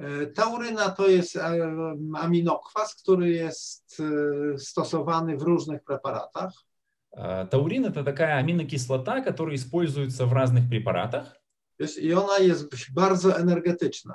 Y, 0.00 0.26
Tauryna 0.34 0.90
to 0.90 1.08
jest 1.08 1.36
e, 1.36 1.70
aminokwas, 2.14 2.94
który 2.94 3.30
jest 3.30 4.00
e, 4.00 4.58
stosowany 4.58 5.36
w 5.36 5.42
różnych 5.42 5.82
preparatach. 5.84 6.52
Э, 7.16 7.46
Таурин 7.46 7.84
это 7.86 8.04
такая 8.04 8.38
аминокислота, 8.38 9.20
которая 9.20 9.54
используется 9.56 10.26
в 10.26 10.32
разных 10.32 10.68
препаратах, 10.68 11.36
Wiesz, 11.78 11.98
I 11.98 12.12
ona 12.14 12.38
jest 12.38 12.68
bardzo 12.94 13.36
energetyczna. 13.38 14.14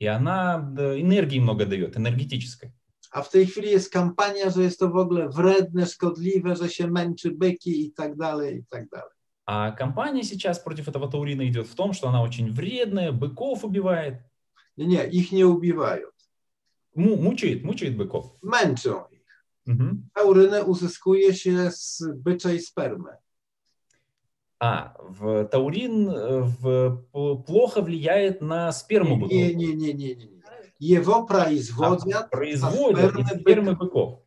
и 0.00 0.06
она 0.06 0.58
да, 0.58 1.00
энергии 1.00 1.40
много 1.40 1.64
дает, 1.66 1.96
энергетической. 1.96 2.72
A 3.10 3.22
w 3.22 3.30
tej 3.30 3.46
chwili 3.46 3.70
jest 3.70 3.90
kampania, 3.92 4.50
że 4.50 4.62
jest 4.62 4.78
to 4.78 4.88
w 4.90 4.96
ogóle 4.96 5.28
wredne, 5.28 5.86
szkodliwe, 5.86 6.56
że 6.56 6.68
się 6.68 6.86
męczy 6.90 7.30
byki 7.30 7.86
i 7.86 7.92
tak 7.92 8.16
dalej, 8.16 8.56
i 8.58 8.64
tak 8.68 8.88
dalej. 8.88 9.10
А 9.53 9.71
кампания 9.71 10.23
сейчас 10.23 10.59
против 10.59 10.87
этого 10.87 11.11
таурина 11.11 11.45
идет 11.45 11.67
в 11.67 11.75
том, 11.75 11.91
что 11.91 12.07
она 12.07 12.21
очень 12.23 12.49
вредная, 12.53 13.11
быков 13.11 13.65
убивает, 13.65 14.21
nie, 14.77 15.05
ich 15.09 15.33
nie 15.33 15.45
ubiwają. 15.45 16.07
му- 16.95 17.17
мучает, 17.17 17.61
мучает 17.63 17.97
быков. 17.97 18.23
Męczą 18.41 19.03
ich. 19.11 19.27
Мгм. 19.65 20.09
Taurynę 20.13 20.63
uzyskuje 20.63 21.33
się 21.33 21.71
z 21.71 22.03
byczej 22.15 22.59
spermy. 22.59 23.11
А, 24.59 24.93
в 25.09 25.45
таурин 25.51 26.09
в, 26.61 26.97
плохо 27.45 27.81
влияет 27.81 28.41
на 28.41 28.71
сперму 28.71 29.17
быков. 29.17 29.31
nie. 29.55 30.15
Jewo 30.79 31.25
praizwodziat, 31.25 32.23
А, 32.25 32.29
производят 32.29 33.15
из 33.19 33.27
spermy 33.27 33.39
спермы 33.41 33.71
byków. 33.75 33.79
быков. 33.79 34.19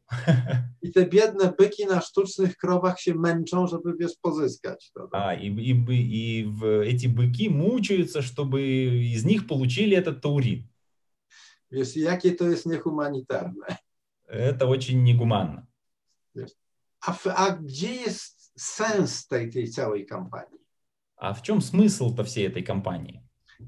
I 0.83 0.93
te 0.93 1.07
biedne 1.07 1.53
byki 1.59 1.87
na 1.87 2.01
sztucznych 2.01 2.57
krowach 2.57 3.01
się 3.01 3.15
męczą, 3.15 3.67
żeby 3.67 3.95
wiesz, 3.99 4.12
pozyskać 4.23 4.93
to. 4.93 5.09
А, 5.12 5.35
и, 5.35 5.47
и, 5.47 5.73
и 5.89 6.45
в, 6.45 6.65
эти 6.65 7.07
быки 7.07 7.49
мучаются, 7.49 8.23
чтобы 8.23 8.62
из 9.15 9.25
них 9.25 9.47
получили 9.47 9.97
этот 9.97 10.21
таурин. 10.21 10.69
Wiesz, 11.71 11.97
jakie 11.97 12.33
to 12.33 12.49
jest 12.49 12.67
niehumanitarne. 12.67 13.79
Это 14.29 14.67
очень 14.67 15.03
негуманно. 15.05 15.67
A, 17.01 17.12
w, 17.12 17.27
a 17.27 17.51
gdzie 17.51 17.95
jest 17.95 18.53
sens 18.57 19.27
tej, 19.27 19.51
tej 19.51 19.71
całej 19.71 20.07
kampanii? 20.07 20.59
А 21.17 21.33
в 21.33 21.43
чем 21.43 21.61
смысл-то 21.61 22.25
всей 22.25 22.47
этой 22.47 22.62
кампании? 22.62 23.23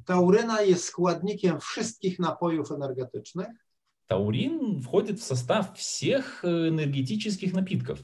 Tauryna 0.05 0.63
jest 0.63 0.85
składnikiem 0.85 1.61
wszystkich 1.61 2.19
napojów 2.19 2.73
energetycznych. 2.73 3.66
Таурин 4.07 4.81
входит 4.81 5.19
в 5.19 5.25
состав 5.25 5.77
всех 5.77 6.45
э, 6.45 6.69
энергетических 6.69 7.53
напитков. 7.53 7.99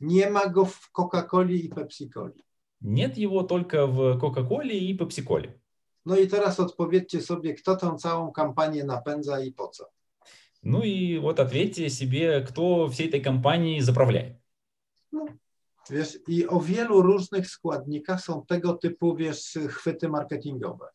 Ma 0.00 0.48
go 0.48 0.64
w 0.64 0.90
Coca-Coli 0.92 1.56
i 1.64 1.68
Pepsi-Coli. 1.70 2.42
Нет 2.80 3.16
его 3.16 3.42
только 3.44 3.86
в 3.86 4.18
Кока-Коле 4.18 4.76
и 4.76 4.96
Пепси-Коле. 4.96 5.58
No 6.04 6.16
i 6.18 6.26
teraz 6.28 6.60
odpowiedzcie 6.60 7.20
sobie, 7.22 7.54
kto 7.54 7.76
tą 7.76 7.98
całą 7.98 8.32
kampanię 8.32 8.84
napędza 8.84 9.40
i 9.40 9.52
po 9.52 9.68
co. 9.68 9.84
Ну 10.62 10.82
и 10.82 11.18
вот 11.18 11.40
ответьте 11.40 11.90
себе, 11.90 12.40
кто 12.42 12.88
всей 12.88 13.08
этой 13.08 13.20
компанией 13.20 13.80
заправляет. 13.80 14.36
Wiesz, 15.90 16.18
i 16.28 16.46
o 16.46 16.60
wielu 16.60 17.02
różnych 17.02 17.48
składnikach 17.50 18.20
są 18.20 18.46
tego 18.46 18.74
typu, 18.74 19.16
wiesz, 19.16 19.58
chwyty 19.68 20.08
marketingowe. 20.08 20.86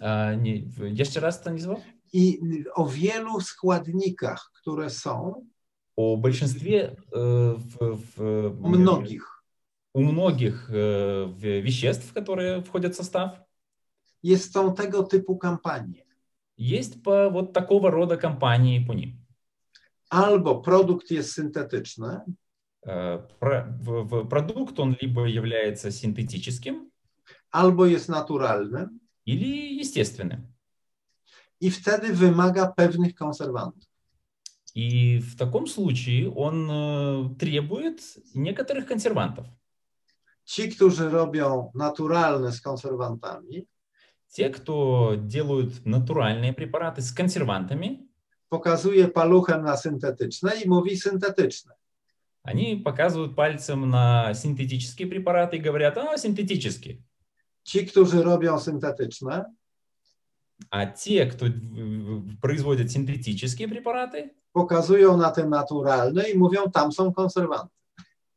А, 0.00 0.34
не, 0.34 0.62
в- 0.62 0.84
еще 1.00 1.20
раз 1.20 1.40
это 1.40 1.50
назвал? 1.50 1.80
I 2.13 2.39
o 2.75 2.85
wielu 2.85 3.41
składnikach, 3.41 4.51
które 4.61 4.89
są, 4.89 5.45
О 5.95 6.17
большинстве, 6.17 6.95
э, 7.11 7.53
в- 7.57 7.97
в- 8.17 8.65
o 8.65 8.69
mnogich, 8.69 9.23
у 9.93 10.01
многих 10.03 10.69
э, 10.71 11.25
в- 11.33 11.63
веществ, 11.63 12.13
которые 12.13 12.61
входят 12.63 12.93
в 12.93 12.97
состав, 12.97 13.29
jest 14.23 14.53
są 14.53 14.73
tego 14.73 15.03
typu 15.03 15.37
kampanie. 15.37 16.03
есть 16.57 17.03
по 17.03 17.29
вот 17.29 17.53
такого 17.53 17.91
рода 17.91 18.17
компании 18.17 18.85
по 18.87 18.93
ним. 18.93 19.15
Albo 20.09 20.61
produkt 20.61 21.11
jest 21.11 21.31
syntetyczny, 21.33 22.19
Э, 22.87 23.19
про- 23.39 23.65
в- 23.81 24.03
в- 24.09 24.27
продукт, 24.27 24.79
он 24.79 24.95
либо 25.01 25.25
является 25.27 25.91
синтетическим 25.91 26.89
albo 27.51 27.85
jest 27.85 28.09
naturalny 28.09 28.87
или 29.25 29.79
естественным. 29.81 30.41
i 31.61 31.71
wtedy 31.71 32.13
wymaga 32.13 32.67
pewnych 32.67 33.15
konserwantów. 33.15 33.89
И 34.75 35.19
в 35.19 35.35
таком 35.35 35.67
случае 35.67 36.31
он 36.35 36.69
э, 36.71 37.35
требует 37.39 38.01
некоторых 38.35 38.85
консервантов. 38.87 39.45
Ci, 40.45 40.69
którzy 40.69 41.09
robią 41.09 41.71
naturalne 41.75 42.51
z 42.51 42.61
konserwantami, 42.61 43.67
Те, 44.29 44.49
кто 44.49 45.15
делают 45.15 45.85
натуральные 45.85 46.53
препараты 46.53 47.01
с 47.01 47.11
консервантами, 47.11 48.07
pokazuje 48.49 49.07
paluchem 49.07 49.63
na 49.63 49.77
syntetyczne 49.77 50.51
i 50.63 50.69
mówi 50.69 50.97
syntetyczne. 50.97 51.73
они 52.43 52.75
показывают 52.75 53.35
пальцем 53.35 53.89
на 53.89 54.33
синтетические 54.33 55.07
препараты 55.07 55.57
и 55.57 55.59
говорят, 55.59 55.97
а, 55.97 56.17
синтетические. 56.17 57.01
Ci, 57.63 57.85
którzy 57.85 58.23
robią 58.23 58.59
syntetyczne, 58.59 59.45
А 60.70 60.86
те, 60.86 61.26
кто 61.26 61.46
производят 62.40 62.90
синтетические 62.90 63.68
препараты, 63.68 64.30
pokazują 64.52 65.16
na 65.16 65.30
te 65.30 65.46
naturalne 65.46 66.22
i 66.30 66.38
mówią, 66.38 66.70
tam 66.70 66.92
są 66.92 67.12
konserwanty. 67.12 67.74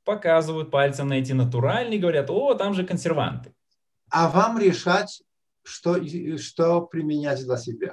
показывают 0.05 0.71
пальцем 0.71 1.07
на 1.09 1.15
эти 1.19 1.33
натуральные 1.33 1.97
и 1.97 1.99
говорят, 1.99 2.29
о, 2.29 2.53
там 2.55 2.73
же 2.73 2.85
консерванты. 2.85 3.51
A 4.09 4.29
wam 4.29 4.57
решать, 4.57 5.21
что, 5.63 5.97
и- 5.97 6.37
что 6.37 6.81
применять 6.81 7.43
dla 7.45 7.57
siebie. 7.57 7.91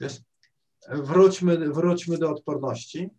Wiesz, 0.00 0.20
wróćmy, 0.88 1.72
wróćmy 1.72 2.18
do 2.18 2.30
odporności. 2.30 3.10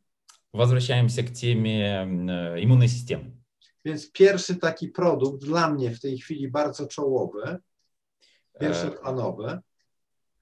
Возвращаемся 0.53 1.23
к 1.23 1.30
теме 1.30 2.05
э, 2.05 2.59
иммунной 2.63 2.88
системы. 2.88 3.32
Więc 3.86 4.11
pierwszy 4.11 4.55
taki 4.55 4.88
produkt 4.89 5.45
dla 5.45 5.69
mnie 5.69 5.91
w 5.91 5.99
tej 5.99 6.17
chwili 6.17 6.47
bardzo 6.51 6.88
czołowy, 6.88 7.57
pierwszoplanowy, 8.60 9.62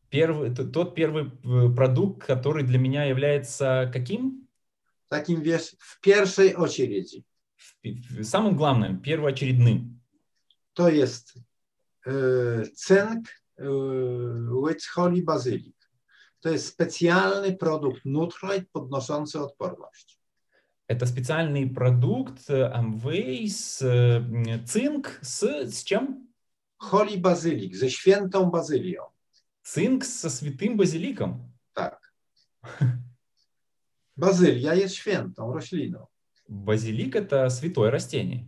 Первый, 0.09 0.53
т- 0.53 0.66
тот 0.66 0.93
первый 0.95 1.32
э, 1.43 1.74
продукт, 1.76 2.24
который 2.28 2.64
для 2.64 2.78
меня 2.78 3.05
является 3.05 3.89
каким? 3.91 4.47
takim 5.09 5.41
wiesz, 5.41 5.76
w 5.80 5.99
pierwszej 6.01 6.55
очереди. 6.55 7.24
В- 7.55 8.20
в- 8.20 8.24
Самым 8.24 8.55
главным, 8.55 9.01
первоочередным. 9.01 9.99
Jest 10.78 11.34
y, 12.05 12.66
cynk 12.76 13.28
y, 13.59 13.64
with 14.61 14.86
holy 14.95 15.22
bazylik. 15.24 15.76
To 16.41 16.49
jest 16.49 16.68
specjalny 16.68 17.53
produkt 17.57 18.05
Nutrite 18.05 18.66
podnoszący 18.72 19.39
odporność. 19.39 20.20
Это 20.88 21.05
специальный 21.07 21.68
продукт 21.74 22.49
э, 22.49 22.72
Amway 22.74 23.47
с 23.49 23.82
э, 23.82 24.64
цинк 24.66 25.20
с, 25.22 25.43
с 25.43 25.84
чем? 25.84 26.28
Holy 26.84 27.17
bazylik 27.17 27.75
ze 27.75 27.89
świętą 27.89 28.49
bazylią. 28.51 29.03
Цинк 29.63 30.03
со 30.05 30.29
святым 30.29 30.75
базиликом. 30.77 31.51
Tak. 31.73 32.13
Bazylia 34.17 34.73
jest 34.73 34.95
świętą 34.95 35.53
rośliną. 35.53 36.07
Базилик 36.49 37.15
это 37.15 37.49
святое 37.49 37.89
растение. 37.91 38.45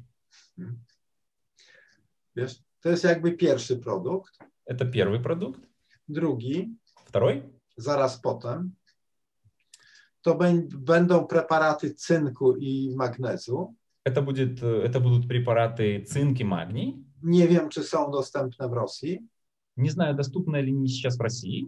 Wiesz, 2.35 2.63
to 2.81 2.89
jest 2.89 3.03
jakby 3.03 3.31
pierwszy 3.31 3.77
produkt. 3.77 4.37
Это 4.71 4.85
первый 4.91 5.21
продукт. 5.23 5.61
Drugi, 6.07 6.75
Второй 7.05 7.43
zaraz 7.77 8.21
potem, 8.21 8.71
to 10.21 10.35
bę- 10.35 10.67
będą 10.77 11.25
preparaty 11.27 11.93
cynku 11.93 12.57
i 12.57 12.93
magnezu. 12.95 13.73
это, 14.05 14.21
будет, 14.21 14.61
э, 14.61 14.83
это 14.83 14.99
будут 14.99 15.25
препараты 15.27 16.03
цинк 16.05 16.39
и 16.39 16.43
магний. 16.43 17.04
Nie 17.24 17.48
wiem, 17.48 17.68
czy 17.68 17.82
są 17.82 18.10
dostępne 18.10 18.68
w 18.68 18.72
Rosji. 18.72 19.28
Не 19.76 19.90
знаю, 19.90 20.14
доступны 20.14 20.62
ли 20.62 20.72
они 20.72 20.88
сейчас 20.88 21.16
в 21.16 21.20
России. 21.20 21.66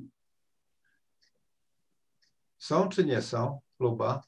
Są 2.58 2.88
czy 2.88 3.04
nie 3.04 3.22
są, 3.22 3.60
Luba? 3.78 4.22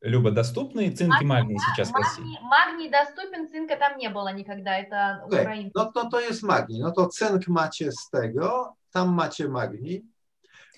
Люба, 0.00 0.30
доступны 0.30 0.90
цинк 0.90 1.22
и 1.22 1.24
магний 1.24 1.58
сейчас 1.58 1.90
в 1.90 1.94
России? 1.94 2.22
Магний, 2.22 2.38
магний 2.50 2.90
доступен, 2.90 3.48
цинка 3.48 3.76
там 3.76 3.98
не 3.98 4.08
было 4.08 4.32
никогда, 4.32 4.78
это 4.78 5.22
Okej, 5.26 5.40
украинка. 5.40 5.72
No, 5.74 5.92
no 5.94 6.10
to 6.10 6.20
jest 6.20 6.42
magnii. 6.42 6.80
No 6.80 6.92
to 6.92 7.08
cynk 7.08 7.48
macie 7.48 7.92
z 7.92 8.10
tego, 8.10 8.76
tam 8.92 9.14
macie 9.14 9.48
magnii. 9.48 10.04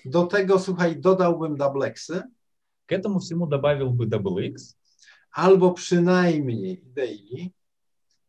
Do 0.05 0.27
tego, 0.27 0.59
słuchaj, 0.59 0.99
dodałbym 0.99 1.55
dubleksy, 1.55 2.23
К 2.91 2.93
этому 2.93 3.19
всему 3.19 3.47
добавил 3.47 3.91
бы 3.91 4.05
Double 4.05 4.45
X 4.47 4.75
albo 5.31 5.71
przynajmniej 5.71 6.83
daily, 6.93 7.51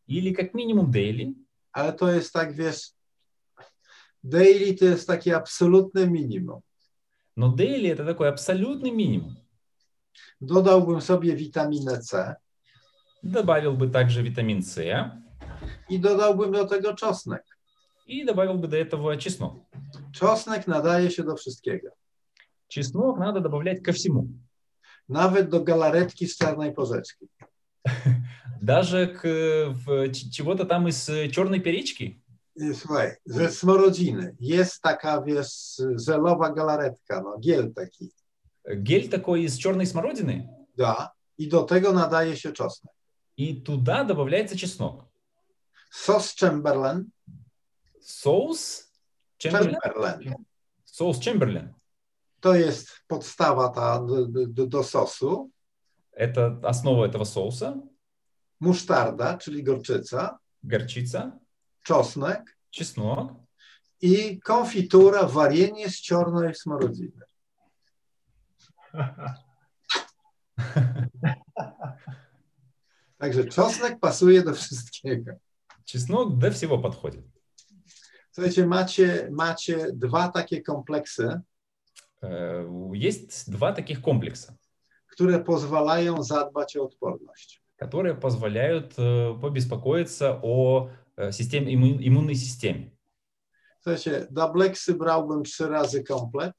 Или 0.08 0.32
как 0.32 0.54
минимум 0.54 0.90
Daily. 0.90 1.34
ale 1.72 1.92
to 1.92 2.08
jest 2.12 2.32
tak, 2.32 2.52
wiesz, 2.52 2.92
daily 4.24 4.74
to 4.74 4.84
jest 4.84 5.06
takie 5.06 5.36
absolutne 5.36 6.06
minimum. 6.06 6.60
Но 7.36 7.54
Daily 7.54 7.88
это 7.92 8.04
такой 8.04 8.28
абсолютный 8.28 8.90
минимум. 8.90 9.36
Dodałbym 10.40 11.00
sobie 11.00 11.36
witaminę 11.36 11.98
C 11.98 12.34
Добавил 13.22 13.76
бы 13.76 13.88
также 13.90 14.22
витамин 14.22 14.62
С 14.62 14.80
i 15.88 16.00
dodałbym 16.00 16.52
do 16.52 16.64
tego 16.64 16.94
czosnek. 16.94 17.42
и 18.06 18.24
добавил 18.24 18.54
бы 18.54 18.68
до 18.68 18.76
этого 18.76 19.16
чеснок. 19.16 19.54
Czosnek 20.12 20.66
nadaje 20.66 21.10
się 21.10 21.24
do 21.24 21.36
wszystkiego. 21.36 21.88
Чеснок 22.68 23.18
надо 23.18 23.40
добавлять 23.40 23.82
ко 23.82 23.92
всему. 23.92 24.28
Nawet 25.08 25.48
do 25.48 25.60
galaretki 25.60 26.26
z 26.26 26.36
czarnej 26.38 26.72
porzeczki. 26.72 27.28
Даже 28.60 29.06
к 29.06 29.22
в 29.86 30.12
чего-то 30.12 30.64
там 30.64 30.88
из 30.88 31.08
э, 31.08 31.28
черной 31.28 31.60
перечки. 31.60 32.22
I 32.56 32.74
Słuchaj, 32.74 33.16
ze 33.24 33.50
smorodziny 33.50 34.36
jest 34.40 34.82
taka, 34.82 35.22
wiesz, 35.22 35.80
żelowa 35.94 36.50
galaretka, 36.50 37.20
no, 37.22 37.38
giel 37.38 37.72
taki. 37.72 38.12
Гель 38.64 39.08
такой 39.08 39.44
из 39.44 39.56
черной 39.56 39.86
смородины. 39.86 40.48
Da, 40.76 41.12
I 41.38 41.46
do 41.48 41.62
tego 41.62 41.92
nadaje 41.92 42.36
się 42.36 42.52
czosnek. 42.52 42.92
И 43.36 43.54
туда 43.54 44.04
добавляется 44.04 44.56
чеснок. 44.56 45.04
Sos 45.90 46.34
Chamberlain, 46.34 47.04
Соус 48.00 48.90
Чемберлен. 49.38 49.76
Chamberlain 49.84 50.34
Соус 50.84 51.18
Чемберлен. 51.18 51.74
to 52.40 52.54
jest 52.54 52.88
podstawa 53.08 53.68
ta 53.68 53.98
do, 53.98 54.26
do, 54.26 54.66
do 54.66 54.82
sosu. 54.82 55.50
Это 56.12 56.60
основа 56.62 57.06
этого 57.06 57.24
соуса. 57.24 57.76
musztarda, 58.60 59.38
czyli 59.38 59.62
gorczyca. 59.62 60.38
Garcica. 60.62 61.38
Czosnek. 61.82 62.58
Czesnok. 62.70 63.32
I 64.00 64.40
konfitura, 64.40 65.26
warienie 65.26 65.90
z 65.90 66.00
ciorna 66.00 66.54
smarodziny. 66.54 67.20
Także 73.18 73.44
czosnek 73.44 74.00
pasuje 74.00 74.42
do 74.42 74.54
wszystkiego. 74.54 75.32
Czesnok 75.84 76.36
do 76.36 76.46
wszystkiego 76.46 76.78
podchodzi. 76.78 77.22
Słuchajcie, 78.32 78.66
macie, 78.66 79.28
macie 79.32 79.86
dwa 79.92 80.28
takie 80.28 80.62
kompleksy. 80.62 81.40
E, 82.22 82.64
jest 82.92 83.52
dwa 83.52 83.72
takich 83.72 84.00
kompleksy. 84.00 84.54
Które 85.06 85.44
pozwalają 85.44 86.22
zadbać 86.22 86.76
o 86.76 86.84
odporność. 86.84 87.57
Которые 87.78 88.14
позволяют 88.14 88.94
э, 88.98 89.34
побеспокоиться 89.40 90.38
о 90.42 90.90
э, 91.16 91.32
системе, 91.32 91.72
иммун- 91.74 92.00
иммунной 92.00 92.34
системе. 92.34 92.90
Słuchajcie, 93.80 94.26
Doublexy 94.30 94.94
brałbym 94.94 95.42
trzy 95.44 95.66
razy 95.68 96.04
komplet. 96.04 96.54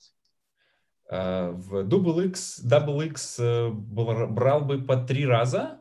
Э, 1.11 1.51
В 1.53 1.84
Double 1.88 2.26
X, 2.26 2.61
Double 2.65 3.05
X 3.05 3.39
бр- 3.72 4.28
брал 4.32 4.61
бы 4.65 4.82
по 4.86 4.95
три 4.97 5.26
раза 5.26 5.80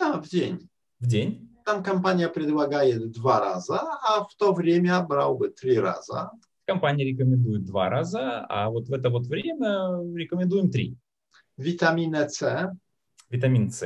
A, 0.00 0.20
w 0.20 0.28
dzień. 0.28 0.58
в 1.00 1.06
день. 1.06 1.48
Tam 1.66 1.82
kampania 1.82 2.28
предлагает 2.28 3.10
два 3.10 3.40
раза, 3.40 3.80
а 4.02 4.24
в 4.24 4.34
то 4.36 4.52
время 4.54 5.00
брал 5.02 5.36
бы 5.36 5.48
три 5.50 5.78
раза. 5.78 6.30
Компания 6.66 7.04
рекомендует 7.04 7.64
два 7.64 7.88
раза, 7.90 8.46
а 8.48 8.70
вот 8.70 8.88
в 8.88 8.92
это 8.92 9.10
вот 9.10 9.26
время 9.26 10.00
рекомендуем 10.14 10.70
три. 10.70 10.96
Witaminę 11.58 12.28
C 12.28 12.70
Витамин 13.30 13.70
С, 13.70 13.82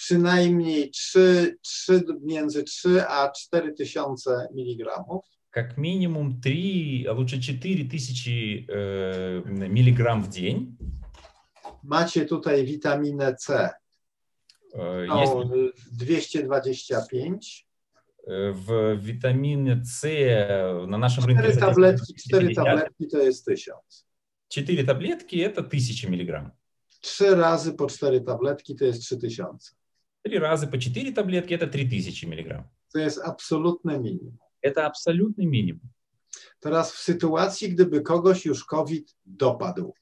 przynajmniej 0.00 0.90
3, 0.90 1.56
3, 1.62 2.04
między 2.22 2.62
3 2.64 3.08
a 3.08 3.30
4 3.32 3.72
tysiące 3.72 4.48
miligramów. 4.54 5.24
как 5.50 5.78
минимум 5.78 6.40
3, 6.40 7.06
а 7.08 7.12
лучше 7.12 7.40
4 7.40 7.84
тысячи 7.88 8.66
э, 8.68 9.42
миллиграмм 9.68 10.22
в 10.22 10.28
день. 10.28 10.76
Macie 11.82 12.26
tutaj 12.26 12.64
witaminę 12.66 13.34
C, 13.34 13.70
Э, 14.74 15.06
no, 15.06 15.20
Есть 15.22 15.34
y, 15.54 15.72
225. 15.92 17.66
э, 18.26 18.52
в 18.52 18.96
витамине 19.00 19.82
С 19.84 20.02
на 20.86 20.98
нашем 20.98 21.24
рынке 21.24 21.42
4 21.42 21.54
содержится 21.54 21.60
tabletki, 21.60 22.14
4 22.14 22.46
250. 22.48 22.54
tabletki 22.64 23.06
to 23.08 23.18
jest 23.22 23.44
1000. 23.44 24.04
4 24.48 24.84
таблетки 24.84 25.36
это 25.36 25.62
1000 25.62 26.08
миллиграмм. 26.10 26.52
3 27.00 27.34
razy 27.34 27.72
po 27.72 27.86
4 27.86 28.20
tabletki 28.20 28.74
to 28.76 28.84
jest 28.84 29.02
3000. 29.02 29.76
Три 30.23 30.39
раза 30.39 30.67
по 30.67 30.77
4 30.77 31.11
таблетки 31.11 31.53
это 31.53 31.67
3000 31.67 32.25
миллиграмм. 32.25 32.69
To 32.93 32.99
jest 32.99 33.19
absolutne 33.19 33.97
minimum. 33.97 34.37
Это 34.61 34.85
абсолютный 34.85 35.45
минимум. 35.45 35.89
Teraz 36.59 36.91
w 36.93 36.99
sytuacji, 36.99 37.69
gdyby 37.69 38.01
kogoś 38.01 38.45
już 38.45 38.65
COVID 38.65 39.15
dopadł. 39.25 39.93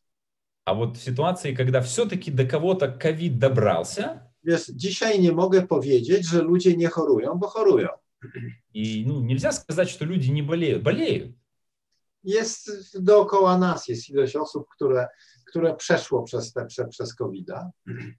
А 0.65 0.74
вот 0.74 0.97
в 0.97 1.01
ситуации, 1.01 1.53
когда 1.53 1.82
все-таки 1.82 2.32
до 2.32 2.45
кого-то 2.45 2.91
ковид 2.91 3.39
добрался, 3.39 4.30
Wiesz, 4.43 4.72
dzisiaj 4.76 5.20
nie 5.20 5.32
mogę 5.32 5.67
powiedzieć, 5.67 6.28
że 6.28 6.41
ludzie 6.41 6.78
nie 6.78 6.88
chorują, 6.88 7.36
bo 7.39 7.47
chorują. 7.47 7.89
и 8.74 9.05
ну, 9.07 9.22
нельзя 9.22 9.51
сказать, 9.51 9.89
что 9.89 10.05
люди 10.05 10.30
не 10.32 10.41
болеют. 10.41 10.84
Болеют. 10.84 11.32
Jest 12.24 12.70
dookoła 13.03 13.57
nas, 13.57 13.88
jest 13.88 14.09
ilość 14.09 14.36
osób, 14.36 14.67
które, 14.76 15.07
które 15.48 15.76
przeszło 15.76 16.22
przez, 16.22 16.52
te, 16.52 16.66
prze, 16.66 16.88
przez 16.88 17.14
covid 17.14 17.48
-a. 17.48 17.70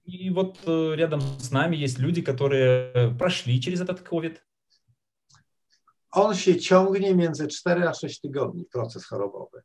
И 0.04 0.30
вот 0.30 0.58
э, 0.66 0.94
рядом 0.96 1.20
с 1.38 1.50
нами 1.50 1.76
есть 1.76 1.98
люди, 1.98 2.22
которые 2.22 2.92
прошли 3.18 3.60
через 3.60 3.80
этот 3.80 4.02
ковид. 4.02 4.42
On 6.10 6.34
się 6.34 6.56
ciągnie 6.56 7.14
między 7.14 7.46
4 7.46 7.88
a 7.88 7.94
6 7.94 8.20
tygodni, 8.20 8.64
proces 8.64 9.04
chorobowy. 9.04 9.62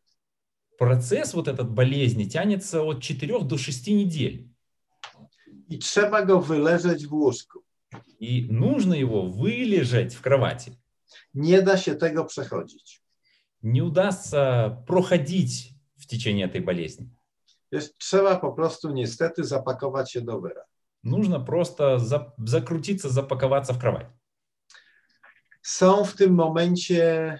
Процесс 0.77 1.33
вот 1.33 1.47
этот 1.47 1.69
болезни 1.69 2.25
тянется 2.25 2.81
от 2.81 3.01
4 3.01 3.43
до 3.43 3.57
6 3.57 3.87
недель. 3.87 4.47
I 5.69 5.79
trzeba 5.79 6.25
go 6.25 6.41
wyleżeć 6.41 7.07
w 7.07 7.13
łóżku. 7.13 7.63
И 8.19 8.47
нужно 8.51 8.93
его 8.93 9.29
вылежать 9.29 10.13
в 10.13 10.21
кровати. 10.21 10.71
Nie 11.33 11.61
da 11.61 11.77
się 11.77 11.95
tego 11.95 12.25
przechodzić. 12.25 13.01
Не 13.63 13.81
удастся 13.81 14.69
проходить 14.87 15.73
в 15.97 16.07
течение 16.07 16.47
этой 16.47 16.61
болезни. 16.61 17.09
Wiesz, 17.71 17.97
trzeba 17.97 18.35
po 18.35 18.51
prostu 18.51 18.89
niestety 18.93 19.43
zapakować 19.43 20.11
się 20.11 20.21
do 20.21 20.41
wyra. 20.41 20.61
Нужно 21.03 21.39
просто 21.39 21.99
за- 21.99 22.31
закрутиться, 22.45 23.09
запаковаться 23.09 23.73
в 23.73 23.79
кровать. 23.79 24.07
Są 25.61 26.05
w 26.05 26.15
tym 26.15 26.33
momencie 26.33 27.39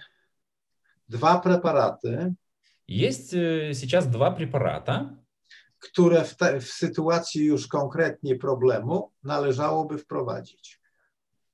dwa 1.08 1.38
preparaty, 1.40 2.34
Есть 2.88 3.32
э, 3.34 3.74
сейчас 3.74 4.08
два 4.08 4.30
препарата, 4.30 5.16
które 5.78 6.24
w, 6.24 6.36
te, 6.36 6.60
w 6.60 6.68
sytuacji 6.72 7.44
już 7.44 7.66
konkretnie 7.68 8.36
problemu 8.36 9.12
należałoby 9.22 9.98
wprowadzić. 9.98 10.82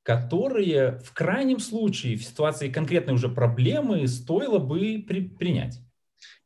которые 0.04 0.98
в 1.04 1.12
крайнем 1.12 1.60
случае, 1.60 2.16
в 2.16 2.24
ситуации 2.24 2.70
конкретной 2.70 3.14
уже 3.14 3.28
проблемы, 3.28 4.06
стоило 4.08 4.58
бы 4.58 5.04
при- 5.06 5.28
принять. 5.28 5.74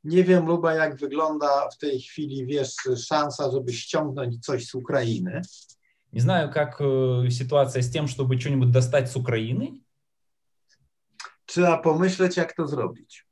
Nie 0.05 0.25
wiem, 0.25 0.47
Luba, 0.47 0.75
jak 0.75 0.97
wygląda 0.97 1.69
w 1.71 1.79
tej 1.79 2.01
chwili, 2.01 2.47
wiesz, 2.47 2.75
szansa, 3.09 3.51
żeby 3.51 3.73
ściągnąć 3.73 4.45
coś 4.45 4.67
z 4.67 4.75
Ukrainy. 4.75 5.41
Не 6.13 6.21
знаю, 6.21 6.51
как 6.51 6.81
э, 6.81 7.31
ситуация 7.31 7.83
с 7.83 7.91
тем, 7.91 8.07
чтобы 8.07 8.39
что-нибудь 8.39 8.71
достать 8.71 9.11
с 9.11 9.17
Украины. 9.17 9.81
Trzeba 11.47 11.79
pomyśleć, 11.79 12.37
jak 12.37 12.53
to 12.53 12.67
zrobić. 12.67 13.27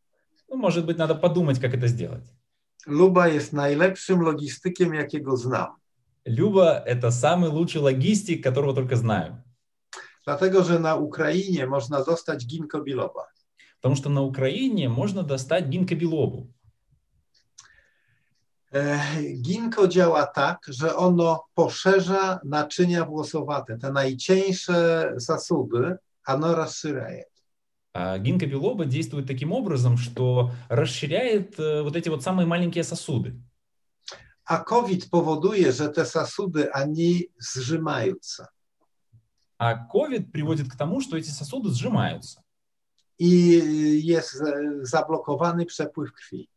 Ну, 0.49 0.57
может 0.57 0.87
быть, 0.87 0.99
надо 0.99 1.15
подумать, 1.15 1.61
как 1.61 1.75
это 1.75 1.89
сделать. 1.89 2.25
Luba 2.87 3.29
jest 3.29 3.53
najlepszym 3.53 4.21
logistykiem, 4.21 4.95
jakiego 4.95 5.37
znam. 5.37 5.77
Люба – 6.27 6.87
это 6.87 7.11
самый 7.11 7.51
лучший 7.51 7.81
логистик, 7.81 8.43
которого 8.45 8.75
только 8.75 8.97
знаю. 8.97 9.43
Dlatego, 10.25 10.65
że 10.65 10.79
na 10.79 10.95
Ukrainie 10.95 11.67
można 11.67 12.05
dostać 12.05 12.47
ginko 12.47 12.81
biloba. 12.83 13.27
Потому 13.86 13.98
что 13.98 14.10
на 14.10 14.24
Украине 14.24 14.90
можно 14.90 15.22
достать 15.22 15.68
гинкобилобу. 15.68 16.52
E, 18.72 19.00
Ginko 19.36 19.88
działa 19.88 20.26
tak, 20.26 20.66
że 20.68 20.96
ono 20.96 21.46
poszerza 21.54 22.40
naczynia 22.44 23.06
włosowate, 23.06 23.78
te 23.78 23.92
najcieńsze 23.92 25.14
zasuby, 25.18 25.98
ono 26.28 26.56
rozszerza. 26.56 27.08
А 27.94 28.18
гинкобилоба 28.18 28.86
действует 28.86 29.28
таким 29.28 29.52
образом, 29.52 29.98
что 29.98 30.50
расширяет 30.68 31.60
э, 31.60 31.84
вот 31.84 31.96
эти 31.96 32.10
вот 32.10 32.24
самые 32.24 32.48
маленькие 32.48 32.84
сосуды. 32.84 33.36
A 34.46 34.64
COVID 34.64 35.10
powoduje, 35.12 35.72
że 35.72 35.90
te 35.90 36.06
zasuby 36.06 36.74
ani 36.74 37.28
zrzymające. 37.38 38.48
А 39.60 39.76
COVID 39.94 40.32
приводит 40.32 40.72
к 40.72 40.76
тому, 40.76 41.02
что 41.02 41.18
эти 41.18 41.30
сосуды 41.30 41.70
сжимаются. 41.70 42.45
i 43.19 44.07
jest 44.07 44.43
e, 44.43 44.63
zablokowany 44.83 45.67
przepływ 45.67 46.13
krwi. 46.13 46.49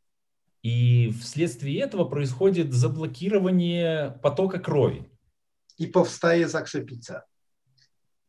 И 0.63 1.11
вследствие 1.21 1.81
этого 1.81 2.05
происходит 2.05 2.73
заблокирование 2.73 4.19
потока 4.21 4.59
крови. 4.59 5.03
I 5.79 5.87
powstaje 5.87 6.47
zakrzepica. 6.49 7.21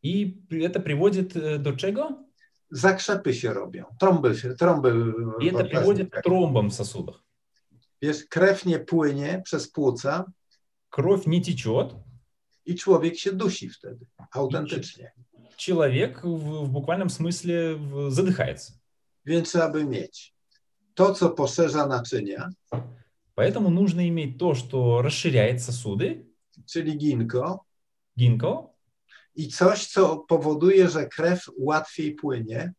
И 0.03 0.25
при- 0.49 0.63
это 0.67 0.79
приводит 0.79 1.35
э, 1.35 1.57
до 1.59 1.73
czego? 1.73 2.23
Zakrzepy 2.71 3.33
się 3.33 3.53
robią, 3.53 3.85
trąby, 3.99 4.35
się, 4.35 4.53
trąby. 4.55 4.93
w- 4.93 5.41
И 5.43 5.51
это 5.51 5.63
w 5.65 5.69
приводит 5.69 6.09
к 6.09 6.11
plastikach. 6.11 6.23
тромбам 6.23 6.69
в 6.69 6.73
сосудах. 6.73 7.23
Wiesz, 8.01 8.25
krew 8.29 8.65
nie 8.65 8.79
płynie 8.79 9.41
przez 9.45 9.71
płuca 9.71 10.25
Кровь 10.89 11.27
не 11.27 11.41
течет, 11.41 11.95
i 12.65 12.75
człowiek 12.75 13.17
się 13.19 13.31
dusi 13.33 13.69
wtedy, 13.69 14.05
autentycznie. 14.31 15.11
I 15.29 15.29
человек 15.60 16.24
в, 16.24 16.64
в 16.64 16.68
буквальном 16.70 17.08
смысле 17.08 17.78
задыхается. 18.10 18.72
Więc 19.24 19.48
trzeba 19.48 19.68
by 19.68 19.84
mieć 19.84 20.34
to, 20.94 21.14
co 21.14 21.30
poszerza 21.30 21.86
naczynia, 21.86 22.48
Поэтому 23.36 23.70
нужно 23.70 24.06
иметь 24.08 24.38
то, 24.38 24.54
что 24.54 25.00
расширяет 25.02 25.62
сосуды, 25.62 26.26
czyli 26.66 26.96
ginko, 26.98 27.64
гинко, 28.16 28.70
i 29.34 29.48
coś, 29.48 29.86
co 29.86 30.16
powoduje, 30.28 30.88
że 30.88 31.06
krew 31.06 31.50
łatwiej 31.58 32.14
płynie, 32.14 32.72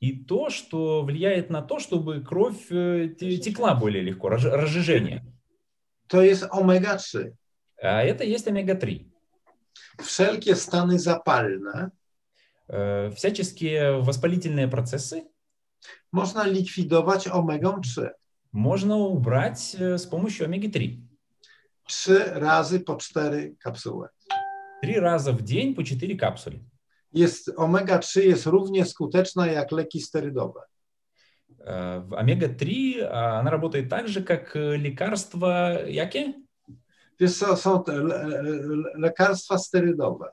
и 0.00 0.24
то, 0.24 0.48
что 0.50 1.02
влияет 1.02 1.50
на 1.50 1.62
то, 1.62 1.78
чтобы 1.78 2.22
кровь 2.22 2.70
э, 2.70 3.08
те- 3.18 3.38
текла 3.38 3.74
более 3.74 4.02
легко, 4.02 4.28
разж- 4.28 4.50
разжижение. 4.50 5.24
to 6.06 6.22
jest 6.22 6.44
omega-3. 6.50 7.32
А 7.82 8.02
это 8.02 8.24
есть 8.24 8.48
омега-3. 8.48 9.04
Wszelkie 10.02 10.54
stany 10.56 10.98
zapalne 10.98 11.90
Э, 11.90 11.97
Всяческие 12.67 14.01
воспалительные 14.01 14.67
процессы 14.67 15.23
można 16.11 16.47
likwidować 16.47 17.27
omegą-3. 17.27 18.11
можно 18.53 18.97
убрать 18.97 19.75
э, 19.77 19.97
с 19.97 20.05
помощью 20.05 20.45
омеги-3. 20.45 21.01
Trzy 21.87 22.23
razy 22.25 22.79
po 22.79 22.95
cztery 22.95 23.55
kapsuły. 23.59 24.07
Три 24.81 24.99
раза 24.99 25.31
в 25.33 25.41
день 25.41 25.75
по 25.75 25.83
4 25.83 26.15
капсули. 26.15 26.59
Jest, 27.13 27.51
omega-3 27.57 28.21
jest 28.21 28.45
równie 28.45 28.85
skuteczna 28.85 29.47
jak 29.47 29.71
leki 29.71 30.01
sterydowe. 30.01 30.61
Э, 31.59 31.99
в 31.99 32.13
Омега-3 32.13 33.01
а, 33.11 33.39
она 33.39 33.51
работает 33.51 33.89
так 33.89 34.07
же, 34.07 34.23
как 34.23 34.55
э, 34.55 34.77
лекарства 34.77 35.79
яки? 35.87 36.33
Wiesz 37.19 37.37
co, 37.37 37.55
są 37.57 37.83
te 37.83 37.91
le, 37.91 38.41
le, 38.41 38.91
lekarstwa 38.95 39.57
sterydowe. 39.57 40.31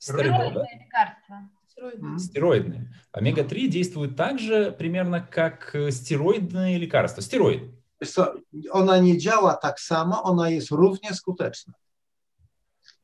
Стероидные. 0.00 0.50
Стероидные 0.50 0.84
лекарства. 0.84 1.50
Mm. 1.82 2.18
Стероидные. 2.18 2.94
Омега-3 3.12 3.66
действует 3.68 4.16
так 4.16 4.38
же 4.38 4.72
примерно, 4.72 5.20
как 5.20 5.74
э, 5.74 5.90
стероидные 5.90 6.78
лекарства. 6.78 7.22
Стероид. 7.22 7.62
Wiesz 8.00 8.12
co, 8.12 8.34
ona 8.70 8.98
nie 8.98 9.18
działa 9.18 9.54
tak 9.56 9.80
samo, 9.80 10.22
ona 10.22 10.50
jest 10.50 10.70
równie 10.70 11.14
skuteczna. 11.14 11.72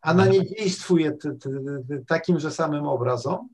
Ona 0.03 0.26
nie 0.26 0.47
dzięstwuje 0.47 1.12
t, 1.12 1.34
t, 1.34 1.51
t, 1.88 2.05
takim 2.07 2.40
że 2.40 2.51
samym 2.51 2.86
obrazom, 2.86 3.49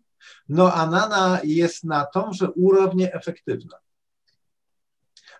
No 0.48 0.72
a 0.72 0.86
nana 0.86 1.40
jest 1.44 1.84
na 1.84 2.06
tąże 2.06 2.50
urownie 2.52 3.12
efektywna, 3.12 3.78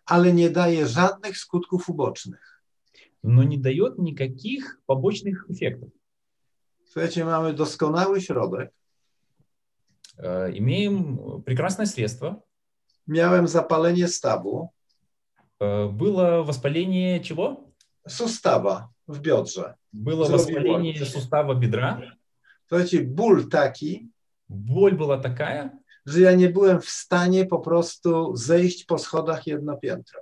ale 0.07 0.33
nie 0.33 0.51
daje 0.51 0.87
żadnych 0.87 1.39
skutków 1.39 1.89
ubocznych. 1.89 2.49
но 3.23 3.43
не 3.43 3.57
дает 3.57 3.99
никаких 3.99 4.81
побочных 4.87 5.51
эффектов. 5.51 5.91
Słuchajcie, 6.93 7.25
mamy 7.25 7.53
doskonały 7.55 8.21
środek. 8.21 8.71
Э, 10.19 10.51
Имеем 10.59 11.19
прекрасное 11.45 11.87
средство. 11.87 12.43
Miałem 13.07 13.49
zapalenie 13.49 14.09
stawu, 14.09 14.69
Э, 15.61 15.89
Было 15.93 16.45
воспаление 16.45 17.21
чего? 17.21 17.65
sustawa 18.09 18.89
w 19.09 19.19
biodrze. 19.21 19.75
Было 19.95 20.25
Zrobiło 20.27 20.39
воспаление 20.39 20.95
się. 20.95 21.07
сустава 21.07 21.55
бедра. 21.55 22.01
Słuchajcie, 22.69 23.03
ból 23.05 23.49
taki, 23.49 24.09
Боль 24.49 24.95
была 24.97 25.19
такая, 25.23 25.71
że 26.07 26.21
ja 26.21 26.33
nie 26.33 26.49
byłem 26.49 26.81
w 26.81 26.89
stanie 26.91 27.47
po 27.47 27.59
prostu 27.59 28.37
zejść 28.37 28.85
po 28.85 28.99
schodach 28.99 29.47
jedno 29.47 29.77
piętro. 29.77 30.21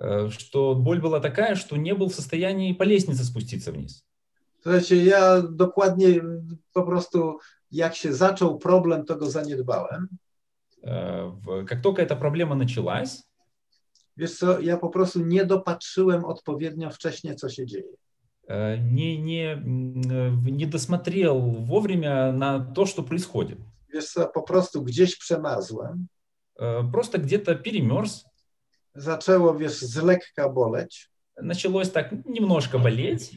э, 0.00 0.30
что 0.30 0.74
боль 0.74 1.00
была 1.00 1.20
такая, 1.20 1.54
что 1.56 1.76
не 1.76 1.94
был 1.94 2.08
в 2.08 2.14
состоянии 2.14 2.72
по 2.74 2.82
лестнице 2.84 3.24
спуститься 3.24 3.72
вниз. 3.72 4.04
Słuchajcie, 4.68 5.04
ja 5.04 5.42
dokładnie 5.42 6.08
po 6.72 6.82
prostu 6.82 7.38
jak 7.70 7.94
się 7.94 8.14
zaczął 8.14 8.58
problem, 8.58 9.04
to 9.04 9.16
go 9.16 9.30
zaniedbałem. 9.30 10.08
Э, 10.84 11.30
в- 11.40 11.64
Как 11.64 11.80
только 11.82 12.02
эта 12.02 12.16
проблема 12.16 12.54
началась, 12.54 13.22
Wiesz 14.16 14.38
co, 14.38 14.60
ja 14.60 14.76
po 14.76 14.88
prostu 14.88 15.20
nie 15.26 15.44
dopatrzyłem 15.46 16.24
odpowiednio 16.24 16.90
wcześnie, 16.90 17.34
co 17.34 17.48
się 17.48 17.66
dzieje. 17.66 17.92
э, 18.48 18.78
не, 18.92 19.18
не, 19.22 19.52
м, 19.52 19.94
э, 20.02 20.52
не 20.52 20.66
досмотрел 20.66 21.40
вовремя 21.66 22.32
на 22.32 22.60
то, 22.60 22.86
что 22.86 23.02
происходит. 23.02 23.58
Wiesz 23.94 24.08
co, 24.12 24.28
po 24.28 24.42
prostu 24.42 24.82
gdzieś 24.82 25.16
przemarzłem, 25.18 26.06
Э, 26.60 26.90
Просто 26.92 27.18
где-то 27.18 27.54
перемерз, 27.56 28.24
zaczęło, 28.94 29.54
wiesz, 29.54 29.72
z 29.82 29.96
lekka 30.02 30.48
boleć, 30.48 31.10
началось 31.42 31.90
так 31.90 32.12
немножко 32.26 32.78
болеть, 32.78 33.32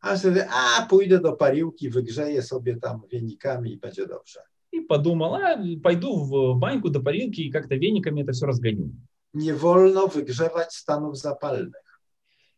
a 0.00 0.16
sobie, 0.16 0.48
a 0.50 0.86
pójdę 0.86 1.20
do 1.20 1.32
pariłki, 1.32 1.90
wygrzeję 1.90 2.42
sobie 2.42 2.76
tam 2.76 3.00
wienikami 3.12 3.72
i 3.72 3.76
będzie 3.76 4.06
dobrze. 4.06 4.40
и 4.72 4.80
подумал, 4.80 5.34
а, 5.34 5.56
пойду 5.82 6.16
в 6.24 6.58
баньку 6.58 6.88
до 6.88 7.00
парилки 7.00 7.42
и 7.42 7.50
как-то 7.50 7.76
вениками 7.76 8.22
это 8.22 8.32
все 8.32 8.46
разгоню. 8.46 8.90
Nie 9.34 9.54
wolno 9.54 10.08
wygrzewać 10.08 10.74
stanów 10.74 11.18
zapalnych. 11.18 12.00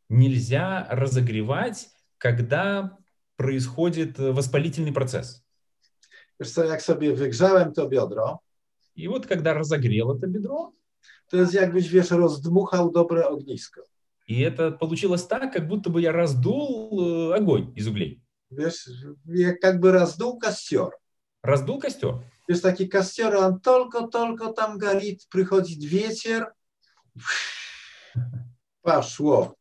Нельзя 0.09 0.87
разогревать, 0.91 1.89
когда 2.19 2.97
происходит 3.37 4.19
э, 4.19 4.33
воспалительный 4.33 4.93
процесс. 4.93 5.43
Wiesz 6.41 6.51
co, 6.51 6.65
jak 6.65 6.83
sobie 6.83 7.15
wygrzałem 7.15 7.73
to 7.73 7.89
biodro, 7.89 8.39
И 8.97 9.09
вот 9.09 9.27
когда 9.27 9.55
разогрел 9.55 10.13
это 10.13 10.29
бедро, 10.29 10.73
to 11.31 11.37
jest 11.37 11.55
jakbyś, 11.55 11.89
wiesz, 11.89 12.11
rozdmuchał 12.11 12.91
dobre 12.91 13.29
ognisko. 13.29 13.83
И 14.30 14.42
это 14.42 14.72
получилось 14.72 15.26
так, 15.26 15.52
как 15.52 15.68
будто 15.68 15.90
бы 15.90 16.02
я 16.02 16.12
раздул 16.12 17.32
э, 17.32 17.36
огонь 17.36 17.74
из 17.76 17.88
углей. 17.88 18.22
Wiesz, 18.52 18.90
jak 19.26 19.64
jakby 19.64 19.92
razdół 19.92 20.40
kastior. 20.40 20.92
Раздул 21.44 21.80
костер. 21.80 22.14
Jest 22.48 22.64
taki 22.64 22.88
kastior, 22.90 23.36
on 23.36 23.60
tylko, 23.60 24.08
tylko 24.08 24.54
tam 24.54 24.78
galit, 24.78 25.26
przychodzi 25.30 25.88
wiecier, 25.88 26.46
poszło. 28.82 29.56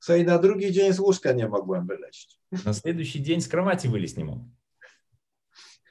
Co 0.00 0.16
i 0.16 0.24
na 0.24 0.38
drugi 0.38 0.72
dzień 0.72 0.92
z 0.92 1.00
łóżka 1.00 1.32
nie 1.32 1.48
mogłem 1.48 1.86
wyleźć. 1.86 2.40
На 2.64 2.74
следующий 2.74 3.22
день 3.22 3.40
с 3.40 3.48
кровати 3.48 3.88
вылезть 3.88 4.16
не 4.18 4.24
мог. 4.24 4.38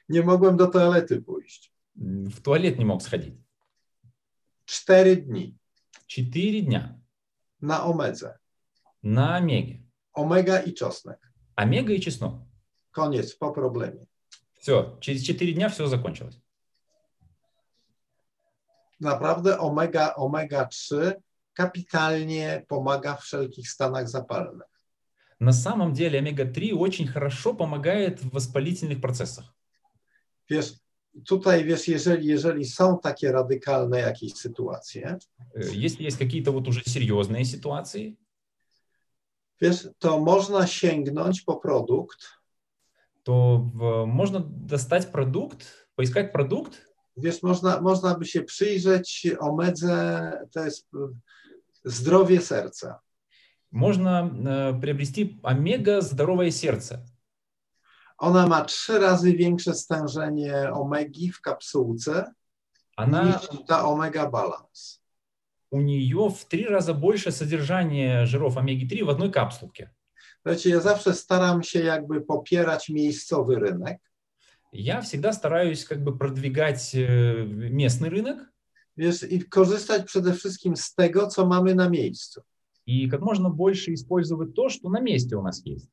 Nie 0.09 0.21
mogłem 0.21 0.57
do 0.57 0.67
toalety 0.67 1.21
pójść. 1.21 1.73
М, 2.01 2.29
В 2.29 2.41
туалет 2.41 2.77
не 2.79 2.85
мог 2.85 3.01
сходить. 3.01 3.35
Cztery 4.65 5.15
dni 5.15 5.55
Четыре 6.07 6.61
дня 6.61 7.00
na 7.60 7.84
omedze. 7.84 8.38
на 9.02 9.36
омеге. 9.36 9.82
Omega 10.12 10.62
i 10.62 10.74
czosnek. 10.74 11.18
Омега 11.56 11.92
и 11.92 12.00
чеснок. 12.00 12.42
Koniec, 12.90 13.34
po 13.38 13.52
problemie. 13.52 14.06
Все, 14.58 14.98
через 15.00 15.22
четыре 15.22 15.52
дня 15.52 15.68
все 15.68 15.86
закончилось. 15.86 16.40
Naprawdę 19.00 19.58
omega, 19.58 20.14
omega 20.16 20.64
3 20.64 21.14
kapitalnie 21.52 22.64
pomaga 22.68 23.16
w 23.16 23.22
wszelkich 23.22 23.68
stanach 23.68 24.08
zapalnych. 24.08 24.68
На 25.40 25.52
самом 25.52 25.92
деле 25.92 26.18
омега-3 26.18 26.74
очень 26.74 27.06
хорошо 27.06 27.54
помогает 27.54 28.20
в 28.20 28.30
воспалительных 28.30 29.00
процессах. 29.00 29.54
Wiesz, 30.48 30.74
tutaj 31.26 31.64
wiesz, 31.64 31.88
jeżeli, 31.88 32.26
jeżeli 32.26 32.64
są 32.64 32.98
takie 32.98 33.32
radykalne 33.32 33.98
jakieś 34.00 34.34
sytuacje, 34.34 35.18
Э, 35.56 35.74
Если 35.74 36.04
есть 36.04 36.18
какие-то 36.18 36.52
вот 36.52 36.68
уже 36.68 36.80
серьезные 36.84 37.44
ситуации, 37.44 38.16
wiesz, 39.60 39.88
to 39.98 40.20
można 40.20 40.66
sięgnąć 40.66 41.42
po 41.42 41.56
produkt, 41.56 42.18
то 43.22 43.58
в- 43.74 44.06
можно 44.06 44.40
достать 44.40 45.06
продукт, 45.12 45.88
поискать 45.96 46.32
продукт, 46.32 46.86
wiesz, 47.16 47.42
można, 47.42 47.80
można 47.80 48.14
by 48.18 48.24
się 48.26 48.42
przyjrzeć 48.42 49.26
omedze, 49.40 50.32
to 50.52 50.64
jest 50.64 50.86
y, 50.94 50.98
zdrowie 51.84 52.40
serca. 52.40 53.00
можно 53.72 54.30
э, 54.44 54.80
приобрести 54.80 55.38
омега 55.42 56.00
здоровое 56.00 56.50
сердце. 56.50 57.04
Ona 58.20 58.46
ma 58.46 58.64
trzy 58.64 58.98
razy 58.98 59.32
większe 59.32 59.74
stężenie 59.74 60.70
omegi 60.72 61.32
w 61.32 61.40
kapsułce 61.40 62.32
Она, 62.96 63.24
niż 63.24 63.66
ta 63.66 63.84
omega 63.84 64.30
balance. 64.30 64.98
у 65.70 65.80
нее 65.80 66.28
в 66.30 66.44
три 66.44 66.64
раза 66.64 66.94
больше 66.94 67.30
содержания 67.32 68.24
жиров 68.26 68.56
омеги-3 68.56 69.04
в 69.04 69.10
одной 69.10 69.30
капсулке. 69.30 69.90
Wiecie, 70.44 70.70
ja 70.70 70.80
zawsze 70.80 71.14
staram 71.14 71.62
się 71.62 71.80
jakby 71.80 72.20
popierać 72.20 72.88
miejscowy 72.88 73.56
rynek, 73.58 73.98
Я 74.72 75.00
всегда 75.00 75.32
стараюсь 75.32 75.84
как 75.84 76.04
бы 76.04 76.18
продвигать 76.18 76.94
э, 76.94 77.44
местный 77.70 78.08
rynок 78.10 78.38
wiesz, 78.96 79.22
i 79.22 79.44
korzystać 79.48 80.04
przede 80.06 80.32
wszystkim 80.34 80.76
z 80.76 80.94
tego, 80.94 81.26
co 81.26 81.46
mamy 81.46 81.74
na 81.74 81.88
miejscu. 81.90 82.42
и 82.86 83.08
как 83.10 83.20
можно 83.20 83.50
больше 83.50 83.92
использовать 83.94 84.54
то, 84.54 84.68
что 84.68 84.88
на 84.88 85.00
месте 85.00 85.36
у 85.36 85.42
нас 85.42 85.62
есть. 85.66 85.90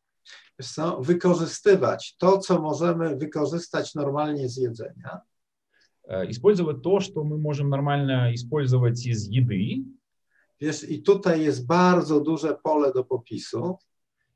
Wiesz 0.59 0.71
co, 0.71 1.01
wykorzystywać 1.01 2.15
to, 2.17 2.37
co 2.37 2.61
możemy 2.61 3.15
wykorzystać 3.15 3.95
normalnie 3.95 4.49
z 4.49 4.57
jedzenia, 4.57 5.21
Э, 6.07 6.29
Использовать 6.29 6.81
то, 6.81 6.99
что 6.99 7.23
мы 7.23 7.37
можем 7.37 7.69
нормально 7.69 8.33
использовать 8.33 9.05
из 9.05 9.27
еды. 9.27 9.83
Wiesz, 10.59 10.83
i 10.83 11.01
tutaj 11.03 11.41
jest 11.41 11.65
bardzo 11.65 12.19
duże 12.19 12.55
pole 12.63 12.91
do 12.93 13.03
popisu, 13.03 13.77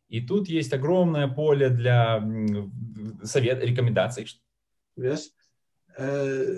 И 0.09 0.21
тут 0.21 0.47
есть 0.49 0.73
огромное 0.73 1.27
поле 1.27 1.69
для 1.69 2.17
м, 2.17 2.71
совет, 3.23 3.63
рекомендаций, 3.63 4.25
wiesz, 4.97 5.29
e, 5.97 6.05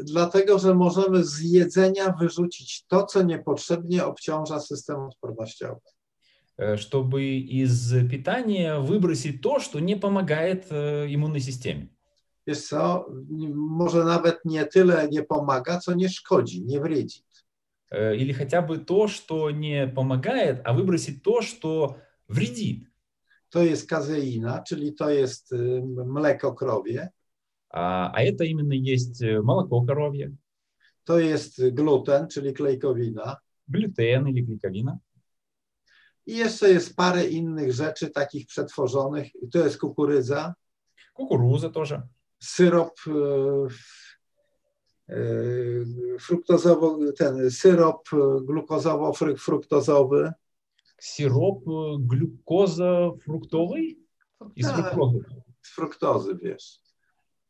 dlatego, 0.04 0.60
że 0.60 0.76
możemy 0.76 1.24
z 1.24 1.42
jedzenia 1.42 2.14
wyrzucić 2.20 2.86
to, 2.88 3.06
co 3.06 3.24
niepotrzebnie 3.24 4.06
obciąża 4.06 4.60
system 4.60 5.00
odpornościowy. 5.00 5.82
Э, 6.57 6.77
чтобы 6.77 7.25
из 7.25 7.93
питания 8.11 8.79
выбросить 8.79 9.41
то, 9.41 9.59
что 9.61 9.81
не 9.81 9.97
помогает 9.97 10.67
э, 10.71 11.07
иммунной 11.09 11.41
системе. 11.41 11.89
Wiesz 12.47 12.69
co, 12.69 13.07
może 13.55 14.05
nawet 14.05 14.45
nie 14.45 14.65
tyle 14.67 15.09
nie 15.11 15.23
pomaga, 15.23 15.81
co 15.81 15.95
nie 15.95 16.09
szkodzi, 16.09 16.65
nie 16.65 16.81
wredzi. 16.81 17.25
Э, 17.91 18.17
Или 18.17 18.33
хотя 18.33 18.63
бы 18.63 18.79
то, 18.79 19.09
что 19.09 19.51
не 19.51 19.87
помогает, 19.87 20.61
а 20.65 20.73
выбросить 20.73 21.23
то, 21.23 21.43
что 21.43 21.97
вредит. 22.29 22.89
To 23.51 23.63
jest 23.63 23.89
kazeina, 23.89 24.63
czyli 24.69 24.95
to 24.95 25.11
jest 25.11 25.55
mleko 26.07 26.55
krowie, 26.55 27.09
А, 27.71 28.11
а 28.15 28.23
это 28.23 28.45
именно 28.45 28.73
есть 28.73 29.21
молоко 29.43 29.83
коровье, 29.83 30.33
to 31.05 31.19
jest 31.19 31.61
gluten, 31.73 32.29
czyli 32.29 32.55
klejkowina 32.55 33.37
глютен 33.69 34.27
или 34.27 34.43
клейковина. 34.43 34.99
I 36.27 36.37
jeszcze 36.37 36.71
jest 36.71 36.97
parę 36.97 37.27
innych 37.27 37.73
rzeczy 37.73 38.11
takich 38.11 38.47
przetworzonych. 38.47 39.33
To 39.53 39.59
jest 39.59 39.79
kukurydza. 39.79 40.55
Kukuruzę 41.15 41.71
też. 41.71 41.95
Syrop 42.43 43.01
e, 43.07 43.13
e, 45.09 45.19
fruktozowo, 46.21 46.99
ten 47.19 47.51
syrop 47.51 48.09
glukozowo-fruktozowy. 48.41 50.33
Syrop 50.99 51.59
e, 51.69 51.99
glukozo-fruktowy? 51.99 53.81
I 54.57 54.65
z 54.65 54.67
tak. 54.67 54.77
fruktozy. 54.77 55.25
Z 55.63 55.75
fruktozy, 55.75 56.39
wiesz. 56.43 56.81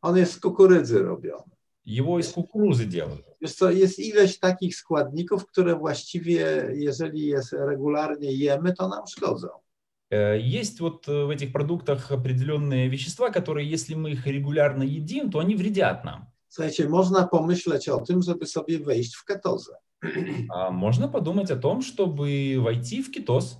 On 0.02 0.16
jest 0.16 0.32
z 0.32 0.40
kukurydzy 0.40 1.02
robiony. 1.02 1.53
Его 1.85 2.19
из 2.19 2.27
кукурузы 2.31 2.85
делают. 2.85 3.25
Wiesz 3.41 3.55
co, 3.55 3.71
jest 3.71 3.99
ileś 3.99 4.39
takich 4.39 4.75
składników, 4.75 5.45
które 5.45 5.75
właściwie, 5.75 6.69
jeżeli 6.73 7.25
je 7.25 7.41
regularnie 7.51 8.31
jemy, 8.31 8.73
to 8.73 8.87
nam 8.87 9.07
szkodzą. 9.07 9.47
Э, 10.11 10.39
Есть 10.39 10.79
вот 10.79 11.07
э, 11.07 11.25
в 11.25 11.29
этих 11.29 11.51
продуктах 11.51 12.11
определенные 12.11 12.89
вещества, 12.89 13.29
которые, 13.29 13.69
если 13.69 13.95
мы 13.95 14.11
их 14.11 14.27
регулярно 14.27 14.83
едим, 14.83 15.31
то 15.31 15.39
они 15.39 15.55
вредят 15.55 16.03
нам. 16.03 16.25
Słuchajcie, 16.49 16.89
można 16.89 17.27
pomyśleć 17.27 17.89
o 17.89 18.01
tym, 18.01 18.21
żeby 18.21 18.45
sobie 18.45 18.79
wejść 18.79 19.15
w 19.15 19.25
ketozę. 19.25 19.75
А 20.49 20.71
можно 20.71 21.07
подумать 21.07 21.51
о 21.51 21.55
том, 21.55 21.81
чтобы 21.81 22.57
войти 22.59 23.03
в 23.03 23.11
кетоз. 23.11 23.57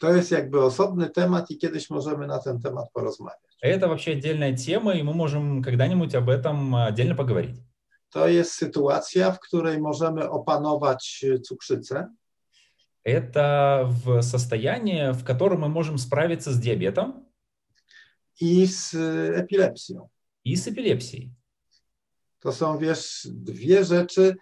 To 0.00 0.14
jest 0.14 0.30
jakby 0.30 0.62
osobny 0.62 1.10
temat 1.10 1.50
i 1.50 1.58
kiedyś 1.58 1.90
możemy 1.90 2.26
na 2.26 2.38
ten 2.38 2.60
temat 2.60 2.90
porozmawiać. 2.92 3.49
Это 3.61 3.87
вообще 3.87 4.13
отдельная 4.13 4.55
тема, 4.57 4.93
и 4.93 5.03
мы 5.03 5.13
можем 5.13 5.61
когда-нибудь 5.61 6.15
об 6.15 6.29
этом 6.29 6.75
отдельно 6.75 7.15
поговорить. 7.15 7.55
To 8.09 8.27
jest 8.27 8.51
sytuacja, 8.53 9.31
w 9.31 9.39
której 9.39 9.79
możemy 9.79 10.29
opanować 10.29 11.25
e, 11.35 11.39
cukrzycę, 11.39 12.09
Это 13.03 13.83
в 14.05 14.21
состояние, 14.21 15.11
в 15.13 15.23
котором 15.23 15.61
мы 15.61 15.69
можем 15.69 15.97
справиться 15.97 16.51
с 16.51 16.59
диабетом 16.59 17.25
i 18.39 18.67
z 18.67 18.93
e, 18.95 19.37
epilepsją. 19.37 20.09
и 20.43 20.55
с 20.55 20.67
эпилепсией. 20.67 21.31
To 22.39 22.51
są, 22.51 22.77
wiesz, 22.77 23.27
dwie 23.31 23.85
rzeczy, 23.85 24.35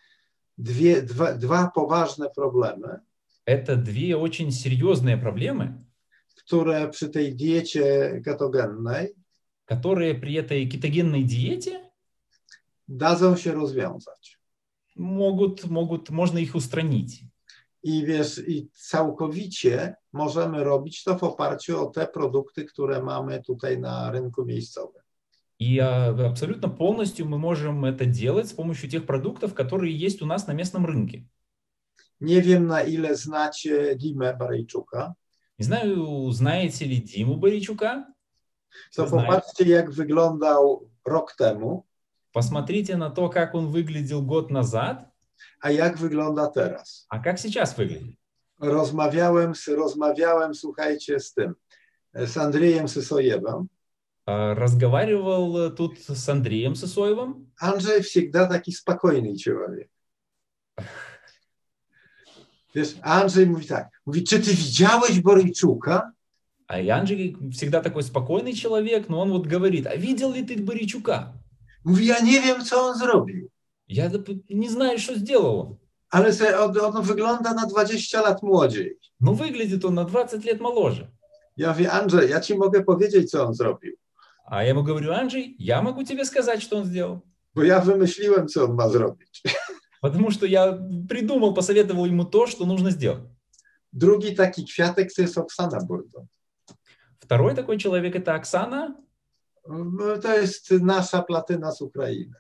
dwie, 0.58 1.02
dwa, 1.02 1.34
dwa 1.34 1.72
poważne 1.76 2.30
problemy, 2.36 3.00
Это 3.46 3.76
две 3.76 4.16
очень 4.16 4.52
серьезные 4.52 5.18
проблемы, 5.18 5.84
które 6.49 6.89
przy 6.89 7.09
tej 7.09 7.37
diecie 7.37 8.21
ketogennej 8.25 9.15
которые 9.67 10.15
при 10.15 10.35
этой 10.35 10.67
кетогенной 10.67 11.25
диете 11.25 11.91
dadzą 12.89 13.37
się 13.37 13.53
rozwiązać. 13.53 14.39
могут, 14.97 15.65
могут, 15.65 16.11
можно 16.11 16.39
их 16.39 16.55
устранить. 16.55 17.25
I 17.83 18.05
wiesz, 18.07 18.39
i 18.49 18.69
całkowicie 18.73 19.95
możemy 20.13 20.65
robić 20.65 21.05
to 21.05 21.19
w 21.19 21.25
oparciu 21.25 21.81
o 21.81 21.87
te 21.87 22.07
produkty, 22.07 22.65
które 22.65 23.03
mamy 23.03 23.43
tutaj 23.43 23.79
na 23.79 24.11
rynku 24.11 24.45
miejscowym. 24.45 25.03
И 25.61 25.79
а, 25.79 26.09
абсолютно 26.27 26.69
полностью 26.69 27.27
мы 27.27 27.39
можем 27.39 27.85
это 27.85 28.07
делать 28.07 28.49
с 28.49 28.53
помощью 28.53 28.91
тех 28.91 29.07
продуктов, 29.07 29.55
которые 29.55 29.97
есть 29.97 30.21
у 30.21 30.27
нас 30.27 30.47
на 30.47 30.53
местном 30.53 30.85
рынке. 30.87 31.25
Nie 32.21 32.43
wiem, 32.43 32.67
na 32.67 32.83
ile 32.83 33.17
znacie 33.17 33.97
Dimę 33.97 34.37
Barejczuka, 34.37 35.15
Не 35.60 35.66
знаю, 35.66 36.32
знаете 36.32 36.86
ли 36.86 36.98
Диму 36.98 37.36
Боричука? 37.36 38.06
to 38.96 39.08
Знаю. 39.08 39.28
popatrzcie, 39.28 39.66
jak 39.66 39.92
wyglądał 39.92 40.90
rok 41.06 41.36
temu, 41.36 41.84
Посмотрите 42.34 42.96
на 42.98 43.10
то, 43.10 43.30
как 43.30 43.56
он 43.56 43.68
выглядел 43.72 44.22
год 44.22 44.52
назад, 44.52 45.06
a 45.62 45.72
jak 45.72 45.98
wygląda 45.98 46.48
teraz. 46.48 47.06
а 47.10 47.20
как 47.20 47.40
сейчас 47.40 47.78
выглядит. 47.78 48.16
Rozmawiałem, 48.60 49.56
z, 49.56 49.68
rozmawiałem 49.68 50.56
słuchajcie, 50.56 51.20
z 51.20 51.34
tym, 51.34 51.56
z 52.14 52.38
Andrzejem 52.38 52.88
Sysojewem. 52.88 53.68
А, 54.26 54.54
Разговаривал 54.54 55.72
тут 55.76 56.00
с 56.10 56.30
Андреем 56.30 56.74
Сысоевым. 56.76 57.48
Andrzej 57.62 58.04
всегда 58.04 58.46
taki 58.48 58.72
spokojny 58.72 59.34
człowiek. 59.44 59.90
Wiesz, 62.75 62.97
Andrzej 63.03 63.47
mówi 63.47 63.67
tak, 63.67 63.89
mówi, 64.07 64.25
czy 64.25 64.41
ty 64.41 64.51
widziałeś 64.55 65.21
Borejczuka? 65.21 66.13
А 66.69 66.81
и 66.81 66.89
Анджей 66.91 67.37
всегда 67.53 67.81
такой 67.83 68.03
спокойный 68.03 68.55
человек, 68.55 69.09
но 69.09 69.21
он 69.21 69.31
вот 69.31 69.47
говорит, 69.47 69.87
а 69.87 69.97
видел 69.97 70.33
ли 70.33 70.43
ты 70.43 70.57
Боричука? 70.63 71.33
Mówi, 71.85 72.07
ja 72.07 72.21
nie 72.21 72.41
wiem, 72.41 72.65
co 72.65 72.81
on 72.87 72.99
zrobił, 72.99 73.49
Я 73.89 74.09
доп- 74.11 74.39
не 74.51 74.69
знаю, 74.71 74.99
что 74.99 75.15
сделал 75.15 75.61
он. 75.61 75.77
ale 76.11 76.33
se, 76.33 76.59
on, 76.61 76.79
on 76.79 77.03
wygląda 77.05 77.55
na 77.55 77.67
20 77.67 78.21
lat 78.23 78.43
młodziej. 78.43 78.99
Но 79.21 79.35
выглядит 79.35 79.85
он 79.85 79.95
на 79.95 80.05
20 80.05 80.45
лет 80.45 80.61
моложе. 80.61 81.09
Ja 81.57 81.69
mówię, 81.73 81.93
Andrzej, 81.93 82.31
ja 82.31 82.41
ci 82.41 82.55
mogę 82.59 82.85
powiedzieć, 82.85 83.31
co 83.31 83.47
on 83.47 83.55
zrobił, 83.55 83.93
А 84.47 84.63
я 84.63 84.71
ему 84.71 84.83
говорю, 84.83 85.13
Анджей, 85.13 85.57
я 85.59 85.83
могу 85.83 86.05
тебе 86.05 86.25
сказать, 86.25 86.63
что 86.63 86.77
он 86.77 86.85
сделал. 86.85 87.21
bo 87.55 87.63
ja 87.63 87.81
wymyśliłem, 87.81 88.49
co 88.49 88.65
on 88.65 88.75
ma 88.75 88.89
zrobić. 88.89 89.43
Потому 90.02 90.32
что 90.32 90.46
я 90.46 90.72
придумал, 91.10 91.54
посоветовал 91.54 92.06
ему 92.06 92.24
то, 92.24 92.48
что 92.48 92.66
нужно 92.66 92.92
сделать. 92.92 93.30
Drugi 93.92 94.36
taki 94.36 94.66
kwiatek 94.66 95.10
to 95.16 95.22
jest 95.22 95.38
Oksana 95.38 95.80
Burdo. 95.82 96.28
Второй 97.20 97.56
такой 97.56 97.78
человек– 97.78 98.16
это 98.16 98.36
Оксана. 98.36 98.96
No, 99.68 100.18
To 100.18 100.34
jest 100.34 100.72
nasza 100.72 101.22
platyna 101.22 101.72
z 101.72 101.82
Ukrainy. 101.82 102.36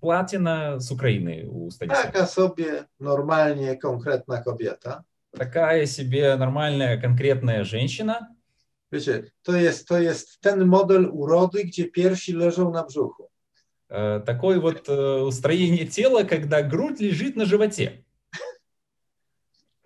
Платина 0.00 0.80
с 0.80 0.90
Украины 0.90 1.46
у 1.46 1.70
Станислава. 1.70 2.02
Taka 2.02 2.26
sobie 2.26 2.84
normalnie 3.00 3.76
konkretna 3.76 4.42
kobieta. 4.42 5.04
Такая 5.30 5.86
себе 5.86 6.36
нормальная, 6.36 7.00
конкретная 7.00 7.64
женщина. 7.64 8.28
Wiecie, 8.90 9.30
to 9.42 9.52
jest, 9.56 9.88
to 9.88 9.98
jest 9.98 10.40
ten 10.40 10.66
model 10.66 11.08
urody, 11.12 11.64
gdzie 11.64 11.90
piersi 11.90 12.32
leżą 12.32 12.72
na 12.72 12.84
brzuchu. 12.84 13.31
Э, 13.94 14.20
Такое 14.24 14.58
вот 14.58 14.88
э, 14.88 15.30
строение 15.32 15.84
тела, 15.86 16.22
когда 16.24 16.62
грудь 16.62 16.98
лежит 17.00 17.36
на 17.36 17.44
животе. 17.44 18.04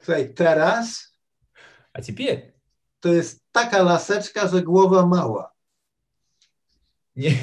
Słuchaj, 0.04 0.34
teraz 0.34 1.12
А 1.92 2.00
теперь 2.02 2.54
to 3.00 3.12
jest 3.12 3.42
taka 3.52 3.82
laseczka, 3.82 4.46
że 4.48 4.62
głowa 4.62 5.06
mała. 5.06 5.50
не- 7.16 7.34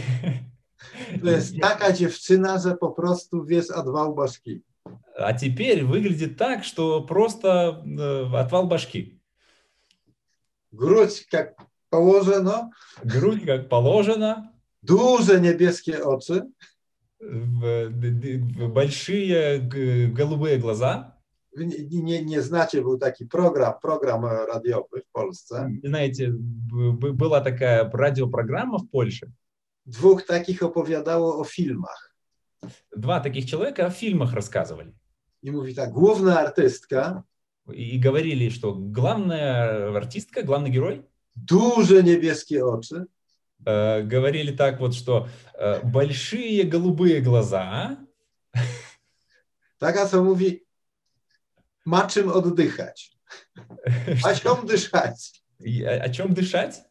To 1.22 1.30
jest 1.30 1.54
taka 1.62 1.92
dziewczyna, 1.92 2.60
że 2.60 2.78
po 2.78 2.92
prostu 2.92 3.46
wiesz, 3.46 3.70
odwał 3.72 4.16
baszki. 4.16 4.62
А 5.18 5.34
теперь 5.34 5.84
выглядит 5.86 6.38
так, 6.38 6.64
что 6.64 7.02
просто 7.02 7.84
э, 7.86 8.36
отвал 8.40 8.68
башки. 8.68 9.20
Gruć 10.72 11.28
jak 11.34 11.56
położono, 11.90 12.70
Грудь 13.06 13.46
как 13.46 13.70
положено, 13.70 14.53
duże 14.83 15.41
niebieskie 15.41 16.05
oczy, 16.05 16.43
в- 17.21 17.91
д- 17.91 18.11
д- 18.11 18.39
в 18.67 18.69
большие 18.73 19.59
г- 19.61 20.09
голубые 20.13 20.59
глаза. 20.59 21.13
Wy 21.57 21.67
nie, 21.67 22.03
nie, 22.03 22.25
nie 22.25 22.43
znacie, 22.43 22.83
był 22.83 22.99
taki 22.99 23.27
program, 23.27 23.73
program 23.83 24.25
radiowy 24.25 25.01
w 25.09 25.13
Polsce. 25.13 25.71
Знаете, 25.85 26.29
б- 26.31 26.93
б- 26.93 27.13
была 27.13 27.41
такая 27.45 27.91
радиопрограмма 27.93 28.79
в 28.79 28.89
Польше. 28.91 29.31
Dwóch 29.87 30.23
takich 30.27 30.63
opowiadało 30.63 31.39
o 31.39 31.45
filmach. 31.45 32.15
Два 32.97 33.21
таких 33.21 33.45
человека 33.47 33.87
о 33.87 33.91
фильмах 33.91 34.33
рассказывали. 34.35 34.93
I 35.43 35.51
mówi 35.51 35.75
tak, 35.75 35.91
główna 35.93 36.39
artystka, 36.41 37.23
И 37.75 37.99
говорили, 37.99 38.49
что 38.51 38.75
главная 38.75 39.95
артистка, 39.97 40.43
главный 40.43 40.71
герой, 40.71 41.03
duże 41.37 42.03
niebieskie 42.03 42.65
oczy, 42.65 43.05
Э, 43.66 44.02
говорили 44.04 44.52
так 44.52 44.80
вот, 44.80 44.94
что 44.94 45.28
э, 45.60 45.82
большие 45.84 46.64
голубые 46.64 47.22
глаза, 47.22 47.98
taka 49.80 50.08
co 50.08 50.24
mówi, 50.24 50.66
ma 51.86 52.08
czym 52.08 52.30
oddychać. 52.30 53.18
Ma 54.24 54.36
czym 54.36 54.68
dyszać. 54.68 55.44
И 55.60 55.84
о, 55.84 56.04
о 56.04 56.10
чем 56.10 56.34
дышать? 56.34 56.84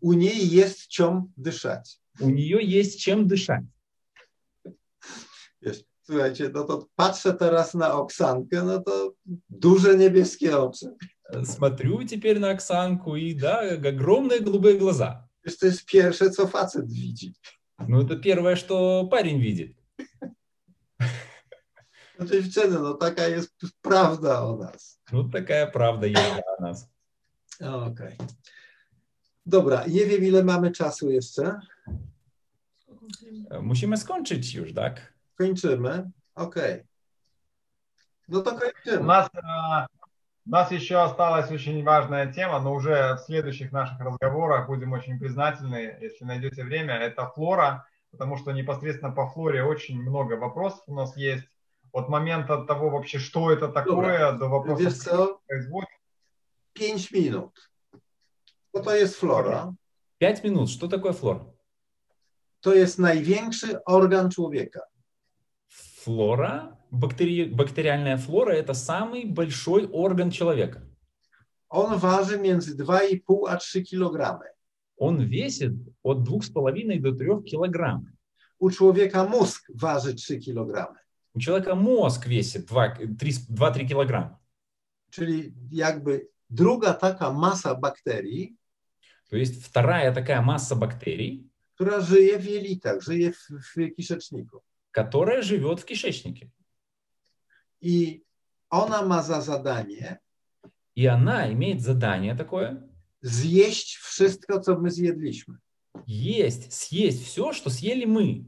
U 0.00 0.12
niej 0.12 0.50
jest 0.50 0.88
czym 0.88 1.32
dyszać. 1.36 2.00
У 2.20 2.30
нее 2.30 2.58
есть 2.62 3.00
чем 3.00 3.26
дышать. 3.26 3.64
Słuchajcie, 6.06 6.50
no 6.54 6.64
to 6.64 6.86
patrzę 6.96 7.34
teraz 7.34 7.74
na 7.74 7.94
Oksankę, 7.94 8.62
no 8.62 8.80
to 8.80 9.12
duże 9.48 9.96
niebieskie 9.96 10.58
oczy. 10.58 10.86
Смотрю 11.44 12.04
теперь 12.04 12.38
на 12.38 12.50
Оксанку, 12.50 13.16
и 13.16 13.34
да, 13.34 13.60
огромные 13.60 14.38
голубые 14.38 14.78
глаза. 14.78 15.25
Wiesz, 15.45 15.57
to 15.57 15.65
jest 15.65 15.85
pierwsze, 15.85 16.29
co 16.29 16.47
facet 16.47 16.91
widzi. 16.91 17.33
Ну, 17.87 18.01
это 18.01 18.15
первое, 18.21 18.55
что 18.55 19.07
парень 19.11 19.39
видит. 19.41 19.75
No 22.19 22.25
dziewczyny, 22.25 22.79
no 22.79 22.93
taka 22.93 23.27
jest 23.27 23.55
prawda 23.81 24.43
o 24.43 24.57
nas. 24.57 24.99
Ну, 25.11 25.29
такая 25.29 25.67
правда 25.67 26.07
есть 26.07 26.43
о 26.57 26.61
нас. 26.61 26.87
Okej. 27.61 28.17
Dobra, 29.45 29.85
nie 29.87 30.05
wiem 30.05 30.23
ile 30.23 30.43
mamy 30.43 30.71
czasu 30.71 31.11
jeszcze. 31.11 31.59
Э, 33.49 33.61
Musimy 33.61 33.97
skończyć 33.97 34.53
już, 34.55 34.73
tak? 34.73 35.13
Kończymy. 35.35 36.11
Okej. 36.35 36.83
No 38.27 38.41
to 38.41 38.51
У 38.55 38.59
kończymy. 38.59 39.03
нас, 39.07 39.29
э, 39.29 39.85
у 40.46 40.50
нас 40.50 40.70
еще 40.70 41.02
осталась 41.02 41.50
очень 41.50 41.82
важная 41.82 42.32
тема, 42.32 42.60
но 42.60 42.72
уже 42.72 43.14
в 43.14 43.18
следующих 43.18 43.72
наших 43.72 43.98
разговорах 44.00 44.68
будем 44.68 44.92
очень 44.92 45.18
признательны, 45.18 45.98
если 46.00 46.24
найдете 46.24 46.62
время. 46.62 46.94
Это 46.94 47.26
флора, 47.26 47.86
потому 48.12 48.36
что 48.36 48.52
непосредственно 48.52 49.12
по 49.12 49.26
флоре 49.26 49.64
очень 49.64 50.00
много 50.00 50.34
вопросов 50.34 50.82
у 50.86 50.94
нас 50.94 51.16
есть. 51.16 51.44
От 51.92 52.08
момента 52.08 52.64
того 52.64 52.90
вообще, 52.90 53.18
что 53.18 53.50
это 53.50 53.68
такое, 53.68 54.32
до 54.32 54.48
вопросов, 54.48 55.40
производит. 55.46 55.88
5 56.74 57.10
minut. 57.12 57.52
Co 58.72 58.82
to 58.82 58.94
jest 58.94 59.16
flora? 59.16 59.74
Пять 60.18 60.44
минут. 60.44 60.68
Что 60.70 60.88
такое 60.88 61.12
флора? 61.12 61.46
To 62.60 62.74
jest 62.74 62.98
największy 62.98 63.84
organ 63.84 64.30
człowieka. 64.30 64.80
Флора 65.68 66.76
бактери... 66.90 67.44
бактериальная 67.44 68.16
флора– 68.16 68.52
это 68.52 68.74
самый 68.74 69.24
большой 69.24 69.86
орган 69.86 70.30
человека. 70.30 70.82
On 71.68 71.98
waży 71.98 72.38
między 72.38 72.76
2,5 72.76 73.48
a 73.48 73.56
3 73.56 73.82
kg. 73.82 74.38
Он 74.96 75.26
весит 75.26 75.72
от 76.02 76.18
2,5 76.18 77.00
до 77.00 77.12
3 77.12 77.42
килограмм. 77.44 78.06
U 78.58 78.70
człowieka 78.70 79.24
mózg 79.24 79.62
waży 79.74 80.14
3 80.14 80.38
kg. 80.40 80.86
У 81.34 81.40
человека 81.40 81.74
мозг 81.74 82.26
весит 82.26 82.70
2-3 82.70 83.88
килограмма. 83.88 84.38
Czyli 85.10 85.52
jakby 85.70 86.28
druga 86.50 86.94
taka 86.94 87.32
masa 87.32 87.74
bakterii, 87.74 88.56
То 89.30 89.36
есть 89.36 89.64
вторая 89.64 90.12
такая 90.12 90.40
масса 90.40 90.76
бактерий, 90.76 91.46
która 91.74 92.00
żyje 92.00 92.38
w 92.38 92.44
jelitach, 92.44 93.02
żyje 93.02 93.32
w, 93.32 93.48
w 93.74 93.94
kiszeczniku. 93.96 94.62
которая 94.90 95.42
живет 95.42 95.80
в 95.80 95.84
кишечнике. 95.84 96.50
I 97.86 98.20
ona 98.70 99.02
ma 99.02 99.22
za 99.22 99.40
zadanie 99.40 100.18
И 100.94 101.06
она 101.06 101.52
имеет 101.52 101.82
задание 101.82 102.34
такое 102.34 102.82
zjeść 103.22 103.96
wszystko, 103.96 104.60
co 104.60 104.80
my 104.80 104.90
zjedliśmy. 104.90 105.58
есть, 106.06 106.72
съесть 106.72 107.24
все, 107.24 107.52
что 107.52 107.70
съели 107.70 108.04
мы. 108.04 108.44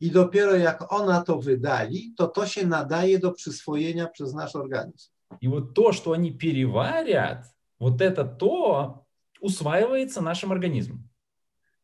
I 0.00 0.10
dopiero 0.10 0.56
jak 0.56 0.92
ona 0.92 1.22
to 1.24 1.38
wydali, 1.38 2.14
to 2.16 2.26
to 2.28 2.46
się 2.46 2.66
nadaje 2.66 3.18
do 3.18 3.32
przyswojenia 3.32 4.06
przez 4.06 4.34
nasz 4.34 4.56
organizm. 4.56 5.10
И 5.40 5.48
вот 5.48 5.74
то, 5.74 5.92
что 5.92 6.12
они 6.12 6.30
переварят, 6.32 7.44
вот 7.78 8.00
это 8.00 8.24
то 8.24 9.04
усваивается 9.40 10.20
нашим 10.20 10.52
организмом. 10.52 11.08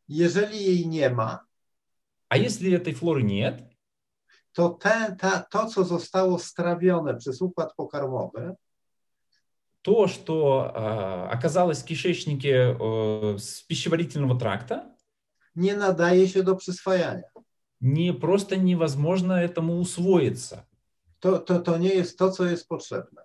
Jeżeli 0.07 0.57
jej 0.57 0.87
nie 0.87 1.09
ma, 1.09 1.39
А 2.29 2.37
если 2.37 2.71
этой 2.71 2.93
флоры 2.93 3.23
нет, 3.23 3.66
to 4.56 4.68
te, 4.68 5.16
ta, 5.18 5.40
to, 5.50 5.66
co 5.66 5.84
zostało 5.84 6.38
strawione 6.38 7.16
przez 7.16 7.42
układ 7.42 7.74
pokarmowy, 7.74 8.54
то, 9.82 10.06
что 10.06 10.70
э, 10.74 11.28
оказалось 11.38 11.82
в 11.82 11.84
кишечнике 11.84 12.76
э, 12.78 13.38
с 13.38 13.62
пищеварительного 13.62 14.38
тракта, 14.38 14.94
nie 15.56 15.76
nadaje 15.76 16.28
się 16.28 16.42
do 16.42 16.56
przyswajania. 16.56 17.22
не 17.80 18.12
просто 18.12 18.56
невозможно 18.56 19.32
этому 19.42 19.80
усвоиться. 19.80 20.66
To, 21.18 21.38
to, 21.38 21.60
to 21.60 21.78
nie 21.78 21.94
jest 21.94 22.18
to, 22.18 22.30
co 22.30 22.44
jest 22.44 22.68
potrzebne. 22.68 23.22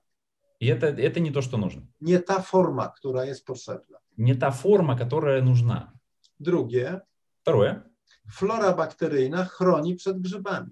И 0.59 0.65
это, 0.67 0.87
это 0.87 1.19
не 1.19 1.31
то, 1.31 1.41
что 1.41 1.57
нужно. 1.57 1.81
Nie 2.01 2.19
ta 2.19 2.41
forma, 2.41 2.87
która 2.87 3.25
jest 3.25 3.45
potrzebna. 3.45 3.99
Не 4.17 4.35
та 4.35 4.51
форма, 4.51 4.97
которая 4.97 5.41
нужна. 5.41 5.93
Drugie, 6.39 7.01
Второе. 7.41 7.83
flora 8.29 8.73
bakteryjna 8.73 9.45
chroni 9.45 9.95
przed 9.95 10.21
grzybami. 10.21 10.71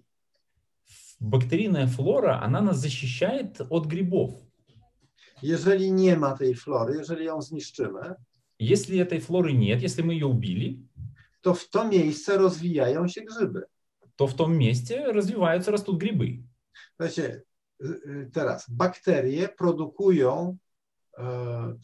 Бактерийная 1.20 1.88
флора, 1.88 2.41
она 2.43 2.62
нас 2.62 2.78
защищает 2.78 3.62
от 3.70 3.88
грибов. 3.88 4.32
Jeżeli 5.41 5.91
nie 5.91 6.16
ma 6.18 6.38
tej 6.38 6.56
flory, 6.56 6.98
jeżeli 6.98 7.26
ją 7.26 7.41
zniszczymy, 7.41 8.16
Если 8.60 8.98
этой 8.98 9.20
флоры 9.20 9.52
нет, 9.52 9.82
если 9.82 10.02
мы 10.02 10.14
ее 10.14 10.28
убили, 10.28 10.80
to 11.41 11.54
w 11.54 11.70
to 11.70 11.88
miejsce 11.88 12.38
rozwijają 12.38 13.08
się 13.08 13.22
grzyby. 13.22 13.66
то 14.16 14.28
в 14.28 14.34
том 14.36 14.58
месте 14.58 15.06
развиваются, 15.06 15.72
растут 15.72 15.98
грибы. 15.98 16.43
Słuchajcie, 16.96 17.43
y, 17.82 17.86
y, 17.86 18.32
teraz 18.34 18.70
bakterie 18.70 19.50
produkują, 19.50 20.58
e, 21.18 21.76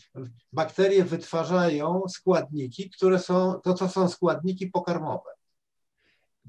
bakterie 0.51 1.03
wytwarzają 1.03 2.01
składniki, 2.09 2.89
które 2.89 3.19
są, 3.19 3.59
to 3.63 3.73
co 3.73 3.89
są 3.89 4.07
składniki 4.07 4.67
pokarmowe. 4.67 5.29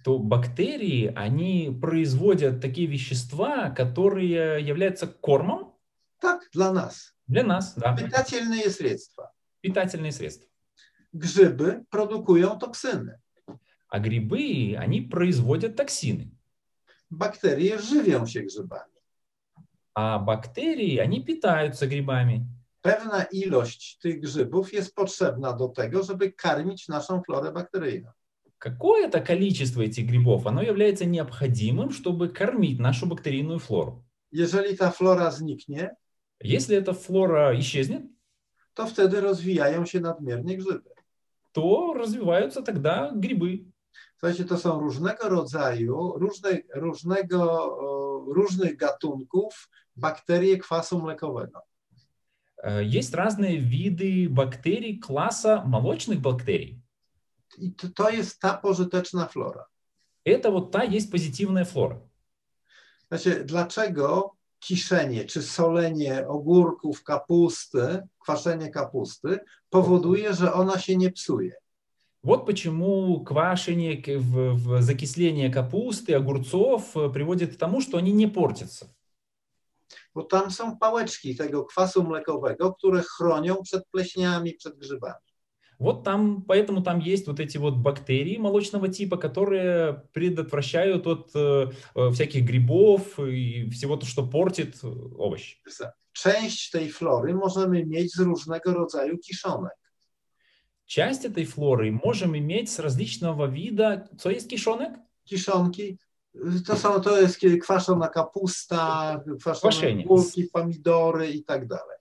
То 0.03 0.19
бактерии, 0.19 1.11
они 1.15 1.75
производят 1.81 2.61
такие 2.61 2.87
вещества, 2.87 3.69
которые 3.71 4.61
являются 4.61 5.07
кормом 5.07 5.73
Tak, 6.21 6.41
dla 6.53 6.71
nas. 6.71 7.13
для 7.27 7.43
нас, 7.43 7.73
да, 7.75 7.95
Pytательные 7.95 8.69
sredstwa. 8.69 9.31
питательные 9.61 10.11
средства. 10.11 10.47
Grzyby 11.13 11.85
produkują 11.89 12.57
toksyny. 12.59 13.19
А 13.89 13.99
грибы, 13.99 14.75
они 14.77 15.01
производят 15.01 15.75
токсины. 15.75 16.29
Żywią 17.79 18.25
się 18.25 18.41
grzybami. 18.41 18.91
А 19.95 20.19
бактерии, 20.19 20.97
они 20.99 21.23
питаются 21.23 21.87
грибами. 21.87 22.45
Pewna 22.81 23.23
ilość 23.31 23.97
tych 23.97 24.19
grzybów 24.21 24.73
jest 24.73 24.95
potrzebna 24.95 25.53
do 25.53 25.67
tego, 25.67 26.03
żeby 26.03 26.31
karmić 26.31 26.87
naszą 26.87 27.21
florę 27.23 27.51
bakteryjną. 27.51 28.11
Какое-то 28.59 29.19
количество 29.21 29.81
этих 29.81 30.07
грибов, 30.07 30.47
оно 30.47 30.61
является 30.61 31.05
необходимым, 31.05 31.91
чтобы 31.91 32.29
кормить 32.29 32.79
нашу 32.79 33.05
бактерийную 33.05 33.59
флору. 33.59 34.03
Jeżeli 34.31 34.75
ta 34.75 34.91
flora 34.91 35.29
zniknie, 35.31 35.91
Если 36.41 36.77
эта 36.77 36.93
флора 36.93 37.57
исчезнет, 37.59 38.03
to 38.75 38.85
wtedy 38.85 39.21
rozwijają 39.21 39.85
się 39.85 39.99
nadmiernie 39.99 40.57
grzyby. 40.57 40.89
то 41.51 41.93
развиваются 41.93 42.61
тогда 42.61 43.11
грибы. 43.15 43.65
Słuchajcie, 44.19 44.45
to 44.45 44.57
są 44.57 44.79
różnego 44.79 45.29
rodzaju, 45.29 46.13
różne, 46.17 46.49
różnego, 46.75 47.41
o, 47.79 48.33
różnych 48.33 48.77
gatunków 48.77 49.69
bakterie 49.95 50.57
kwasu 50.57 51.01
mlekowego. 51.01 51.61
Э, 52.63 52.83
Есть 52.83 53.13
разные 53.13 53.57
виды 53.57 54.27
бактерий 54.29 54.99
класса 54.99 55.63
молочных 55.65 56.19
бактерий. 56.21 56.81
I 57.58 57.72
to, 57.72 57.88
to 57.94 58.10
jest 58.10 58.40
ta 58.40 58.54
pożyteczna 58.56 59.26
flora. 59.26 59.64
Это 60.24 60.50
вот 60.50 60.70
та 60.70 60.84
есть 60.84 61.10
позитивная 61.10 61.64
флора. 61.64 62.00
Znaczy, 63.08 63.44
dlaczego 63.44 64.36
kiszenie 64.60 65.24
czy 65.24 65.42
solenie 65.42 66.28
ogórków, 66.28 67.02
kapusty, 67.02 68.02
kwaszenie 68.18 68.70
kapusty 68.70 69.38
powoduje, 69.70 70.34
że 70.34 70.52
ona 70.52 70.78
się 70.78 70.96
nie 70.96 71.10
psuje? 71.10 71.52
Вот 72.24 72.46
почему 72.46 73.24
квашение, 73.24 73.96
к- 73.96 74.18
в, 74.18 74.54
в 74.54 74.82
закисление 74.82 75.50
капусты, 75.50 76.14
огурцов 76.14 76.96
э, 76.96 77.10
приводит 77.12 77.56
к 77.56 77.58
тому, 77.58 77.80
что 77.80 77.98
они 77.98 78.12
не 78.12 78.28
портятся. 78.28 78.86
Bo 80.14 80.22
tam 80.22 80.50
są 80.50 80.78
pałeczki 80.78 81.36
tego 81.36 81.64
kwasu 81.64 82.02
mlekowego, 82.04 82.74
które 82.74 83.02
chronią 83.02 83.62
przed 83.62 83.86
pleśniami, 83.88 84.54
przed 84.54 84.78
grzybami. 84.78 85.25
Вот 85.79 86.03
там, 86.03 86.43
поэтому 86.47 86.81
там 86.81 86.99
есть 86.99 87.27
вот 87.27 87.39
эти 87.39 87.57
вот 87.57 87.75
бактерии 87.75 88.37
молочного 88.37 88.87
типа, 88.87 89.17
которые 89.17 90.03
предотвращают 90.11 91.05
от 91.05 91.31
э, 91.35 91.71
э, 91.95 92.09
всяких 92.11 92.45
грибов 92.45 93.19
и 93.19 93.69
всего 93.69 93.95
то, 93.95 94.05
что 94.05 94.25
портит 94.25 94.75
э, 94.83 94.87
овощи. 95.17 95.57
Część 96.13 96.71
tej 96.71 96.89
flory 96.89 97.33
możemy 97.33 97.85
mieć 97.85 98.15
z 98.15 98.19
różnego 98.19 98.73
rodzaju 98.73 99.17
kiszonek. 99.17 99.77
Часть 100.87 101.25
этой 101.25 101.43
флоры 101.43 101.91
можем 101.91 102.33
иметь 102.37 102.69
с 102.69 102.79
различного 102.79 103.47
вида. 103.47 104.07
Co 104.17 104.31
jest 104.31 104.49
kiszоnek? 104.49 104.93
Kiszonki 105.25 105.97
to, 106.67 106.75
są, 106.75 107.01
to 107.01 107.21
jest 107.21 107.39
kwaszona 107.61 108.07
kapusta, 108.07 109.21
kwaszone 109.39 109.71
Kwaszenie. 109.71 110.05
ogórki, 110.05 110.43
pomidory 110.43 111.31
i 111.31 111.43
tak 111.43 111.67
dalej. 111.67 111.96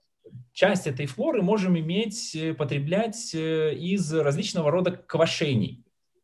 Часть 0.53 0.87
этой 0.87 1.05
флоры 1.05 1.41
можем 1.41 1.77
иметь, 1.77 2.35
э, 2.35 2.53
потреблять 2.53 3.33
э, 3.35 3.73
из 3.75 4.13
различного 4.13 4.71
рода 4.71 4.91
квашений. 4.91 5.83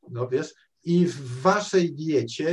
No 0.10 0.28
wiesz, 0.28 0.54
i 0.84 1.06
w 1.06 1.42
waszej 1.42 1.94
diecie, 1.94 2.46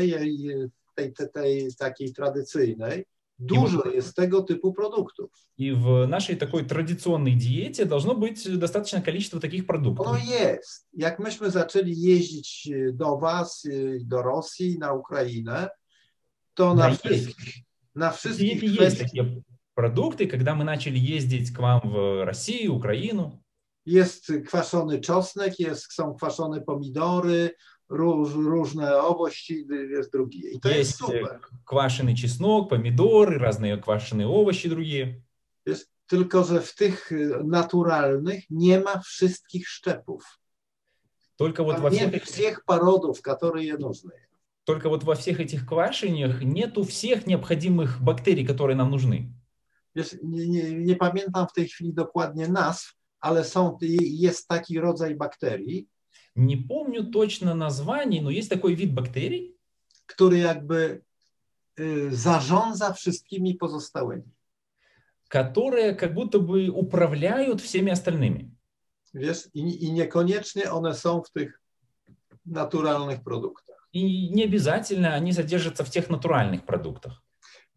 tej, 0.94 1.12
tej, 1.12 1.28
tej 1.34 1.74
takiej 1.78 2.12
tradycyjnej, 2.12 3.04
dużo 3.38 3.88
jest 3.90 4.14
tego 4.16 4.42
typu 4.42 4.72
produktów. 4.72 5.30
И 5.56 5.72
в 5.72 6.06
нашей 6.06 6.36
такой 6.36 6.64
традиционной 6.64 7.34
диете 7.34 7.84
должно 7.84 8.14
быть 8.14 8.58
достаточное 8.58 9.02
количество 9.02 9.40
таких 9.40 9.66
продуктов. 9.66 10.06
Ono 10.06 10.18
jest. 10.18 10.88
Jak 10.92 11.18
myśmy 11.18 11.50
zaczęli 11.50 12.00
jeździć 12.00 12.68
do 12.92 13.18
was, 13.18 13.64
y, 13.64 13.98
do 14.04 14.22
Rosji, 14.22 14.78
na 14.78 14.92
Ukrainę, 14.92 15.68
to 16.54 16.74
na 16.74 16.88
Да, 16.90 16.94
wszystkich, 16.94 17.46
есть. 17.48 17.64
na 17.94 18.10
В 18.10 18.16
wszystkich 18.16 18.60
диете 18.60 18.84
есть 18.84 18.96
kwestiach 18.96 19.26
продукты, 19.74 20.26
когда 20.26 20.54
мы 20.54 20.64
начали 20.64 20.98
ездить 20.98 21.52
к 21.52 21.58
вам 21.58 21.80
в 21.84 22.24
Россию, 22.24 22.74
Украину. 22.74 23.42
jest 23.86 24.32
kwaszony 24.46 25.00
czosnek, 25.00 25.58
jest, 25.60 25.92
są 25.92 26.14
kwaszone 26.14 26.60
pomidory, 26.60 27.50
róż, 27.88 28.34
różne 28.34 29.02
owości, 29.02 29.66
jest 29.90 30.12
drugie. 30.12 30.50
I 30.50 30.60
to 30.60 30.68
jest 30.68 30.90
Есть 30.90 31.02
э, 31.02 31.06
super. 31.06 31.40
квашеный 31.64 32.14
чеснок, 32.14 32.68
помидоры, 32.68 33.38
разные 33.38 33.76
квашеные 33.78 34.26
овощи 34.28 34.68
другие. 34.68 35.22
Tylko, 36.06 36.44
że 36.44 36.60
w 36.60 36.74
tych 36.74 37.12
y, 37.12 37.30
naturalnych 37.44 38.44
nie 38.50 38.80
ma 38.80 38.98
wszystkich 39.00 39.68
szczepów. 39.68 40.22
Только 41.36 41.64
вот, 41.64 41.76
Tam 41.76 41.82
во 41.82 41.90
nie 41.90 42.08
всех, 42.08 42.24
всех 42.24 42.64
породów, 42.64 43.22
которые 43.22 43.78
нужны. 43.78 44.12
только 44.64 44.88
вот 44.88 45.04
во 45.04 45.14
всех 45.14 45.40
этих 45.40 45.66
квашениях 45.66 46.42
нету 46.42 46.82
всех 46.84 47.26
необходимых 47.26 48.00
бактерий, 48.02 48.44
которые 48.44 48.76
нам 48.76 48.90
нужны. 48.90 49.32
Wiesz, 49.95 50.17
nie, 50.23 50.47
nie, 50.47 50.71
nie 50.73 50.95
pamiętam 50.95 51.47
w 51.47 51.53
tej 51.53 51.67
chwili 51.67 51.93
dokładnie 51.93 52.47
nazw, 52.47 52.93
ale 53.19 53.43
są, 53.43 53.77
jest 54.01 54.47
taki 54.47 54.79
rodzaj 54.79 55.15
bakterii, 55.15 55.87
Не 56.35 56.57
помню 56.57 57.11
точно 57.11 57.55
названий, 57.55 58.21
но 58.21 58.29
есть 58.29 58.49
такой 58.49 58.75
вид 58.75 58.93
бактерий, 58.93 59.55
który 60.05 60.37
jakby 60.37 61.01
y, 61.79 62.15
zarządza 62.15 62.93
wszystkimi 62.93 63.55
pozostałymi. 63.55 64.35
которые 65.27 65.95
как 65.95 66.13
будто 66.13 66.39
бы 66.39 66.69
управляют 66.69 67.59
всеми 67.59 67.91
остальными. 67.91 68.51
Wiesz, 69.13 69.49
i, 69.53 69.85
i 69.85 69.91
niekoniecznie 69.91 70.71
one 70.71 70.93
są 70.93 71.23
w 71.23 71.31
tych 71.31 71.61
naturalnych 72.45 73.23
produktach. 73.23 73.89
И 73.91 74.29
не 74.29 74.43
обязательно 74.43 75.13
они 75.15 75.33
содержатся 75.33 75.83
в 75.83 75.89
тех 75.89 76.09
натуральных 76.09 76.65
продуктах. 76.65 77.23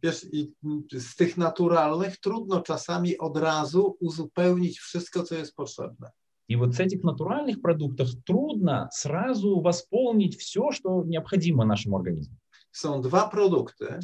Wiesz, 0.03 0.25
i 0.34 0.53
mm, 0.63 0.84
z 0.91 1.15
tych 1.15 1.38
naturalnych 1.38 2.17
trudno 2.19 2.61
czasami 2.61 3.17
od 3.17 3.38
razu 3.38 3.97
uzupełnić 3.99 4.80
wszystko, 4.80 5.23
co 5.23 5.35
jest 5.35 5.55
potrzebne. 5.55 6.11
И 6.49 6.55
вот 6.57 6.75
с 6.75 6.80
этих 6.80 7.03
натуральных 7.03 7.61
продуктов 7.61 8.09
трудно 8.25 8.89
сразу 8.91 9.61
восполнить 9.61 10.35
все, 10.35 10.71
что 10.71 11.03
необходимо 11.05 11.65
нашему 11.65 11.97
организму. 11.97 12.35
Są 12.71 13.01
dwa 13.01 13.30
produkty, 13.30 13.99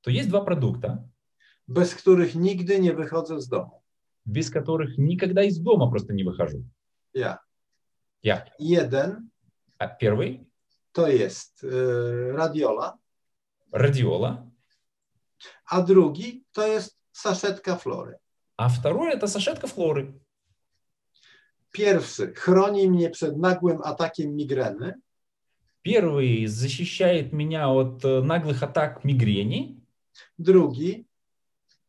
То 0.00 0.10
есть 0.10 0.28
два 0.28 0.40
продукта, 0.40 1.04
bez 1.68 1.94
których 1.94 2.34
nigdy 2.34 2.80
nie 2.80 2.92
wychodzę 2.94 3.40
z 3.40 3.48
domu. 3.48 3.82
без 4.24 4.50
которых 4.50 4.98
никогда 4.98 5.42
из 5.42 5.58
дома 5.58 5.90
просто 5.90 6.12
не 6.14 6.24
выхожу. 6.24 6.64
Ja. 7.14 7.40
Я. 8.22 8.46
Jeden 8.58 9.30
А 9.78 9.86
первый 9.86 10.46
to 10.92 11.06
jest 11.06 11.62
y, 11.64 12.32
radiola,– 12.32 12.98
радиола, 13.72 14.47
a 15.71 15.81
drugi 15.81 16.43
to 16.51 16.67
jest 16.67 16.97
saszetka 17.11 17.75
flory. 17.75 18.15
а 18.57 18.69
второй – 18.69 19.13
это 19.13 19.27
сашетка 19.27 19.67
флоры. 19.67 20.13
Pierwszy 21.71 22.33
chroni 22.33 22.89
mnie 22.89 23.09
przed 23.09 23.37
nagłym 23.37 23.79
atakiem 23.83 24.35
migreny, 24.35 24.93
Первый 25.85 26.45
защищает 26.47 27.33
меня 27.33 27.67
от 27.69 28.05
э, 28.05 28.21
наглых 28.21 28.63
атак 28.63 29.03
мигрени, 29.03 29.81
drugi 30.37 31.05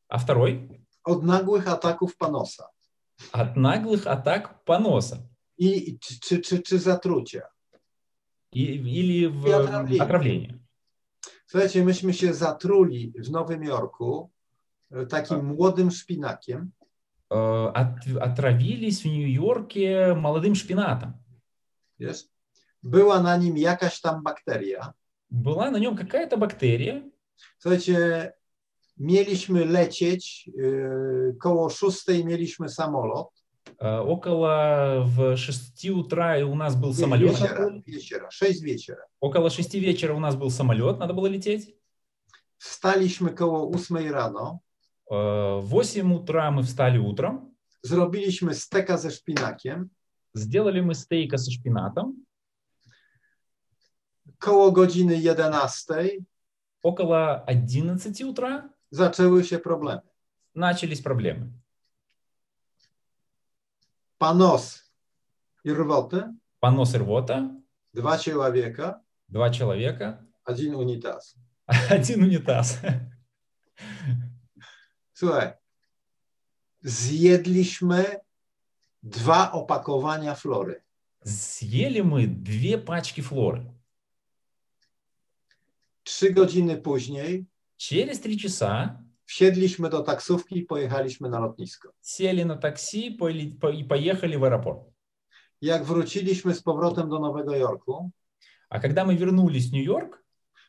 а 0.08 0.18
второй 0.18 0.80
od 1.04 1.22
nagłych 1.24 1.68
ataków 1.68 2.16
panosa – 2.16 3.32
от 3.32 3.56
наглых 3.56 4.06
атак 4.06 4.64
поноса 4.64 5.18
i 5.58 5.98
czy, 6.00 6.20
czy, 6.20 6.38
czy, 6.40 6.62
czy 6.62 6.78
zatrucia. 6.78 7.42
и, 8.52 8.62
или 8.76 9.26
в 9.28 9.46
И 9.46 9.52
отравление. 9.52 10.02
отравление. 10.02 10.57
Słuchajcie, 11.48 11.84
myśmy 11.84 12.12
się 12.14 12.34
zatruli 12.34 13.12
w 13.18 13.30
Nowym 13.30 13.64
Jorku 13.64 14.30
y, 15.02 15.06
takim 15.06 15.44
młodym 15.44 15.90
szpinakiem, 15.90 16.70
Э, 17.30 17.70
от- 17.74 18.22
отравились 18.22 19.02
в 19.02 19.06
Нью-Йорке 19.06 20.14
молодым 20.14 20.54
шпинатом. 20.54 21.12
wiesz? 22.00 22.24
Była 22.82 23.22
na 23.22 23.36
nim 23.36 23.56
jakaś 23.56 24.00
tam 24.00 24.22
bakteria. 24.22 24.92
Была 25.32 25.70
на 25.70 25.78
нем 25.78 25.96
какая-то 25.96 26.36
бактерия. 26.36 27.02
Słuchajcie, 27.58 28.32
mieliśmy 28.98 29.64
lecieć, 29.64 30.50
y, 30.58 31.36
koło 31.40 31.70
szóstej 31.70 32.24
mieliśmy 32.24 32.68
samolot. 32.68 33.37
Э, 33.81 33.99
Около 33.99 35.03
в 35.05 35.37
6 35.37 35.89
утра 35.89 36.37
у 36.45 36.55
нас 36.55 36.75
был 36.75 36.93
самолет. 36.93 37.31
Wiesiera, 37.31 37.81
wiesiera, 37.87 38.27
sześć 38.31 38.61
wieciera. 38.61 39.03
Около 39.21 39.49
6 39.49 39.73
вечера 39.75 40.13
у 40.13 40.19
нас 40.19 40.35
был 40.35 40.49
самолет, 40.49 40.99
надо 40.99 41.13
было 41.13 41.27
лететь. 41.27 41.75
Wstaliśmy 42.57 43.29
koło 43.29 43.65
ósmej 43.65 44.11
rano, 44.11 44.59
Э, 45.11 45.59
В 45.61 45.69
8 45.69 46.13
утра 46.13 46.51
мы 46.51 46.61
встали 46.63 46.97
утром, 46.99 47.55
zrobiliśmy 47.83 48.53
steka 48.53 48.97
ze 48.97 49.11
szpinakiem. 49.11 49.89
сделали 50.35 50.81
мы 50.81 50.93
стейка 50.93 51.37
со 51.37 51.51
шпинатом. 51.51 52.13
Koło 54.39 54.71
godziny 54.71 55.15
11 55.17 56.19
Около 56.83 57.43
11 57.47 58.25
утра 58.25 58.69
zaczęły 58.91 59.43
się 59.43 59.59
problemy. 59.59 60.01
начались 60.55 61.01
проблемы. 61.01 61.49
Panos 64.18 64.92
i 65.64 65.72
rwoty, 65.72 66.22
Понос 66.60 66.94
и 66.94 66.98
рвота, 66.98 67.50
dwa 67.94 68.18
ciała 68.18 68.50
wieka, 68.50 69.00
два 69.28 69.50
человека, 69.50 70.24
один 70.44 70.74
unitaz. 70.74 71.36
один 71.90 72.22
унитаз. 72.22 72.78
Słuchaj, 75.12 75.52
zjedliśmy 76.82 78.20
dwa 79.02 79.52
opakowania 79.52 80.34
flory. 80.34 80.80
Съели 81.24 82.00
мы 82.02 82.26
две 82.26 82.76
пачки 82.78 83.20
флоры. 83.22 83.64
Trzy 86.02 86.32
godziny 86.32 86.76
później 86.76 87.46
Через 87.76 88.20
три 88.20 88.36
часа 88.38 89.02
wsiedliśmy 89.28 89.88
do 89.90 90.00
taksówki 90.02 90.58
i 90.58 90.62
pojechaliśmy 90.62 91.28
na 91.28 91.38
lotnisko. 91.40 91.88
сели 92.00 92.44
на 92.44 92.56
такси 92.56 93.16
поле- 93.20 93.58
по- 93.60 93.70
и 93.70 93.84
поехали 93.84 94.36
в 94.36 94.44
аэропорт. 94.44 94.82
Jak 95.62 95.84
wróciliśmy 95.84 96.54
z 96.54 96.62
powrotem 96.62 97.08
do 97.08 97.18
Nowego 97.18 97.56
Jorku, 97.56 98.10
А 98.70 98.80
когда 98.80 99.04
мы 99.04 99.16
вернулись 99.16 99.68
в 99.70 99.72
Нью-Йорк, 99.72 100.24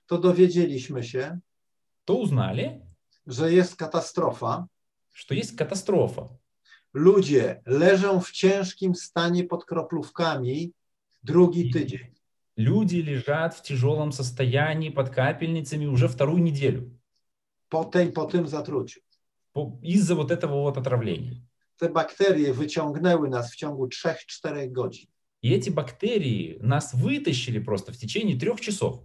to 0.08 0.18
dowiedzieliśmy 0.18 1.04
się, 1.04 1.40
то 2.06 2.14
узнали, 2.16 2.82
że 3.28 3.54
jest 3.54 3.76
katastrofa. 3.76 4.68
что 5.14 5.34
есть 5.34 5.56
катастрофа. 5.58 6.28
Ludzie 6.94 7.62
leżą 7.66 8.20
w 8.22 8.32
ciężkim 8.32 8.96
stanie 8.96 9.44
pod 9.44 9.66
kroplówkami 9.66 10.72
drugi 11.24 11.72
tydzień. 11.72 12.08
Люди 12.58 13.02
лежат 13.02 13.56
в 13.56 13.62
тяжелом 13.62 14.12
состоянии 14.12 14.90
под 14.90 15.10
капельницами 15.10 15.86
уже 15.88 16.08
вторую 16.08 16.44
неделю 16.44 16.90
Po, 17.70 17.86
tej, 17.86 18.12
po 18.12 18.26
tym 18.26 18.48
zatruciu. 18.48 19.00
по- 19.54 19.80
из-за 19.84 20.16
вот 20.16 20.32
этого 20.32 20.62
вот 20.62 20.78
отравления. 20.78 21.42
Te 21.78 21.90
bakterie 21.90 22.54
wyciągnęły 22.54 23.30
nas 23.30 23.52
w 23.52 23.56
ciągu 23.56 23.88
3-4 23.88 24.72
godzin. 24.72 25.08
И 25.42 25.52
эти 25.54 25.70
бактерии 25.70 26.58
нас 26.62 26.94
вытащили 26.94 27.60
просто 27.60 27.92
в 27.92 27.98
течение 27.98 28.36
трех 28.40 28.60
часов. 28.62 29.00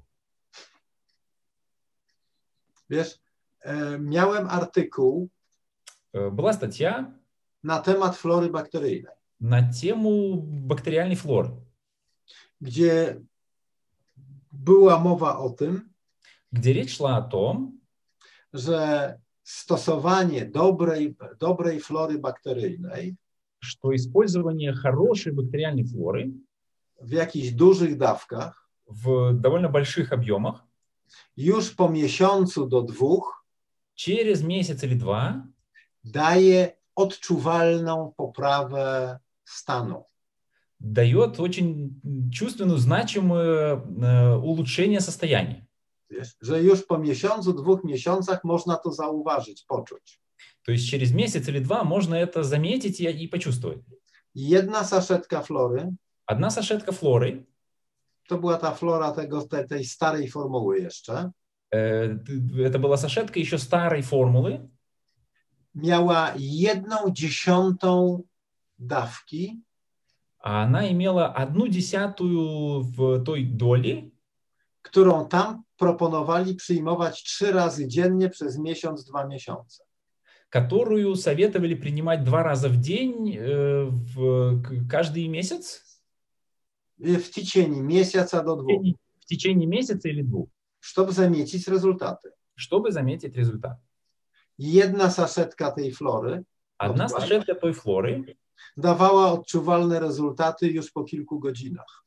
Wiesz, 2.91 3.19
e, 3.65 3.99
miałem 3.99 4.49
artykuł 4.49 5.29
Э, 6.13 6.29
Была 6.31 6.53
статья 6.53 7.15
na 7.63 7.79
temat 7.81 8.17
flory 8.17 8.51
bakteryjnej, 8.51 9.13
на 9.39 9.73
тему 9.73 10.43
бактериальной 10.43 11.15
флоры, 11.15 11.55
gdzie 12.61 13.21
była 14.53 14.99
mowa 14.99 15.39
o 15.39 15.51
tym, 15.51 15.93
где 16.53 16.73
речь 16.73 16.97
шла 16.97 17.17
о 17.19 17.23
том, 17.23 17.81
że 18.55 19.19
stosowanie 19.43 20.47
dobrej, 20.47 21.17
dobrej 21.41 21.81
flory 21.81 22.19
bakteryjnej 22.19 23.17
что 23.61 23.95
использование 23.95 24.73
хорошей 24.73 25.33
бактериальной 25.33 25.85
флоры 25.85 26.33
w 27.01 27.11
jakichś 27.13 27.51
dużych 27.51 27.99
dawkach 27.99 28.69
в 28.87 29.33
довольно 29.35 29.69
больших 29.69 30.13
объемах 30.13 30.65
już 31.37 31.71
po 31.71 31.89
miesiącu 31.89 32.67
do 32.67 32.83
dwóch 32.83 33.45
через 33.95 34.43
месяц 34.43 34.83
или 34.85 34.95
два 34.95 35.47
daje 36.05 36.73
odczuwalną 36.95 38.13
poprawę 38.17 39.19
stanu. 39.45 40.05
дает 40.81 41.39
очень 41.39 42.01
чувственную, 42.33 42.79
значимое 42.79 43.77
э, 43.77 44.37
улучшение 44.37 45.01
состояния. 45.01 45.64
Że 46.42 46.64
już 46.64 46.86
po 46.86 46.98
miesiącu, 46.98 47.54
dwóch 47.54 47.84
miesiącach 47.84 48.44
można 48.44 48.76
to 48.76 48.92
zauważyć, 48.92 49.64
poczuć. 49.68 50.22
То 50.66 50.72
есть 50.72 50.90
через 50.90 51.12
месяц 51.12 51.48
или 51.48 51.60
два 51.60 51.84
можно 51.84 52.16
это 52.16 52.44
заметить 52.44 53.00
и, 53.00 53.24
и 53.24 53.28
почувствовать. 53.28 53.80
Jedna 54.34 54.84
saszetka 54.84 55.42
flory, 55.42 55.96
Одна 56.26 56.50
сашетка 56.50 56.92
флоры, 56.92 57.46
to 58.28 58.38
była 58.38 58.58
ta 58.58 58.72
flora 58.72 59.12
tego, 59.12 59.42
tej, 59.42 59.68
tej 59.68 59.86
starej 59.86 60.28
formuły 60.28 60.80
jeszcze, 60.80 61.32
э, 61.72 62.18
это 62.58 62.80
была 62.80 62.98
сашетка 62.98 63.40
еще 63.40 63.58
старой 63.60 64.02
формулы, 64.02 64.68
miała 65.76 66.34
jedną 66.38 67.12
dziesiątą 67.12 68.24
dawki 68.80 69.62
а 70.46 70.64
она 70.64 70.92
имела 70.92 71.34
одну 71.34 71.68
десятую 71.68 72.82
в 72.82 73.24
той 73.24 73.46
доли, 73.46 74.12
którą 74.84 75.28
tam 75.28 75.65
proponowali 75.77 76.55
przyjmować 76.55 77.23
trzy 77.23 77.53
razy 77.53 77.89
dziennie 77.89 78.29
przez 78.29 78.59
miesiąc, 78.59 79.05
dwa 79.05 79.27
miesiące. 79.27 79.85
которую 80.51 81.17
советовали 81.17 81.75
принимать 81.77 82.25
два 82.25 82.43
раза 82.43 82.69
в 82.69 82.77
день 82.77 83.37
э, 83.37 83.91
в 83.91 84.61
к- 84.63 84.89
каждый 84.89 85.29
месяц 85.29 85.85
W 86.99 87.31
течение 87.31 87.83
miesiąca 87.83 88.43
do 88.45 88.57
в 88.57 88.63
dwóch, 88.63 88.67
течение, 88.69 88.95
в 89.21 89.27
течение 89.27 89.67
месяца 89.67 90.09
или 90.09 90.23
двух, 90.23 90.49
żeby 90.81 91.13
zamiecić 91.13 91.69
rezultaty. 91.69 92.29
чтобы 92.57 92.93
заметить 92.93 93.37
результат. 93.37 93.79
Jedna 94.59 95.11
saszetka 95.11 95.71
tej 95.71 95.93
flory 95.93 96.45
Одна 96.79 97.05
Вот, 97.09 97.13
сашетка 97.21 97.55
той 97.55 97.73
флоры 97.73 98.37
dawała 98.77 99.33
odczuwalne 99.33 100.01
rezultaty 100.01 100.67
już 100.69 100.91
po 100.91 101.05
kilku 101.05 101.39
godzinach. 101.39 102.04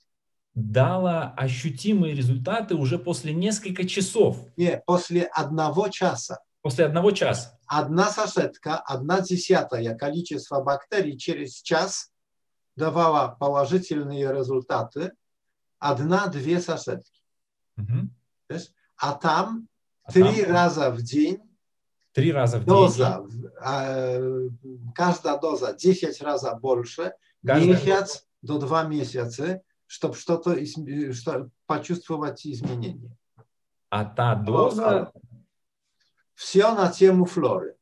Дало 0.58 1.32
ощутимые 1.36 2.14
результаты 2.14 2.74
уже 2.74 2.98
после 2.98 3.32
нескольких 3.32 3.88
часов, 3.88 4.38
Nie, 4.56 4.80
после 4.84 5.22
одного 5.24 5.88
часа. 5.88 6.40
после 6.62 6.84
одного 6.86 7.12
часа. 7.12 7.58
Одна 7.66 8.10
сашетка, 8.10 8.76
одна 8.78 9.20
десятая 9.20 9.94
количества 9.94 10.60
бактерий 10.60 11.16
через 11.16 11.62
час 11.62 12.10
давала 12.76 13.36
положительные 13.38 14.32
результаты. 14.32 15.12
Одна-две. 15.78 16.60
Мгм. 17.76 18.10
Wiesz? 18.50 18.72
A 19.00 19.16
tam 19.22 19.68
А 20.02 20.12
три 20.12 20.42
там 20.42 20.50
раза 20.52 20.90
в 20.90 21.02
день 21.02 21.38
три 22.12 22.32
раза 22.32 22.56
в 22.58 22.64
день. 22.64 22.68
доза, 22.74 23.24
э, 23.64 24.48
каждая 24.92 25.38
доза 25.38 25.72
10 25.72 26.20
раз 26.20 26.44
больше, 26.60 27.12
Каждая 27.46 27.74
месяц 27.74 28.26
до 28.42 28.58
2 28.58 28.82
месяца, 28.84 29.60
чтобы 29.88 30.14
что-то 30.14 30.52
изм- 30.52 31.12
что, 31.12 31.50
почувствовать 31.66 32.46
изменения. 32.46 33.10
А 33.90 34.04
та 34.04 34.34
доза, 34.34 35.10
Все 36.34 36.72
на 36.74 36.88
тему 36.92 37.24
флоры. 37.26 37.74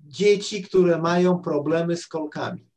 Dzieci, 0.00 0.62
które 0.62 0.98
mają 0.98 1.38
problemy 1.42 1.96
z 1.96 2.06
kolkami, 2.06 2.68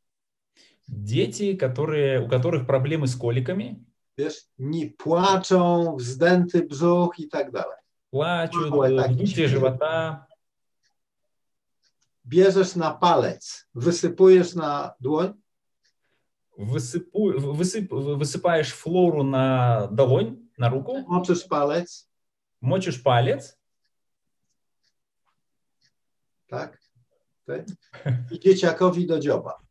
дети, 0.88 1.56
которые, 1.56 2.20
у 2.20 2.28
которых 2.28 2.66
проблемы 2.66 3.06
с 3.06 3.16
коликами, 3.16 3.84
nie 4.58 4.90
płaczą, 4.90 5.96
wzdęty 5.96 6.62
brzuch 6.66 7.18
i 7.18 7.28
tak 7.28 7.50
dalej. 7.50 7.76
плачут, 8.10 8.70
так, 8.96 9.10
вздутие 9.10 9.48
живота, 9.48 10.26
Bierzesz 12.25 12.75
na 12.75 12.93
palec, 12.93 13.67
wysypujesz 13.75 14.55
na 14.55 14.95
dłoń, 14.99 15.33
высыпу- 16.57 17.37
высып- 17.55 18.17
высыпаешь 18.17 18.71
флору 18.71 19.23
на 19.23 19.87
долонь, 19.91 20.49
на 20.57 20.69
руку, 20.69 20.97
moczysz 21.07 21.47
palec, 21.47 22.09
мочишь 22.61 23.03
палец, 23.03 23.57
tak? 26.49 26.79
tak? 27.45 27.65
I 28.31 28.39
dzieciakowi 28.39 29.07
do 29.07 29.19
dzioba. 29.19 29.67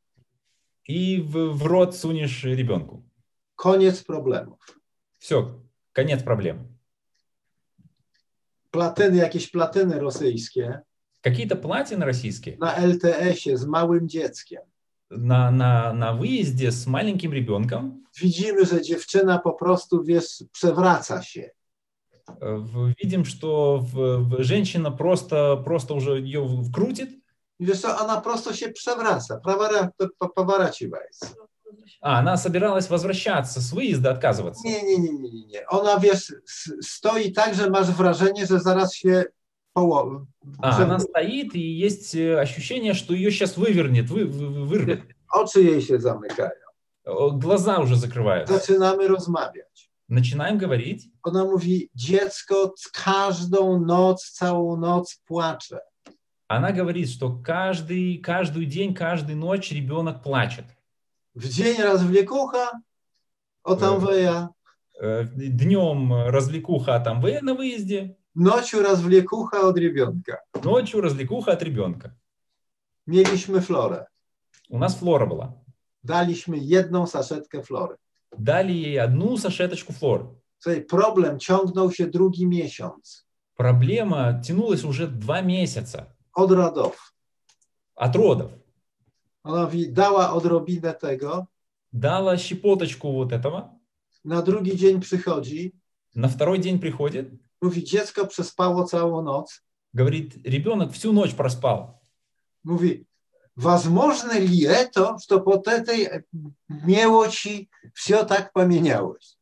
и 0.89 1.21
в, 1.21 1.53
в 1.53 1.67
рот 1.67 1.97
сунешь 1.97 2.45
ребенку. 2.45 3.05
Koniec 3.57 4.05
problemów. 4.05 4.59
Все, 5.19 5.61
конец 5.93 6.23
проблем. 6.23 6.79
Platyny, 8.71 9.17
jakieś 9.17 9.51
platyny 9.51 9.99
rosyjskie 9.99 10.81
Какие-то 11.22 11.56
платины 11.56 12.06
российские 12.06 12.58
na 12.58 12.76
LTS-ie 12.76 13.58
z 13.58 13.66
małym 13.66 14.08
dzieckiem. 14.08 14.62
на, 15.10 15.52
на, 15.52 15.94
на 15.94 16.14
выезде 16.14 16.72
с 16.72 16.88
маленьким 16.88 17.34
ребенком 17.34 18.04
Widzimy, 18.22 18.66
że 18.66 18.82
dziewczyna 18.82 19.40
po 19.40 19.54
prostu, 19.54 20.04
wiesz, 20.04 20.44
przewraca 20.52 21.22
się. 21.22 21.50
э, 22.42 22.58
в- 22.66 22.94
видим, 23.04 23.26
что 23.26 23.80
в- 23.94 24.24
в- 24.30 24.44
женщина 24.44 24.92
просто, 24.92 25.58
просто 25.66 25.94
уже 25.96 26.20
ее 26.22 26.48
вкрутит, 26.64 27.10
I 27.60 27.66
wiesz 27.66 27.82
co, 27.82 27.98
ona 28.00 28.22
prosto 28.22 28.54
się 28.54 28.70
przewraca, 28.72 29.40
prawara, 29.44 29.90
po- 30.20 30.30
powaraciwa 30.30 30.98
jest. 31.04 31.36
а 32.02 32.20
она 32.20 32.38
собиралась 32.38 32.90
возвращаться 32.90 33.62
с 33.62 33.74
выезда, 33.74 34.12
отказываться. 34.12 34.64
Nie, 34.66 34.84
nie, 34.84 34.98
nie, 35.00 35.14
nie, 35.14 35.32
nie, 35.32 35.46
nie. 35.46 35.68
Ona, 35.68 36.00
wiesz, 36.00 36.34
s- 36.46 36.74
stoi 36.82 37.32
tak, 37.32 37.56
że 37.56 37.70
masz 37.70 37.92
wrażenie, 37.92 38.48
że 38.48 38.60
zaraz 38.60 38.94
się 38.96 39.10
położy. 39.10 39.41
А, 39.76 40.84
она 40.84 41.00
стоит, 41.00 41.56
и 41.56 41.60
есть 41.60 42.14
э, 42.16 42.38
ощущение, 42.40 42.94
что 42.94 43.14
ее 43.14 43.32
сейчас 43.32 43.58
вывернет, 43.58 44.10
вы, 44.10 44.26
вы- 44.26 44.66
вырвет. 44.66 45.02
Oczy 45.34 45.64
jej 45.64 45.82
się 45.82 46.00
zamykają. 46.00 46.52
Э, 47.06 47.32
Глаза 47.40 47.80
уже 47.80 47.96
закрываются. 47.96 48.54
Zaczynamy 48.54 49.08
rozmawiać. 49.08 49.90
Начинаем 50.10 50.58
говорить. 50.58 51.10
Ona 51.24 51.44
mówi, 51.46 51.90
dziecko 51.96 52.74
każdą 52.94 53.80
noc, 53.86 54.32
całą 54.32 54.78
noc 54.78 55.22
płacze. 55.28 55.80
Она 56.50 56.72
говорит, 56.74 57.10
что 57.10 57.30
каждый, 57.44 58.18
каждый 58.22 58.66
день, 58.66 58.94
каждую 58.94 59.38
ночь 59.38 59.72
ребенок 59.72 60.22
плачет. 60.22 60.66
W 61.36 61.48
dzień 61.50 61.78
raz 61.82 62.04
wlekucha, 62.04 62.72
o 63.64 63.76
tam 63.76 63.94
Mhm. 63.96 64.06
weja. 64.06 64.50
Э, 65.02 65.26
Днем 65.36 66.14
развлекуха 66.14 67.00
там 67.00 67.22
вы 67.22 67.40
на 67.42 67.54
выезде, 67.56 68.16
Raz 68.36 69.02
wlekucha 69.02 69.62
od 69.62 69.78
rybionka. 69.78 70.38
ночью 70.64 71.02
развлекуха 71.02 71.52
от 71.52 71.62
ребенка. 71.64 72.12
Mieliśmy 73.08 73.62
florę. 73.62 74.06
У 74.70 74.78
нас 74.78 74.96
Флора 74.96 75.26
была. 75.26 75.52
Daliśmy 76.04 76.58
jedną 76.58 77.08
saszetkę 77.08 77.62
flory. 77.64 77.96
Дали 78.38 78.72
ей 78.72 79.00
одну 79.00 79.38
сашеточку 79.38 79.94
флоры. 79.94 80.26
Słuchaj, 80.60 80.86
problem 80.86 81.40
ciągnął 81.40 81.92
się 81.92 82.08
drugi 82.08 82.48
miesiąc. 82.48 83.26
Проблема 83.56 84.34
тянулась 84.42 84.84
уже 84.84 85.08
два 85.08 85.42
месяца 85.42 86.06
Od 86.34 86.52
rodów. 86.52 87.14
от 87.96 88.16
родов. 88.16 88.52
Ona 89.44 89.64
mówi, 89.66 89.92
dała 89.94 90.34
odrobinę 90.34 90.94
tego, 90.94 91.48
Дала 91.94 92.38
щепоточку 92.38 93.12
вот 93.14 93.32
этого. 93.34 93.70
na 94.26 94.42
drugi 94.42 94.78
dzień 94.78 95.00
przychodzi, 95.02 95.72
На 96.16 96.28
второй 96.28 96.60
день 96.60 96.80
приходит, 96.80 97.30
mówi, 97.62 97.84
dziecko 97.84 98.28
przespało 98.28 98.84
całą 98.84 99.22
noc. 99.22 99.62
говорит, 99.94 100.38
ребенок 100.46 100.94
всю 100.94 101.14
ночь 101.14 101.36
проспал. 101.36 102.00
Mówi, 102.64 103.06
возможно 103.56 104.40
ли 104.40 104.64
это, 104.64 105.18
что 105.20 105.40
по 105.42 105.62
этой 105.70 106.24
мелочи 106.68 107.70
все 107.94 108.24
так 108.24 108.54
поменялось? 108.54 109.38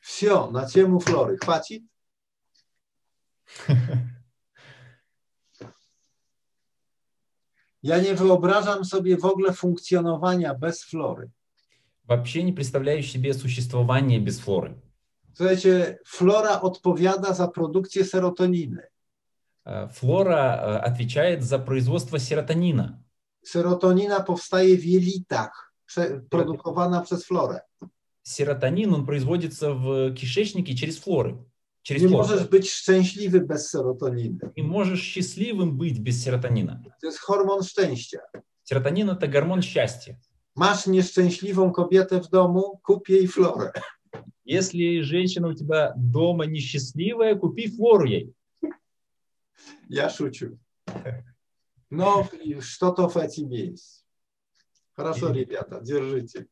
Все, 0.00 0.50
na 0.50 0.66
temu 0.66 1.00
flory. 1.00 1.38
Chwaci? 1.38 1.84
Ja 7.82 7.98
nie 7.98 8.14
wyobrażam 8.14 8.84
sobie 8.84 9.16
w 9.16 9.24
ogóle 9.24 9.52
funkcjonowania 9.52 10.54
bez 10.54 10.84
flory. 10.84 11.30
Вообще 12.04 12.42
не 12.42 12.52
представляешь 12.52 13.10
себе 13.10 13.34
существование 13.34 14.20
без 14.20 14.38
флоры. 14.38 14.74
Słuchajcie, 15.33 15.97
flora 16.05 16.61
odpowiada 16.61 17.33
za 17.33 17.47
produkcję 17.47 18.05
serotoniny. 18.05 18.81
Э, 19.65 19.87
Флора 19.89 20.55
э, 20.57 20.79
отвечает 20.91 21.43
за 21.43 21.59
производство 21.59 22.19
серотонина. 22.19 22.99
Serotonina 23.45 24.19
powstaje 24.19 24.77
w 24.77 24.85
jelitach, 24.85 25.73
prze- 25.87 26.21
produkowana 26.29 27.01
przez 27.01 27.25
florę. 27.25 27.59
Серотонин, 28.23 28.93
он 28.93 29.05
производится 29.05 29.73
в 29.73 30.13
кишечнике 30.13 30.75
через 30.75 30.97
флоры. 30.99 31.37
Через 31.83 32.01
Nie 32.03 32.09
флору. 32.09 32.27
możesz 32.27 32.47
być 32.47 32.71
szczęśliwy 32.71 33.41
bez 33.41 33.69
serotoniny. 33.69 34.39
И 34.55 34.63
можешь 34.63 35.01
счастливым 35.01 35.71
быть 35.77 35.99
без 35.99 36.23
серотонина. 36.23 36.81
To 37.01 37.07
jest 37.07 37.19
hormon 37.19 37.63
szczęścia. 37.63 38.19
Серотонин – 38.63 39.09
это 39.09 39.27
гормон 39.27 39.61
счастья. 39.61 40.15
Masz 40.55 40.87
nieszczęśliwą 40.87 41.71
kobietę 41.71 42.21
w 42.21 42.29
domu, 42.29 42.79
kup 42.83 43.09
jej 43.09 43.27
florę. 43.27 43.71
Если 44.44 45.00
женщина 45.00 45.48
у 45.48 45.54
тебя 45.54 45.92
дома 45.96 46.46
несчастливая, 46.46 47.34
купи 47.34 47.68
флору 47.68 48.04
ей. 48.06 48.34
Ja 49.88 50.08
шучу. 50.10 50.58
No, 51.90 52.26
i 52.42 52.60
что 52.60 52.90
то 52.90 53.08
в 53.08 53.16
этим 53.16 53.50
есть. 53.50 54.04
Хорошо, 54.96 55.32
ребята, 55.32 55.80
держите. 55.80 56.46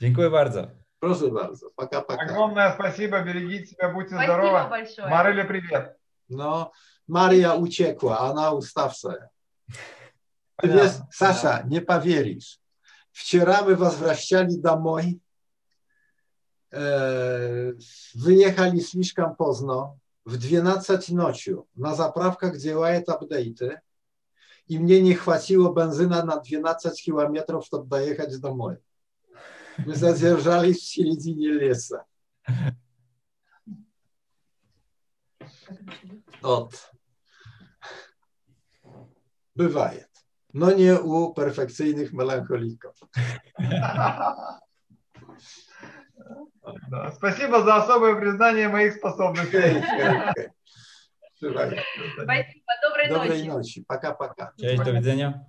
Dziękuję 0.00 0.30
bardzo. 0.30 0.70
Proszę 1.00 1.30
bardzo, 1.30 1.70
пока-пока. 1.76 2.22
Огромное 2.22 2.72
спасибо, 2.74 3.22
берегите 3.22 3.66
себя, 3.66 3.88
будьте 3.92 4.14
Спасибо 4.14 4.34
здоровы. 4.34 4.68
большое. 4.68 5.08
Марыля, 5.08 5.44
привет. 5.44 5.96
No, 6.28 6.70
Maria 7.08 7.54
uciekła, 7.54 8.18
ona 8.18 8.52
ustawsza. 8.52 9.12
Ty 9.12 10.68
Понятно, 10.68 10.82
wiesz, 10.82 10.92
Sasza, 11.12 11.64
nie 13.31 13.41
powierzysz. 13.41 13.63
Wczoraj 13.63 13.65
my 13.65 13.75
was 13.75 13.95
wracali 13.97 14.61
domoj. 14.61 15.19
E, 16.73 17.73
wyjechali 18.15 18.81
слишком 18.81 19.35
поздно, 19.35 19.99
w 20.25 20.37
12 20.37 21.13
nociu, 21.13 21.67
na 21.75 21.95
zaprawkach 21.95 22.57
działają 22.57 23.01
update'y 23.01 23.77
i 24.67 24.79
mnie 24.79 25.01
nie 25.01 25.15
chwaciło 25.15 25.73
benzyna 25.73 26.25
na 26.25 26.39
12 26.39 26.91
kilometrów, 26.91 27.65
żeby 27.71 27.87
dojechać 27.87 28.39
do 28.39 28.55
moje. 28.55 28.77
My 29.85 29.95
zadержались 29.95 30.81
w 30.81 30.87
середине 30.87 31.53
lesa. 31.53 32.05
Od. 36.41 36.91
Bywaje. 39.55 40.06
No 40.54 40.70
nie 40.70 41.00
u 41.00 41.34
perfekcyjnych 41.34 42.12
melancholików. 42.12 42.94
Да, 46.90 47.12
Спасибо 47.16 47.62
за 47.62 47.76
особое 47.76 48.14
признание 48.14 48.68
моих 48.68 48.94
способностей. 48.94 49.82
Спасибо 51.36 51.70
Доброй, 52.82 53.08
Доброй 53.08 53.38
ночи. 53.38 53.48
ночи. 53.48 53.84
Пока-пока. 53.86 54.52
Do 54.58 54.92
widzenia. 54.92 55.44